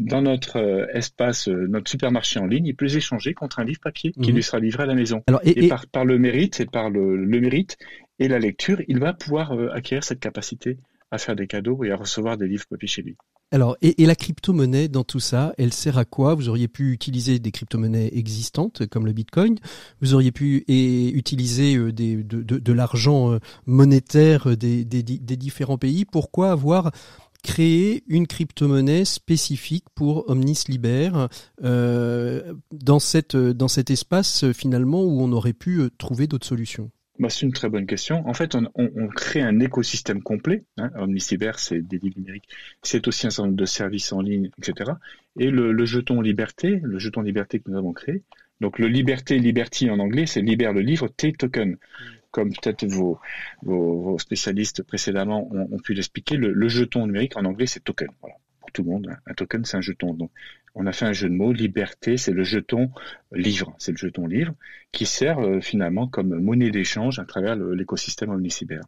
dans 0.00 0.22
notre 0.22 0.56
euh, 0.56 0.86
espace, 0.92 1.48
euh, 1.48 1.66
notre 1.68 1.90
supermarché 1.90 2.38
en 2.40 2.46
ligne. 2.46 2.66
Il 2.66 2.74
peut 2.76 2.84
les 2.84 2.96
échanger 2.96 3.34
contre 3.34 3.58
un 3.60 3.64
livre 3.64 3.80
papier 3.80 4.12
qui 4.12 4.30
Mhm. 4.30 4.36
lui 4.36 4.42
sera 4.42 4.58
livré 4.60 4.82
à 4.84 4.86
la 4.86 4.94
maison. 4.94 5.22
Alors, 5.26 5.40
et, 5.44 5.50
Et, 5.50 5.64
et- 5.66 5.68
par, 5.68 5.86
par 5.86 6.04
le 6.04 6.18
mérite 6.18 6.60
et 6.60 6.66
par 6.66 6.90
le, 6.90 7.16
le 7.16 7.40
mérite 7.40 7.76
et 8.18 8.28
la 8.28 8.38
lecture, 8.38 8.80
il 8.88 8.98
va 8.98 9.12
pouvoir 9.12 9.52
euh, 9.52 9.70
acquérir 9.72 10.04
cette 10.04 10.20
capacité 10.20 10.78
à 11.10 11.18
faire 11.18 11.36
des 11.36 11.46
cadeaux 11.46 11.84
et 11.84 11.90
à 11.90 11.96
recevoir 11.96 12.36
des 12.36 12.46
livres 12.48 12.66
papier 12.68 12.88
chez 12.88 13.02
lui. 13.02 13.16
Alors, 13.54 13.76
et, 13.82 14.04
la 14.04 14.16
crypto-monnaie 14.16 14.88
dans 14.88 15.04
tout 15.04 15.20
ça, 15.20 15.54
elle 15.58 15.72
sert 15.72 15.96
à 15.96 16.04
quoi? 16.04 16.34
Vous 16.34 16.48
auriez 16.48 16.66
pu 16.66 16.90
utiliser 16.90 17.38
des 17.38 17.52
crypto-monnaies 17.52 18.10
existantes 18.12 18.84
comme 18.88 19.06
le 19.06 19.12
Bitcoin. 19.12 19.60
Vous 20.00 20.12
auriez 20.12 20.32
pu 20.32 20.64
utiliser 20.66 21.76
euh, 21.76 21.92
de, 21.92 22.72
l'argent 22.72 23.30
euh, 23.30 23.38
monétaire 23.66 24.48
euh, 24.48 24.56
des, 24.56 24.84
différents 24.84 25.78
pays. 25.78 26.04
Pourquoi 26.04 26.50
avoir 26.50 26.90
créé 27.44 28.02
une 28.08 28.26
crypto-monnaie 28.26 29.04
spécifique 29.04 29.84
pour 29.94 30.28
Omnis 30.28 30.64
Liber 30.66 31.12
dans, 31.62 32.98
cet 32.98 33.36
espace 33.88 34.50
finalement 34.50 35.04
où 35.04 35.20
on 35.22 35.30
aurait 35.30 35.52
pu 35.52 35.80
trouver 35.96 36.26
d'autres 36.26 36.48
solutions? 36.48 36.90
Bah, 37.20 37.28
c'est 37.30 37.42
une 37.46 37.52
très 37.52 37.68
bonne 37.68 37.86
question. 37.86 38.26
En 38.26 38.34
fait, 38.34 38.54
on, 38.56 38.64
on- 38.74 38.90
on 38.96 39.06
crée 39.08 39.40
un 39.40 39.60
écosystème 39.60 40.20
complet. 40.22 40.64
Hein. 40.78 40.90
Omnicyber, 40.96 41.52
c'est 41.58 41.80
des 41.80 41.98
livres 41.98 42.18
numériques, 42.18 42.48
c'est 42.82 43.06
aussi 43.06 43.26
un 43.26 43.30
certain 43.30 43.46
nombre 43.48 43.56
de 43.58 43.64
services 43.66 44.12
en 44.12 44.20
ligne, 44.20 44.50
etc. 44.58 44.98
Et 45.38 45.50
le, 45.50 45.70
le 45.72 45.84
jeton 45.86 46.20
Liberté, 46.20 46.80
le 46.82 46.98
jeton 46.98 47.20
Liberté 47.22 47.60
que 47.60 47.70
nous 47.70 47.78
avons 47.78 47.92
créé, 47.92 48.22
donc 48.60 48.78
le 48.80 48.88
Liberté, 48.88 49.38
Liberty 49.38 49.90
en 49.90 49.98
anglais, 50.00 50.26
c'est 50.26 50.42
libère 50.42 50.72
le 50.72 50.80
livre 50.80 51.08
T-token. 51.08 51.76
Comme 52.32 52.50
peut-être 52.52 52.84
vos, 52.86 53.20
vos, 53.62 54.02
vos 54.02 54.18
spécialistes 54.18 54.82
précédemment 54.82 55.48
ont, 55.52 55.68
ont 55.72 55.78
pu 55.78 55.94
l'expliquer, 55.94 56.36
le, 56.36 56.52
le 56.52 56.68
jeton 56.68 57.06
numérique 57.06 57.36
en 57.36 57.44
anglais, 57.44 57.66
c'est 57.66 57.84
token. 57.84 58.08
Voilà. 58.20 58.36
Tout 58.74 58.82
le 58.82 58.90
monde, 58.90 59.16
un- 59.26 59.34
token, 59.34 59.64
c'est 59.64 59.78
un 59.78 59.80
jeton. 59.80 60.12
Donc, 60.12 60.30
on 60.74 60.86
a 60.86 60.92
fait 60.92 61.06
un 61.06 61.12
jeu 61.12 61.28
de 61.28 61.34
mots. 61.34 61.52
Liberté, 61.52 62.16
c'est 62.16 62.32
le 62.32 62.42
jeton 62.44 62.90
livre, 63.32 63.74
c'est 63.78 63.92
le 63.92 63.96
jeton 63.96 64.26
livre 64.26 64.54
qui 64.92 65.06
sert 65.06 65.38
euh, 65.38 65.60
finalement 65.60 66.06
comme 66.08 66.34
monnaie 66.40 66.70
d'échange 66.70 67.18
à 67.20 67.24
travers 67.24 67.54
l'écosystème 67.56 68.30
Omnicyber. 68.30 68.80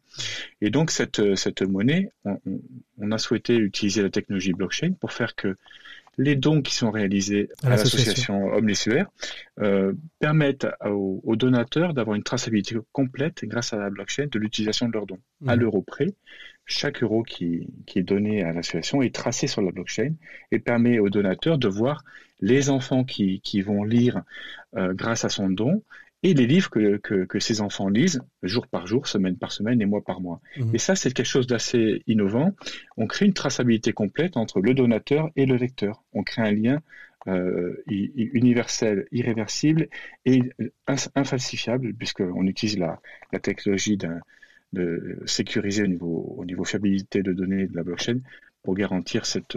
Et 0.61 0.71
donc 0.71 0.91
cette, 0.91 1.21
euh, 1.21 1.37
cette 1.37 1.63
monnaie, 1.63 2.11
on, 2.25 3.11
a 3.13 3.19
souhaité 3.19 3.57
utiliser 3.57 4.03
la 4.03 4.11
technologie 4.11 4.53
blockchain 4.53 4.93
pour 5.01 5.13
faire 5.13 5.35
que 5.37 5.57
les 6.19 6.35
dons 6.35 6.63
qui 6.63 6.75
sont 6.75 6.91
réalisés 6.91 7.51
À 7.63 7.67
à, 7.67 7.71
l'association. 7.71 8.47
Omnicyber 8.55 9.05
euh, 9.61 9.93
permettent 10.19 10.67
aux 10.85 11.37
donateurs 11.37 11.93
d'avoir 11.95 12.17
une 12.17 12.23
traçabilité 12.25 12.77
complète 12.93 13.45
grâce 13.45 13.73
à 13.73 13.77
la 13.79 13.91
blockchain 13.91 14.27
de 14.31 14.39
l'utilisation 14.39 14.89
de 14.89 14.93
leurs 14.95 15.07
dons. 15.07 15.21
À 15.47 15.55
Mhm. 15.55 15.61
l'euro 15.61 15.83
près, 15.83 16.09
chaque 16.67 17.03
euro 17.03 17.23
qui, 17.23 17.69
qui 17.87 18.01
est 18.01 18.03
donné 18.03 18.43
à 18.43 18.53
l'association 18.53 19.01
est 19.01 19.15
tracé 19.15 19.47
sur 19.47 19.63
la 19.63 19.71
blockchain 19.71 20.15
et 20.51 20.59
permet 20.59 20.99
aux 20.99 21.09
donateurs 21.09 21.59
de 21.59 21.69
voir 21.69 22.05
les 22.41 22.69
enfants 22.69 23.05
qui, 23.05 23.41
qui 23.41 23.63
vont 23.63 23.85
lire 23.85 24.23
euh, 24.77 24.93
grâce 24.93 25.25
à 25.25 25.29
son 25.29 25.49
don 25.49 25.83
et 26.23 26.35
les 26.35 26.47
livres 26.47 26.69
que, 26.71 26.97
que, 26.97 27.25
que 27.25 27.39
ces 27.39 27.61
enfants 27.61 27.89
lisent 27.89 28.21
jour 28.43 28.67
par 28.67 28.87
jour, 28.87 29.07
semaine 29.07 29.37
par 29.37 29.53
semaine 29.53 29.81
et 29.81 29.87
mois 29.87 30.03
par 30.03 30.21
mois. 30.21 30.41
Mhm. 30.57 30.75
Et 30.75 30.79
ça, 30.79 30.97
c'est 30.97 31.13
quelque 31.13 31.27
chose 31.27 31.47
d'assez 31.47 32.03
innovant. 32.07 32.53
On 32.97 33.07
crée 33.07 33.27
une 33.27 33.33
traçabilité 33.33 33.93
complète 33.93 34.37
entre 34.37 34.61
le 34.61 34.75
donateur 34.75 35.31
et 35.37 35.47
le 35.47 35.57
lecteur. 35.57 36.03
On 36.13 36.25
crée 36.25 36.43
un 36.43 36.51
lien 36.51 36.83
euh, 37.29 37.83
universel, 37.87 39.07
irréversible 39.13 39.89
et 40.25 40.43
ins- 40.87 41.11
infalsifiable, 41.15 41.93
puisqu'on 41.95 42.47
utilise 42.47 42.79
la, 42.79 43.01
la 43.33 43.39
technologie 43.39 43.97
d'un 43.97 44.21
sécuriser 45.27 45.83
au 45.83 45.87
niveau, 45.87 46.35
au 46.39 46.45
niveau 46.45 46.65
fiabilité 46.65 47.23
de 47.23 47.33
données 47.33 47.67
de 47.67 47.77
la 47.77 47.83
blockchain 47.83 48.21
pour 48.63 48.75
garantir 48.75 49.27
cette, 49.27 49.57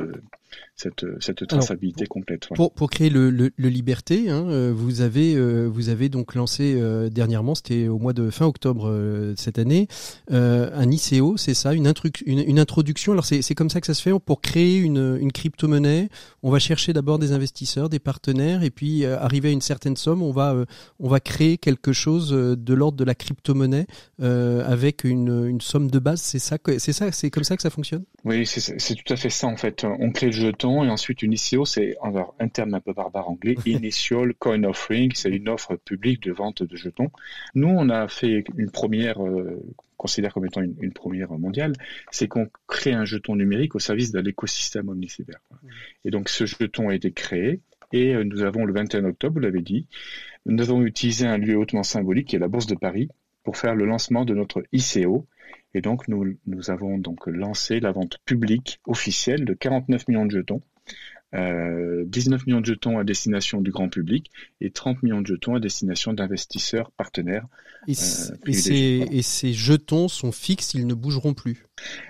cette, 0.75 1.05
cette 1.19 1.45
traçabilité 1.47 2.05
complète. 2.05 2.47
voilà. 2.47 2.57
Pour, 2.57 2.73
pour 2.73 2.89
créer 2.89 3.09
le, 3.09 3.29
le, 3.29 3.51
le 3.55 3.69
Liberté, 3.69 4.29
hein, 4.29 4.45
euh, 4.49 4.73
vous 4.75 5.01
avez 5.01 5.35
euh, 5.35 5.67
vous 5.67 5.89
avez 5.89 6.09
donc 6.09 6.35
lancé 6.35 6.75
euh, 6.77 7.09
dernièrement, 7.09 7.55
c'était 7.55 7.87
au 7.87 7.99
mois 7.99 8.13
de 8.13 8.29
fin 8.29 8.45
octobre 8.45 8.89
euh, 8.89 9.33
cette 9.37 9.59
année, 9.59 9.87
euh, 10.31 10.69
un 10.73 10.89
ICO, 10.89 11.37
c'est 11.37 11.53
ça, 11.53 11.73
une, 11.73 11.91
une, 12.25 12.39
une 12.39 12.59
introduction. 12.59 13.11
Alors 13.11 13.25
c'est 13.25 13.41
c'est 13.41 13.55
comme 13.55 13.69
ça 13.69 13.81
que 13.81 13.87
ça 13.87 13.93
se 13.93 14.01
fait. 14.01 14.11
Pour 14.19 14.41
créer 14.41 14.77
une, 14.77 15.17
une 15.21 15.31
crypto-monnaie, 15.31 16.09
on 16.43 16.51
va 16.51 16.59
chercher 16.59 16.93
d'abord 16.93 17.19
des 17.19 17.31
investisseurs, 17.31 17.89
des 17.89 17.99
partenaires, 17.99 18.63
et 18.63 18.69
puis 18.69 19.05
euh, 19.05 19.19
arrivé 19.19 19.49
à 19.49 19.51
une 19.51 19.61
certaine 19.61 19.95
somme, 19.97 20.21
on 20.21 20.31
va 20.31 20.53
euh, 20.53 20.65
on 20.99 21.09
va 21.09 21.19
créer 21.19 21.57
quelque 21.57 21.93
chose 21.93 22.33
euh, 22.33 22.55
de 22.55 22.73
l'ordre 22.73 22.97
de 22.97 23.03
la 23.03 23.15
crypto-monnaie 23.15 23.85
euh, 24.21 24.63
avec 24.65 25.03
une, 25.03 25.47
une 25.47 25.61
somme 25.61 25.91
de 25.91 25.99
base. 25.99 26.21
C'est 26.21 26.39
ça, 26.39 26.57
c'est 26.77 26.93
ça, 26.93 27.11
c'est 27.11 27.29
comme 27.29 27.43
ça 27.43 27.55
que 27.55 27.61
ça 27.61 27.69
fonctionne? 27.69 28.03
Oui, 28.25 28.45
c'est 28.45 28.79
c'est 28.79 28.95
tout 28.95 29.13
à 29.13 29.15
fait 29.15 29.29
ça 29.29 29.47
en 29.47 29.57
fait. 29.57 29.85
On 29.99 30.11
crée 30.11 30.27
le 30.27 30.31
jeton 30.39 30.83
et 30.83 30.89
ensuite 30.89 31.21
une 31.21 31.33
ICO, 31.33 31.65
c'est 31.65 31.97
un 32.39 32.47
terme 32.47 32.73
un 32.73 32.79
peu 32.79 32.93
barbare 32.93 33.29
anglais, 33.29 33.55
Initial 33.65 34.33
Coin 34.35 34.63
Offering, 34.63 35.11
c'est 35.13 35.29
une 35.29 35.49
offre 35.49 35.75
publique 35.75 36.23
de 36.23 36.31
vente 36.31 36.63
de 36.63 36.75
jetons. 36.75 37.11
Nous, 37.55 37.67
on 37.67 37.89
a 37.89 38.07
fait 38.07 38.43
une 38.57 38.71
première, 38.71 39.23
euh, 39.23 39.61
considère 39.97 40.33
comme 40.33 40.45
étant 40.45 40.61
une, 40.61 40.75
une 40.79 40.93
première 40.93 41.31
mondiale, 41.31 41.73
c'est 42.11 42.27
qu'on 42.27 42.49
crée 42.67 42.93
un 42.93 43.05
jeton 43.05 43.35
numérique 43.35 43.75
au 43.75 43.79
service 43.79 44.11
de 44.11 44.19
l'écosystème 44.19 44.89
Omnicyber. 44.89 45.37
Et 46.05 46.11
donc 46.11 46.29
ce 46.29 46.45
jeton 46.45 46.89
a 46.89 46.95
été 46.95 47.11
créé 47.11 47.59
et 47.91 48.15
euh, 48.15 48.23
nous 48.23 48.43
avons 48.43 48.65
le 48.65 48.73
21 48.73 49.05
octobre, 49.05 49.35
vous 49.35 49.39
l'avez 49.39 49.61
dit, 49.61 49.87
nous 50.45 50.61
avons 50.63 50.83
utilisé 50.83 51.25
un 51.25 51.37
lieu 51.37 51.55
hautement 51.57 51.83
symbolique 51.83 52.29
qui 52.29 52.35
est 52.35 52.39
la 52.39 52.47
Bourse 52.47 52.67
de 52.67 52.75
Paris 52.75 53.09
pour 53.43 53.57
faire 53.57 53.75
le 53.75 53.85
lancement 53.85 54.25
de 54.25 54.33
notre 54.33 54.63
ICO. 54.71 55.27
Et 55.73 55.81
donc, 55.81 56.07
nous, 56.07 56.35
nous 56.47 56.71
avons 56.71 56.97
donc 56.97 57.27
lancé 57.27 57.79
la 57.79 57.91
vente 57.91 58.17
publique 58.25 58.79
officielle 58.87 59.45
de 59.45 59.53
49 59.53 60.07
millions 60.07 60.25
de 60.25 60.31
jetons, 60.31 60.61
euh, 61.35 62.03
19 62.07 62.47
millions 62.47 62.59
de 62.61 62.65
jetons 62.65 62.97
à 62.97 63.03
destination 63.03 63.61
du 63.61 63.69
grand 63.69 63.87
public 63.87 64.31
et 64.61 64.71
30 64.71 65.03
millions 65.03 65.21
de 65.21 65.27
jetons 65.27 65.53
à 65.53 65.59
destination 65.59 66.11
d'investisseurs 66.13 66.89
partenaires. 66.91 67.45
Et, 67.87 67.93
privilégiés, 68.41 69.05
ces, 69.07 69.15
et 69.17 69.21
ces 69.21 69.53
jetons 69.53 70.07
sont 70.07 70.31
fixes, 70.31 70.73
ils 70.73 70.87
ne 70.87 70.95
bougeront 70.95 71.35
plus. 71.35 71.65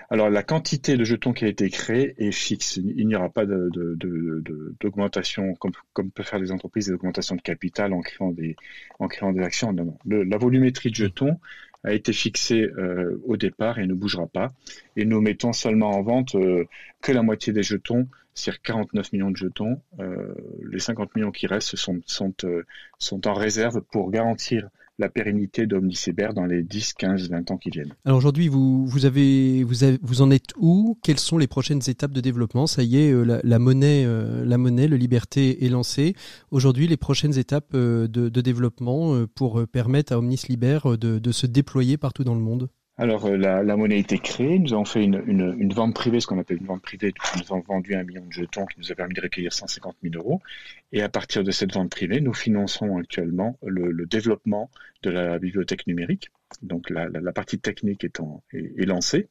Alors, 0.08 0.30
la 0.30 0.42
quantité 0.42 0.96
de 0.96 1.04
jetons 1.04 1.34
qui 1.34 1.44
a 1.44 1.48
été 1.48 1.68
créée 1.68 2.14
est 2.16 2.32
fixe. 2.32 2.76
Il 2.78 3.06
n'y 3.06 3.14
aura 3.14 3.28
pas 3.28 3.44
de- 3.44 3.68
de- 3.70 3.94
de- 3.94 4.40
de- 4.42 4.74
d'augmentation, 4.80 5.54
comme, 5.56 5.72
comme 5.92 6.10
peuvent 6.10 6.26
faire 6.26 6.40
les 6.40 6.50
entreprises, 6.50 6.88
d'augmentation 6.88 7.36
de 7.36 7.42
capital 7.42 7.92
en 7.92 8.00
créant 8.00 8.30
des, 8.32 8.56
en 8.98 9.06
créant 9.06 9.32
des 9.34 9.42
actions. 9.42 9.72
Non, 9.74 9.84
non. 9.84 9.98
Le- 10.06 10.24
la 10.24 10.38
volumétrie 10.38 10.90
de 10.90 10.96
jetons 10.96 11.38
a 11.84 11.92
été 11.92 12.12
fixée 12.12 12.70
euh, 12.76 13.20
au 13.24 13.36
départ 13.36 13.78
et 13.78 13.86
ne 13.86 13.94
bougera 13.94 14.26
pas. 14.26 14.52
Et 14.96 15.04
nous 15.04 15.20
mettons 15.20 15.52
seulement 15.52 15.90
en 15.90 16.02
vente 16.02 16.34
euh, 16.34 16.64
que 17.00 17.12
la 17.12 17.22
moitié 17.22 17.52
des 17.52 17.62
jetons, 17.62 18.06
c'est-à-dire 18.34 18.62
49 18.62 19.12
millions 19.12 19.30
de 19.30 19.36
jetons. 19.36 19.80
Euh, 19.98 20.34
les 20.70 20.78
50 20.78 21.14
millions 21.16 21.30
qui 21.30 21.46
restent 21.46 21.76
sont, 21.76 22.00
sont, 22.06 22.34
euh, 22.44 22.64
sont 22.98 23.26
en 23.26 23.34
réserve 23.34 23.80
pour 23.92 24.10
garantir 24.10 24.68
la 25.00 25.08
pérennité 25.08 25.66
d'Omnicyber 25.66 26.28
dans 26.34 26.44
les 26.44 26.62
10, 26.62 26.92
15, 26.94 27.30
20 27.30 27.50
ans 27.50 27.56
qui 27.56 27.70
viennent. 27.70 27.94
Alors 28.04 28.18
aujourd'hui, 28.18 28.48
vous, 28.48 28.86
vous, 28.86 30.22
en 30.22 30.30
êtes 30.30 30.52
où? 30.58 30.98
Quelles 31.02 31.18
sont 31.18 31.38
les 31.38 31.46
prochaines 31.46 31.80
étapes 31.88 32.12
de 32.12 32.20
développement? 32.20 32.66
Ça 32.66 32.82
y 32.82 32.98
est, 32.98 33.12
euh, 33.12 33.40
la, 33.42 33.58
monnaie, 33.58 34.04
euh, 34.06 34.44
la 34.44 34.56
le 34.56 34.96
Liberté 34.96 35.64
est 35.64 35.68
lancé. 35.68 36.14
Aujourd'hui, 36.50 36.86
les 36.86 36.96
prochaines 36.96 37.36
étapes 37.38 37.72
euh, 37.74 38.06
de, 38.06 38.28
développement 38.40 39.26
pour 39.34 39.66
permettre 39.66 40.12
à 40.12 40.18
Omnis 40.18 40.42
Liber 40.48 40.80
euh, 40.84 40.96
de, 40.96 41.18
de 41.18 41.32
se 41.32 41.46
déployer 41.46 41.96
partout 41.96 42.24
dans 42.24 42.34
le 42.34 42.40
monde? 42.40 42.68
Alors, 43.00 43.24
euh, 43.24 43.38
la, 43.38 43.76
monnaie 43.78 43.94
a 43.94 43.98
été 43.98 44.18
créée. 44.18 44.58
Nous 44.58 44.74
avons 44.74 44.84
fait 44.84 45.02
une, 45.02 45.22
une, 45.26 45.72
vente 45.72 45.94
privée, 45.94 46.20
ce 46.20 46.26
qu'on 46.26 46.38
appelle 46.38 46.58
une 46.58 46.66
vente 46.66 46.82
privée. 46.82 47.14
Nous 47.34 47.50
avons 47.50 47.62
vendu 47.62 47.94
un 47.94 48.04
million 48.04 48.26
de 48.26 48.30
jetons 48.30 48.66
qui 48.66 48.78
nous 48.78 48.92
a 48.92 48.94
permis 48.94 49.14
de 49.14 49.22
recueillir 49.22 49.54
150 49.54 49.96
000 50.02 50.16
euros. 50.16 50.42
Et 50.92 51.00
à 51.00 51.08
partir 51.08 51.42
de 51.42 51.50
cette 51.50 51.72
vente 51.72 51.90
privée, 51.90 52.20
nous 52.20 52.34
finançons 52.34 52.98
actuellement 52.98 53.58
le, 53.62 54.04
développement 54.04 54.70
de 55.02 55.08
la 55.08 55.38
bibliothèque 55.38 55.86
numérique. 55.86 56.28
Donc 56.60 56.90
la, 56.90 57.08
partie 57.32 57.58
technique 57.58 58.04
est, 58.04 58.20
est, 58.52 58.84
lancée. 58.84 59.30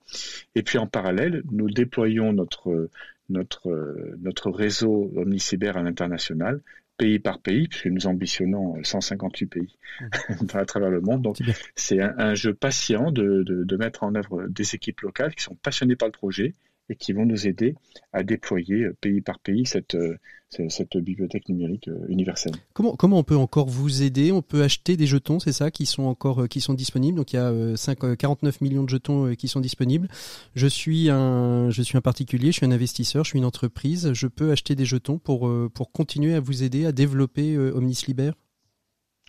Et 0.55 0.63
puis 0.63 0.79
en 0.79 0.87
parallèle, 0.87 1.43
nous 1.51 1.69
déployons 1.69 2.33
notre, 2.33 2.89
notre, 3.29 4.15
notre 4.19 4.49
réseau 4.49 5.11
OmniCyber 5.15 5.77
à 5.77 5.83
l'international, 5.83 6.61
pays 6.99 7.17
par 7.17 7.39
pays, 7.39 7.67
puisque 7.67 7.87
nous 7.87 8.05
ambitionnons 8.05 8.75
158 8.83 9.45
pays 9.47 9.77
mmh. 10.01 10.05
à 10.53 10.65
travers 10.65 10.91
le 10.91 11.01
monde. 11.01 11.23
Donc 11.23 11.37
c'est 11.75 12.01
un, 12.01 12.13
un, 12.19 12.35
jeu 12.35 12.53
patient 12.53 13.11
de, 13.11 13.43
de, 13.43 13.63
de 13.63 13.77
mettre 13.77 14.03
en 14.03 14.13
œuvre 14.13 14.45
des 14.47 14.75
équipes 14.75 15.01
locales 15.01 15.33
qui 15.33 15.43
sont 15.43 15.55
passionnées 15.55 15.95
par 15.95 16.09
le 16.09 16.11
projet 16.11 16.53
et 16.89 16.95
qui 16.95 17.13
vont 17.13 17.25
nous 17.25 17.47
aider 17.47 17.75
à 18.13 18.23
déployer 18.23 18.85
euh, 18.85 18.95
pays 18.99 19.21
par 19.21 19.39
pays 19.39 19.65
cette, 19.65 19.95
euh, 19.95 20.17
cette 20.49 20.97
bibliothèque 20.97 21.47
numérique 21.47 21.87
euh, 21.87 22.05
universelle. 22.09 22.53
Comment, 22.73 22.95
comment 22.95 23.19
on 23.19 23.23
peut 23.23 23.37
encore 23.37 23.67
vous 23.67 24.01
aider? 24.01 24.31
On 24.31 24.41
peut 24.41 24.63
acheter 24.63 24.97
des 24.97 25.05
jetons, 25.05 25.39
c'est 25.39 25.51
ça, 25.51 25.71
qui 25.71 25.85
sont 25.85 26.03
encore 26.03 26.47
qui 26.47 26.61
sont 26.61 26.73
disponibles? 26.73 27.17
Donc 27.17 27.33
il 27.33 27.37
y 27.37 27.39
a 27.39 27.75
5, 27.75 28.17
49 28.17 28.61
millions 28.61 28.83
de 28.83 28.89
jetons 28.89 29.35
qui 29.35 29.47
sont 29.47 29.59
disponibles. 29.59 30.07
Je 30.55 30.67
suis 30.67 31.09
un 31.09 31.69
je 31.69 31.81
suis 31.81 31.97
un 31.97 32.01
particulier, 32.01 32.47
je 32.51 32.57
suis 32.57 32.65
un 32.65 32.71
investisseur, 32.71 33.23
je 33.23 33.29
suis 33.29 33.39
une 33.39 33.45
entreprise. 33.45 34.13
Je 34.13 34.27
peux 34.27 34.51
acheter 34.51 34.75
des 34.75 34.85
jetons 34.85 35.19
pour 35.19 35.51
pour 35.73 35.91
continuer 35.91 36.33
à 36.33 36.39
vous 36.39 36.63
aider 36.63 36.85
à 36.85 36.91
développer 36.91 37.57
Omnis 37.57 38.03
Liber 38.07 38.31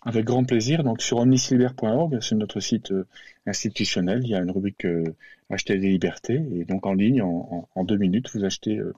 avec 0.03 0.25
grand 0.25 0.45
plaisir. 0.45 0.85
Donc 0.85 1.03
sur 1.03 1.19
omnisliber.org, 1.19 2.19
c'est 2.21 2.35
notre 2.35 2.61
site 2.61 2.93
euh, 2.93 3.07
institutionnel, 3.47 4.21
il 4.25 4.31
y 4.31 4.35
a 4.35 4.39
une 4.39 4.51
rubrique 4.51 4.85
euh, 4.85 5.05
acheter 5.51 5.79
des 5.79 5.89
libertés 5.89 6.43
et 6.55 6.65
donc 6.65 6.87
en 6.87 6.95
ligne, 6.95 7.23
en, 7.23 7.69
en, 7.75 7.85
deux 7.85 7.97
minutes, 7.97 8.31
vous 8.35 8.45
achetez 8.45 8.79
euh, 8.79 8.95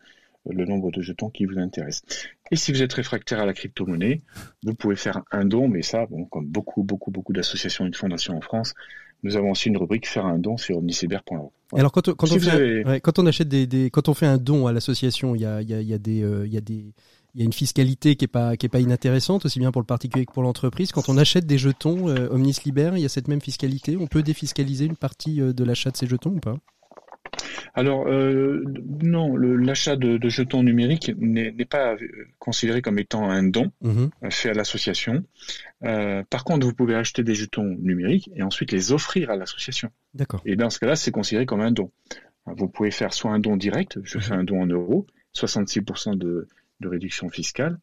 le 0.48 0.64
nombre 0.64 0.90
de 0.90 1.00
jetons 1.00 1.30
qui 1.30 1.44
vous 1.44 1.58
intéresse. 1.58 2.02
Et 2.50 2.56
si 2.56 2.72
vous 2.72 2.82
êtes 2.82 2.92
réfractaire 2.92 3.40
à 3.40 3.46
la 3.46 3.52
crypto-monnaie, 3.52 4.22
vous 4.64 4.74
pouvez 4.74 4.96
faire 4.96 5.22
un 5.30 5.44
don, 5.44 5.68
mais 5.68 5.82
ça, 5.82 6.06
bon, 6.06 6.24
comme 6.24 6.46
beaucoup, 6.46 6.82
beaucoup, 6.82 7.10
beaucoup 7.10 7.32
d'associations 7.32 7.86
et 7.86 7.90
de 7.90 7.96
fondations 7.96 8.36
en 8.36 8.40
France, 8.40 8.74
nous 9.22 9.36
avons 9.36 9.52
aussi 9.52 9.68
une 9.68 9.76
rubrique 9.76 10.08
faire 10.08 10.26
un 10.26 10.38
don 10.38 10.56
sur 10.56 10.78
omnisliber.org. 10.78 11.50
Alors 11.74 11.92
quand, 11.92 12.12
quand, 12.14 12.30
on 12.30 12.38
fait, 12.38 12.84
ouais, 12.84 13.00
quand 13.00 13.18
on 13.18 13.26
achète 13.26 13.48
des, 13.48 13.66
des, 13.66 13.88
quand 13.90 14.08
on 14.08 14.14
fait 14.14 14.26
un 14.26 14.36
don 14.36 14.66
à 14.66 14.72
l'association, 14.72 15.34
il 15.34 15.42
y 15.42 15.46
a, 15.46 15.62
y 15.62 15.72
a, 15.72 15.80
il 15.80 15.86
y 15.86 15.94
a 15.94 15.98
des, 15.98 16.22
euh, 16.22 16.46
il 16.46 16.52
y 16.52 16.58
a 16.58 16.60
des 16.60 16.92
il 17.34 17.40
y 17.40 17.42
a 17.42 17.46
une 17.46 17.52
fiscalité 17.52 18.16
qui 18.16 18.26
est 18.26 18.28
pas 18.28 18.56
qui 18.56 18.66
est 18.66 18.68
pas 18.68 18.80
inintéressante 18.80 19.46
aussi 19.46 19.58
bien 19.58 19.72
pour 19.72 19.80
le 19.80 19.86
particulier 19.86 20.26
que 20.26 20.32
pour 20.32 20.42
l'entreprise. 20.42 20.92
Quand 20.92 21.08
on 21.08 21.16
achète 21.16 21.46
des 21.46 21.58
jetons 21.58 22.08
euh, 22.08 22.28
Omnis 22.30 22.58
Liber, 22.64 22.92
il 22.94 23.00
y 23.00 23.06
a 23.06 23.08
cette 23.08 23.28
même 23.28 23.40
fiscalité. 23.40 23.96
On 23.98 24.06
peut 24.06 24.22
défiscaliser 24.22 24.84
une 24.84 24.96
partie 24.96 25.40
euh, 25.40 25.52
de 25.52 25.64
l'achat 25.64 25.90
de 25.90 25.96
ces 25.96 26.06
jetons 26.06 26.30
ou 26.30 26.40
pas? 26.40 26.56
Alors 27.74 28.06
euh, 28.06 28.62
non, 29.02 29.36
l'achat 29.36 29.96
de, 29.96 30.18
de, 30.18 30.28
jetons 30.28 30.62
numériques 30.62 31.10
n'est 31.16 31.64
pas 31.64 31.96
considéré 32.38 32.82
comme 32.82 32.98
étant 32.98 33.30
un 33.30 33.42
don 33.42 33.72
mmh. 33.80 34.08
fait 34.30 34.50
à 34.50 34.52
l'association. 34.52 35.24
Euh, 35.84 36.22
par 36.28 36.44
contre, 36.44 36.66
vous 36.66 36.74
pouvez 36.74 36.94
acheter 36.94 37.22
des 37.22 37.34
jetons 37.34 37.76
numériques 37.80 38.30
et 38.36 38.42
ensuite 38.42 38.72
les 38.72 38.92
offrir 38.92 39.30
à 39.30 39.36
l'association. 39.36 39.90
D'accord. 40.12 40.42
Et 40.44 40.56
dans 40.56 40.68
ce 40.68 40.78
cas-là, 40.80 40.96
c'est 40.96 41.12
considéré 41.12 41.46
comme 41.46 41.62
un 41.62 41.70
don. 41.70 41.90
Vous 42.44 42.68
pouvez 42.68 42.90
faire 42.90 43.14
soit 43.14 43.30
un 43.30 43.38
don 43.38 43.56
direct, 43.56 43.98
je 44.02 44.18
fais 44.18 44.34
un 44.34 44.44
don 44.44 44.62
en 44.62 44.66
euros, 44.66 45.06
66% 45.34 46.18
de, 46.18 46.48
de 46.82 46.88
réduction 46.88 47.30
fiscale. 47.30 47.78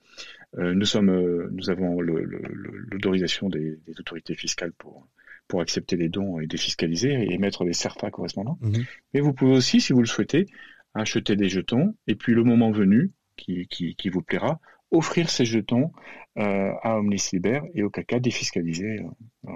Euh, 0.58 0.74
nous, 0.76 0.86
sommes, 0.86 1.10
euh, 1.10 1.50
nous 1.52 1.70
avons 1.70 2.02
l'autorisation 2.02 3.50
des, 3.50 3.80
des, 3.88 4.00
autorités 4.00 4.36
fiscales 4.36 4.72
pour, 4.74 5.08
pour 5.48 5.62
accepter 5.62 5.96
les 5.96 6.10
dons 6.10 6.40
et 6.40 6.48
défiscaliser 6.48 7.12
et 7.12 7.34
émettre 7.34 7.66
des 7.66 7.74
CERFA 7.74 8.12
correspondants. 8.12 8.60
Mhm. 8.62 8.86
Mais 9.14 9.20
vous 9.20 9.34
pouvez 9.34 9.54
aussi, 9.54 9.82
si 9.82 9.94
vous 9.94 10.02
le 10.02 10.08
souhaitez, 10.08 10.46
acheter 10.94 11.36
des 11.36 11.50
jetons 11.50 11.96
et 12.08 12.16
puis 12.16 12.34
le 12.34 12.44
moment 12.44 12.72
venu, 12.72 13.12
qui, 13.36 13.68
qui, 13.68 13.96
qui 13.96 14.10
vous 14.10 14.22
plaira, 14.22 14.60
offrir 14.92 15.30
ces 15.30 15.46
jetons 15.46 15.92
euh, 16.38 16.72
à 16.84 16.98
Omnis 16.98 17.30
Liber 17.34 17.62
et 17.74 17.84
au 17.84 17.90
CACA 17.90 18.20
défiscaliser 18.20 19.02
euh, 19.46 19.52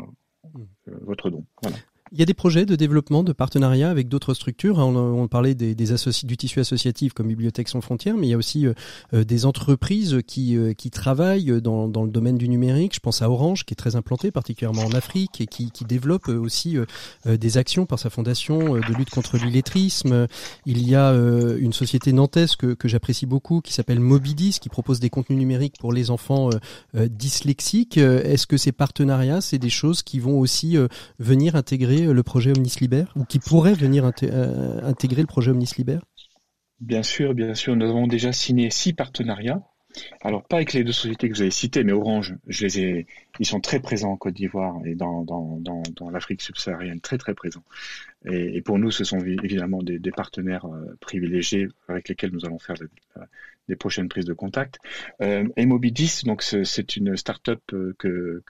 mhm. 0.53 0.67
votre 0.85 1.29
don. 1.29 1.45
Voilà. 1.61 1.77
Il 2.15 2.19
y 2.19 2.21
a 2.21 2.27
des 2.27 2.35
projets 2.35 2.67
de 2.67 2.75
développement, 2.75 3.23
de 3.23 3.33
partenariat 3.33 3.89
avec 3.89 4.07
d'autres 4.07 4.35
structures. 4.35 4.77
On, 4.77 4.95
on 4.95 5.27
parlait 5.27 5.55
des, 5.55 5.73
des 5.73 5.85
du 6.25 6.37
tissu 6.37 6.59
associatif 6.59 7.13
comme 7.13 7.27
Bibliothèque 7.27 7.67
sans 7.69 7.81
frontières, 7.81 8.17
mais 8.17 8.27
il 8.27 8.29
y 8.29 8.33
a 8.35 8.37
aussi 8.37 8.67
euh, 8.67 8.73
euh, 9.15 9.23
des 9.23 9.47
entreprises 9.47 10.19
qui, 10.27 10.55
euh, 10.55 10.73
qui 10.73 10.91
travaillent 10.91 11.59
dans, 11.59 11.87
dans, 11.87 12.03
le 12.03 12.11
domaine 12.11 12.37
du 12.37 12.47
numérique. 12.49 12.93
Je 12.93 12.99
pense 12.99 13.23
à 13.23 13.31
Orange, 13.31 13.65
qui 13.65 13.73
est 13.73 13.75
très 13.75 13.95
implanté, 13.95 14.29
particulièrement 14.29 14.83
en 14.83 14.91
Afrique, 14.91 15.41
et 15.41 15.47
qui, 15.47 15.71
qui 15.71 15.85
développe 15.85 16.27
aussi 16.27 16.77
des 17.25 17.57
actions 17.57 17.87
par 17.87 17.97
sa 17.97 18.11
fondation 18.11 18.75
de 18.75 18.93
lutte 18.95 19.09
contre 19.09 19.37
l'illettrisme. 19.37 20.27
Il 20.67 20.87
y 20.87 20.95
a 20.95 21.11
une 21.13 21.73
société 21.73 22.13
nantaise 22.13 22.55
que, 22.55 22.75
que 22.75 22.87
j'apprécie 22.87 23.25
beaucoup, 23.25 23.61
qui 23.61 23.73
s'appelle 23.73 23.99
Mobidis, 23.99 24.59
qui 24.61 24.69
propose 24.69 24.99
des 24.99 25.09
contenus 25.09 25.39
numériques 25.39 25.77
pour 25.79 25.93
les 25.93 26.11
enfants 26.11 26.51
dyslexiques. 26.93 27.97
Est-ce 27.97 28.45
que 28.45 28.57
ces 28.57 28.71
partenariats, 28.71 29.41
c'est 29.41 29.57
des 29.57 29.71
choses 29.71 30.03
qui 30.03 30.19
vont 30.19 30.39
aussi 30.39 30.77
venir 31.19 31.55
intégrer 31.55 32.02
le 32.11 32.23
projet 32.23 32.51
Omnis 32.55 32.75
Liber 32.81 33.05
ou 33.15 33.25
qui 33.25 33.39
pourrait 33.39 33.73
venir 33.73 34.09
euh, 34.23 34.81
intégrer 34.83 35.21
le 35.21 35.27
projet 35.27 35.51
Omnis 35.51 35.71
Liber? 35.77 35.99
Bien 36.79 37.03
sûr, 37.03 37.33
bien 37.33 37.53
sûr. 37.55 37.75
Nous 37.75 37.89
avons 37.89 38.07
déjà 38.07 38.33
signé 38.33 38.69
six 38.69 38.93
partenariats. 38.93 39.61
Alors 40.21 40.43
pas 40.43 40.57
avec 40.57 40.73
les 40.73 40.83
deux 40.83 40.91
sociétés 40.91 41.29
que 41.29 41.35
vous 41.35 41.41
avez 41.41 41.51
citées, 41.51 41.83
mais 41.83 41.91
Orange, 41.91 42.35
je 42.47 42.65
les 42.65 42.79
ai, 42.79 43.07
ils 43.39 43.45
sont 43.45 43.59
très 43.59 43.79
présents 43.79 44.11
en 44.11 44.17
Côte 44.17 44.33
d'Ivoire 44.33 44.75
et 44.85 44.95
dans, 44.95 45.25
l'Afrique 46.11 46.41
subsaharienne, 46.41 46.99
très 46.99 47.17
très 47.17 47.33
présents. 47.33 47.63
Et, 48.25 48.61
pour 48.61 48.79
nous, 48.79 48.89
ce 48.89 49.03
sont 49.03 49.19
évidemment 49.19 49.83
des, 49.83 49.99
partenaires 50.11 50.65
euh, 50.65 50.97
privilégiés 50.99 51.67
avec 51.87 52.09
lesquels 52.09 52.31
nous 52.31 52.45
allons 52.45 52.59
faire 52.59 52.75
des 53.67 53.75
prochaines 53.75 54.09
prises 54.09 54.25
de 54.25 54.33
contact. 54.33 54.79
Euh, 55.21 55.47
Mobidis, 55.57 56.23
donc 56.25 56.41
c'est 56.41 56.95
une 56.95 57.15
start-up 57.15 57.61
euh, 57.73 57.95
que 57.99 58.41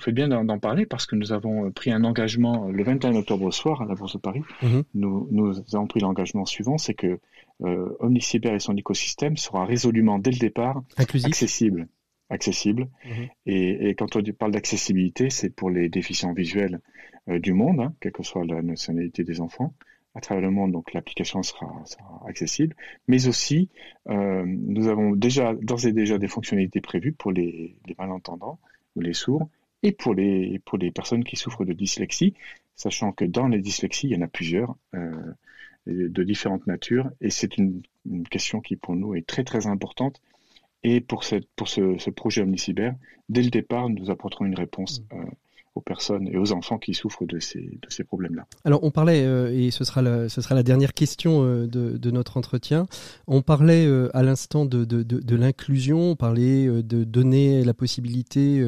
vous 0.00 0.04
faites 0.04 0.14
bien 0.14 0.28
d'en 0.28 0.58
parler 0.58 0.86
parce 0.86 1.04
que 1.04 1.14
nous 1.14 1.32
avons 1.32 1.66
euh, 1.66 1.70
pris 1.70 1.92
un 1.92 2.04
engagement 2.04 2.68
le 2.68 2.82
21 2.82 3.14
octobre 3.16 3.44
au 3.44 3.50
soir 3.50 3.82
à 3.82 3.84
la 3.84 3.94
Bourse 3.94 4.14
de 4.14 4.18
Paris. 4.18 4.42
Mmh. 4.62 4.80
Nous, 4.94 5.28
nous, 5.30 5.58
avons 5.74 5.86
pris 5.86 6.00
l'engagement 6.00 6.46
suivant, 6.46 6.78
c'est 6.78 6.94
que 6.94 7.18
euh, 7.62 7.96
Omnicyber 8.00 8.54
et 8.54 8.58
son 8.58 8.76
écosystème 8.76 9.36
sera 9.36 9.66
résolument 9.66 10.18
dès 10.18 10.30
le 10.30 10.38
départ 10.38 10.82
Inclusif. 10.96 11.26
accessible. 11.26 11.86
Accessible. 12.30 12.88
Mmh. 13.04 13.08
Et, 13.44 13.88
et, 13.90 13.94
quand 13.94 14.16
on 14.16 14.22
parle 14.38 14.52
d'accessibilité, 14.52 15.28
c'est 15.28 15.50
pour 15.50 15.68
les 15.68 15.90
déficients 15.90 16.32
visuels 16.32 16.80
euh, 17.28 17.38
du 17.38 17.52
monde, 17.52 17.80
hein, 17.80 17.94
quelle 18.00 18.12
que 18.12 18.22
soit 18.22 18.46
la 18.46 18.62
nationalité 18.62 19.22
des 19.22 19.42
enfants 19.42 19.74
à 20.14 20.20
travers 20.20 20.42
le 20.42 20.50
monde, 20.50 20.72
donc 20.72 20.92
l'application 20.92 21.42
sera, 21.44 21.70
sera, 21.84 22.20
accessible, 22.26 22.74
mais 23.06 23.28
aussi 23.28 23.68
euh, 24.08 24.42
nous 24.44 24.88
avons 24.88 25.12
déjà 25.12 25.54
d'ores 25.54 25.86
et 25.86 25.92
déjà 25.92 26.18
des 26.18 26.26
fonctionnalités 26.26 26.80
prévues 26.80 27.12
pour 27.12 27.30
les, 27.30 27.76
les 27.86 27.94
malentendants 27.96 28.58
ou 28.96 29.00
les 29.02 29.12
sourds 29.12 29.48
et 29.82 29.92
pour 29.92 30.14
les, 30.14 30.60
pour 30.64 30.78
les 30.78 30.90
personnes 30.90 31.24
qui 31.24 31.36
souffrent 31.36 31.64
de 31.64 31.72
dyslexie, 31.72 32.34
sachant 32.76 33.12
que 33.12 33.24
dans 33.24 33.48
les 33.48 33.60
dyslexies, 33.60 34.08
il 34.08 34.12
y 34.12 34.16
en 34.16 34.22
a 34.22 34.28
plusieurs 34.28 34.76
euh, 34.94 35.32
de 35.86 36.22
différentes 36.22 36.66
natures, 36.66 37.10
et 37.20 37.30
c'est 37.30 37.56
une, 37.56 37.82
une, 38.06 38.28
question 38.28 38.60
qui 38.60 38.76
pour 38.76 38.94
nous 38.94 39.14
est 39.14 39.26
très 39.26 39.44
très 39.44 39.66
importante. 39.66 40.20
Et 40.82 41.00
pour, 41.00 41.24
cette, 41.24 41.46
pour 41.56 41.68
ce, 41.68 41.98
ce 41.98 42.08
projet 42.08 42.42
Omnicyber, 42.42 42.92
dès 43.28 43.42
le 43.42 43.50
départ, 43.50 43.90
nous 43.90 44.10
apporterons 44.10 44.46
une 44.46 44.54
réponse 44.54 45.00
mmh. 45.00 45.16
euh, 45.16 45.30
aux 45.74 45.80
personnes 45.80 46.26
et 46.28 46.36
aux 46.36 46.52
enfants 46.52 46.78
qui 46.78 46.94
souffrent 46.94 47.26
de 47.26 47.38
ces, 47.38 47.60
de 47.60 47.90
ces 47.90 48.02
problèmes-là. 48.02 48.46
Alors 48.64 48.82
on 48.82 48.90
parlait, 48.90 49.24
euh, 49.24 49.52
et 49.56 49.70
ce 49.70 49.84
sera, 49.84 50.02
la, 50.02 50.28
ce 50.28 50.40
sera 50.40 50.54
la 50.54 50.64
dernière 50.64 50.94
question 50.94 51.44
euh, 51.44 51.66
de, 51.66 51.96
de, 51.96 52.10
notre 52.10 52.36
entretien, 52.36 52.86
on 53.28 53.40
parlait 53.40 53.86
euh, 53.86 54.10
à 54.12 54.22
l'instant 54.22 54.64
de, 54.64 54.84
de, 54.84 55.02
de 55.02 55.36
l'inclusion, 55.36 56.10
on 56.10 56.16
parlait 56.16 56.66
de 56.66 57.04
donner 57.04 57.62
la 57.62 57.74
possibilité 57.74 58.64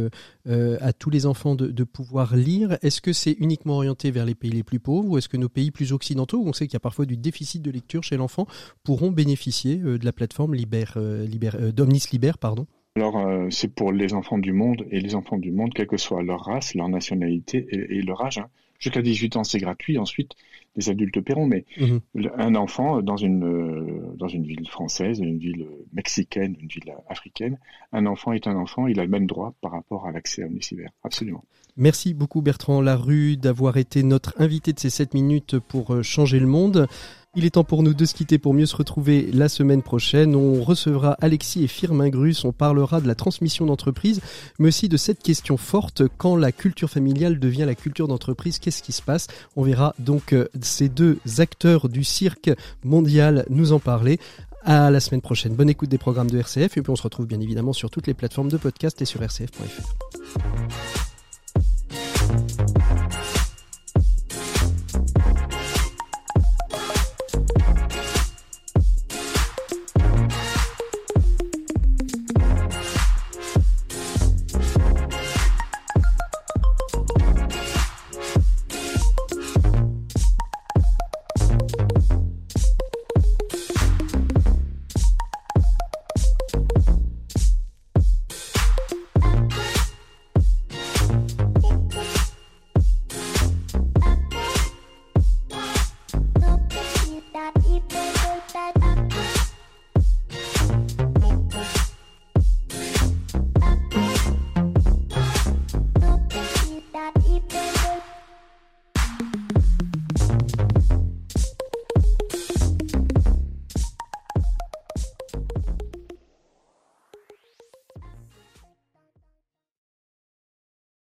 à 0.46 0.92
tous 0.92 1.10
les 1.10 1.26
enfants 1.26 1.54
de, 1.54 1.84
pouvoir 1.84 2.36
lire. 2.36 2.78
Est-ce 2.82 3.00
que 3.00 3.12
c'est 3.12 3.32
uniquement 3.32 3.76
orienté 3.76 4.10
vers 4.10 4.24
les 4.24 4.34
pays 4.34 4.50
les 4.50 4.62
plus 4.62 4.78
pauvres 4.78 5.10
ou 5.10 5.18
est-ce 5.18 5.28
que 5.28 5.36
nos 5.36 5.48
pays 5.48 5.70
plus 5.70 5.92
occidentaux, 5.92 6.38
où 6.38 6.48
on 6.48 6.52
sait 6.52 6.66
qu'il 6.66 6.74
y 6.74 6.76
a 6.76 6.80
parfois 6.80 7.06
du 7.06 7.16
déficit 7.16 7.60
de 7.60 7.70
lecture 7.70 8.02
chez 8.02 8.16
l'enfant, 8.16 8.46
pourront 8.84 9.10
bénéficier 9.10 9.76
de 9.76 10.04
la 10.04 10.12
plateforme 10.12 10.54
Liber, 10.54 10.84
Liber, 10.96 11.72
d'Omnis 11.72 12.04
Liber 12.12 12.32
pardon? 12.40 12.66
Alors, 12.94 13.16
euh, 13.18 13.48
c'est 13.50 13.74
pour 13.74 13.90
les 13.90 14.12
enfants 14.12 14.38
du 14.38 14.52
monde, 14.52 14.86
et 14.90 15.00
les 15.00 15.14
enfants 15.14 15.38
du 15.38 15.50
monde, 15.50 15.72
quelle 15.74 15.86
que 15.86 15.96
soit 15.96 16.22
leur 16.22 16.44
race, 16.44 16.74
leur 16.74 16.88
nationalité 16.88 17.66
et, 17.70 17.98
et 17.98 18.02
leur 18.02 18.22
âge. 18.22 18.38
Hein. 18.38 18.48
Jusqu'à 18.78 19.00
18 19.00 19.36
ans, 19.36 19.44
c'est 19.44 19.60
gratuit. 19.60 19.96
Ensuite, 19.96 20.32
les 20.76 20.90
adultes 20.90 21.20
paieront. 21.20 21.46
Mais 21.46 21.64
mmh. 21.78 21.98
un 22.36 22.54
enfant 22.56 23.00
dans 23.00 23.16
une, 23.16 23.44
euh, 23.44 24.14
dans 24.16 24.28
une 24.28 24.44
ville 24.44 24.68
française, 24.68 25.20
une 25.20 25.38
ville 25.38 25.66
mexicaine, 25.92 26.56
une 26.60 26.66
ville 26.66 26.92
africaine, 27.08 27.58
un 27.92 28.06
enfant 28.06 28.32
est 28.32 28.46
un 28.46 28.56
enfant. 28.56 28.88
Il 28.88 28.98
a 28.98 29.04
le 29.04 29.08
même 29.10 29.26
droit 29.26 29.54
par 29.60 29.70
rapport 29.70 30.06
à 30.06 30.12
l'accès 30.12 30.42
à 30.42 30.46
Omnicyber. 30.46 30.88
Absolument. 31.04 31.44
Merci 31.76 32.12
beaucoup 32.12 32.42
Bertrand 32.42 32.82
Larue 32.82 33.38
d'avoir 33.38 33.78
été 33.78 34.02
notre 34.02 34.34
invité 34.38 34.74
de 34.74 34.80
ces 34.80 34.90
7 34.90 35.14
minutes 35.14 35.58
pour 35.58 35.94
euh, 35.94 36.02
changer 36.02 36.40
le 36.40 36.46
monde. 36.46 36.88
Il 37.34 37.46
est 37.46 37.50
temps 37.50 37.64
pour 37.64 37.82
nous 37.82 37.94
de 37.94 38.04
se 38.04 38.12
quitter 38.12 38.36
pour 38.36 38.52
mieux 38.52 38.66
se 38.66 38.76
retrouver 38.76 39.30
la 39.32 39.48
semaine 39.48 39.80
prochaine. 39.80 40.36
On 40.36 40.62
recevra 40.62 41.16
Alexis 41.22 41.64
et 41.64 41.66
Firmin 41.66 42.10
Grus. 42.10 42.44
On 42.44 42.52
parlera 42.52 43.00
de 43.00 43.08
la 43.08 43.14
transmission 43.14 43.64
d'entreprise, 43.64 44.20
mais 44.58 44.68
aussi 44.68 44.90
de 44.90 44.98
cette 44.98 45.22
question 45.22 45.56
forte 45.56 46.02
quand 46.18 46.36
la 46.36 46.52
culture 46.52 46.90
familiale 46.90 47.38
devient 47.38 47.64
la 47.64 47.74
culture 47.74 48.06
d'entreprise. 48.06 48.58
Qu'est-ce 48.58 48.82
qui 48.82 48.92
se 48.92 49.00
passe? 49.00 49.28
On 49.56 49.62
verra 49.62 49.94
donc 49.98 50.34
euh, 50.34 50.46
ces 50.60 50.90
deux 50.90 51.20
acteurs 51.38 51.88
du 51.88 52.04
cirque 52.04 52.50
mondial 52.84 53.46
nous 53.48 53.72
en 53.72 53.78
parler. 53.78 54.20
À 54.64 54.92
la 54.92 55.00
semaine 55.00 55.22
prochaine. 55.22 55.54
Bonne 55.54 55.70
écoute 55.70 55.88
des 55.88 55.98
programmes 55.98 56.30
de 56.30 56.38
RCF 56.38 56.76
et 56.76 56.82
puis 56.82 56.90
on 56.90 56.94
se 56.94 57.02
retrouve 57.02 57.26
bien 57.26 57.40
évidemment 57.40 57.72
sur 57.72 57.90
toutes 57.90 58.06
les 58.06 58.14
plateformes 58.14 58.48
de 58.48 58.58
podcast 58.58 59.02
et 59.02 59.04
sur 59.04 59.20
rcf.fr. 59.20 61.01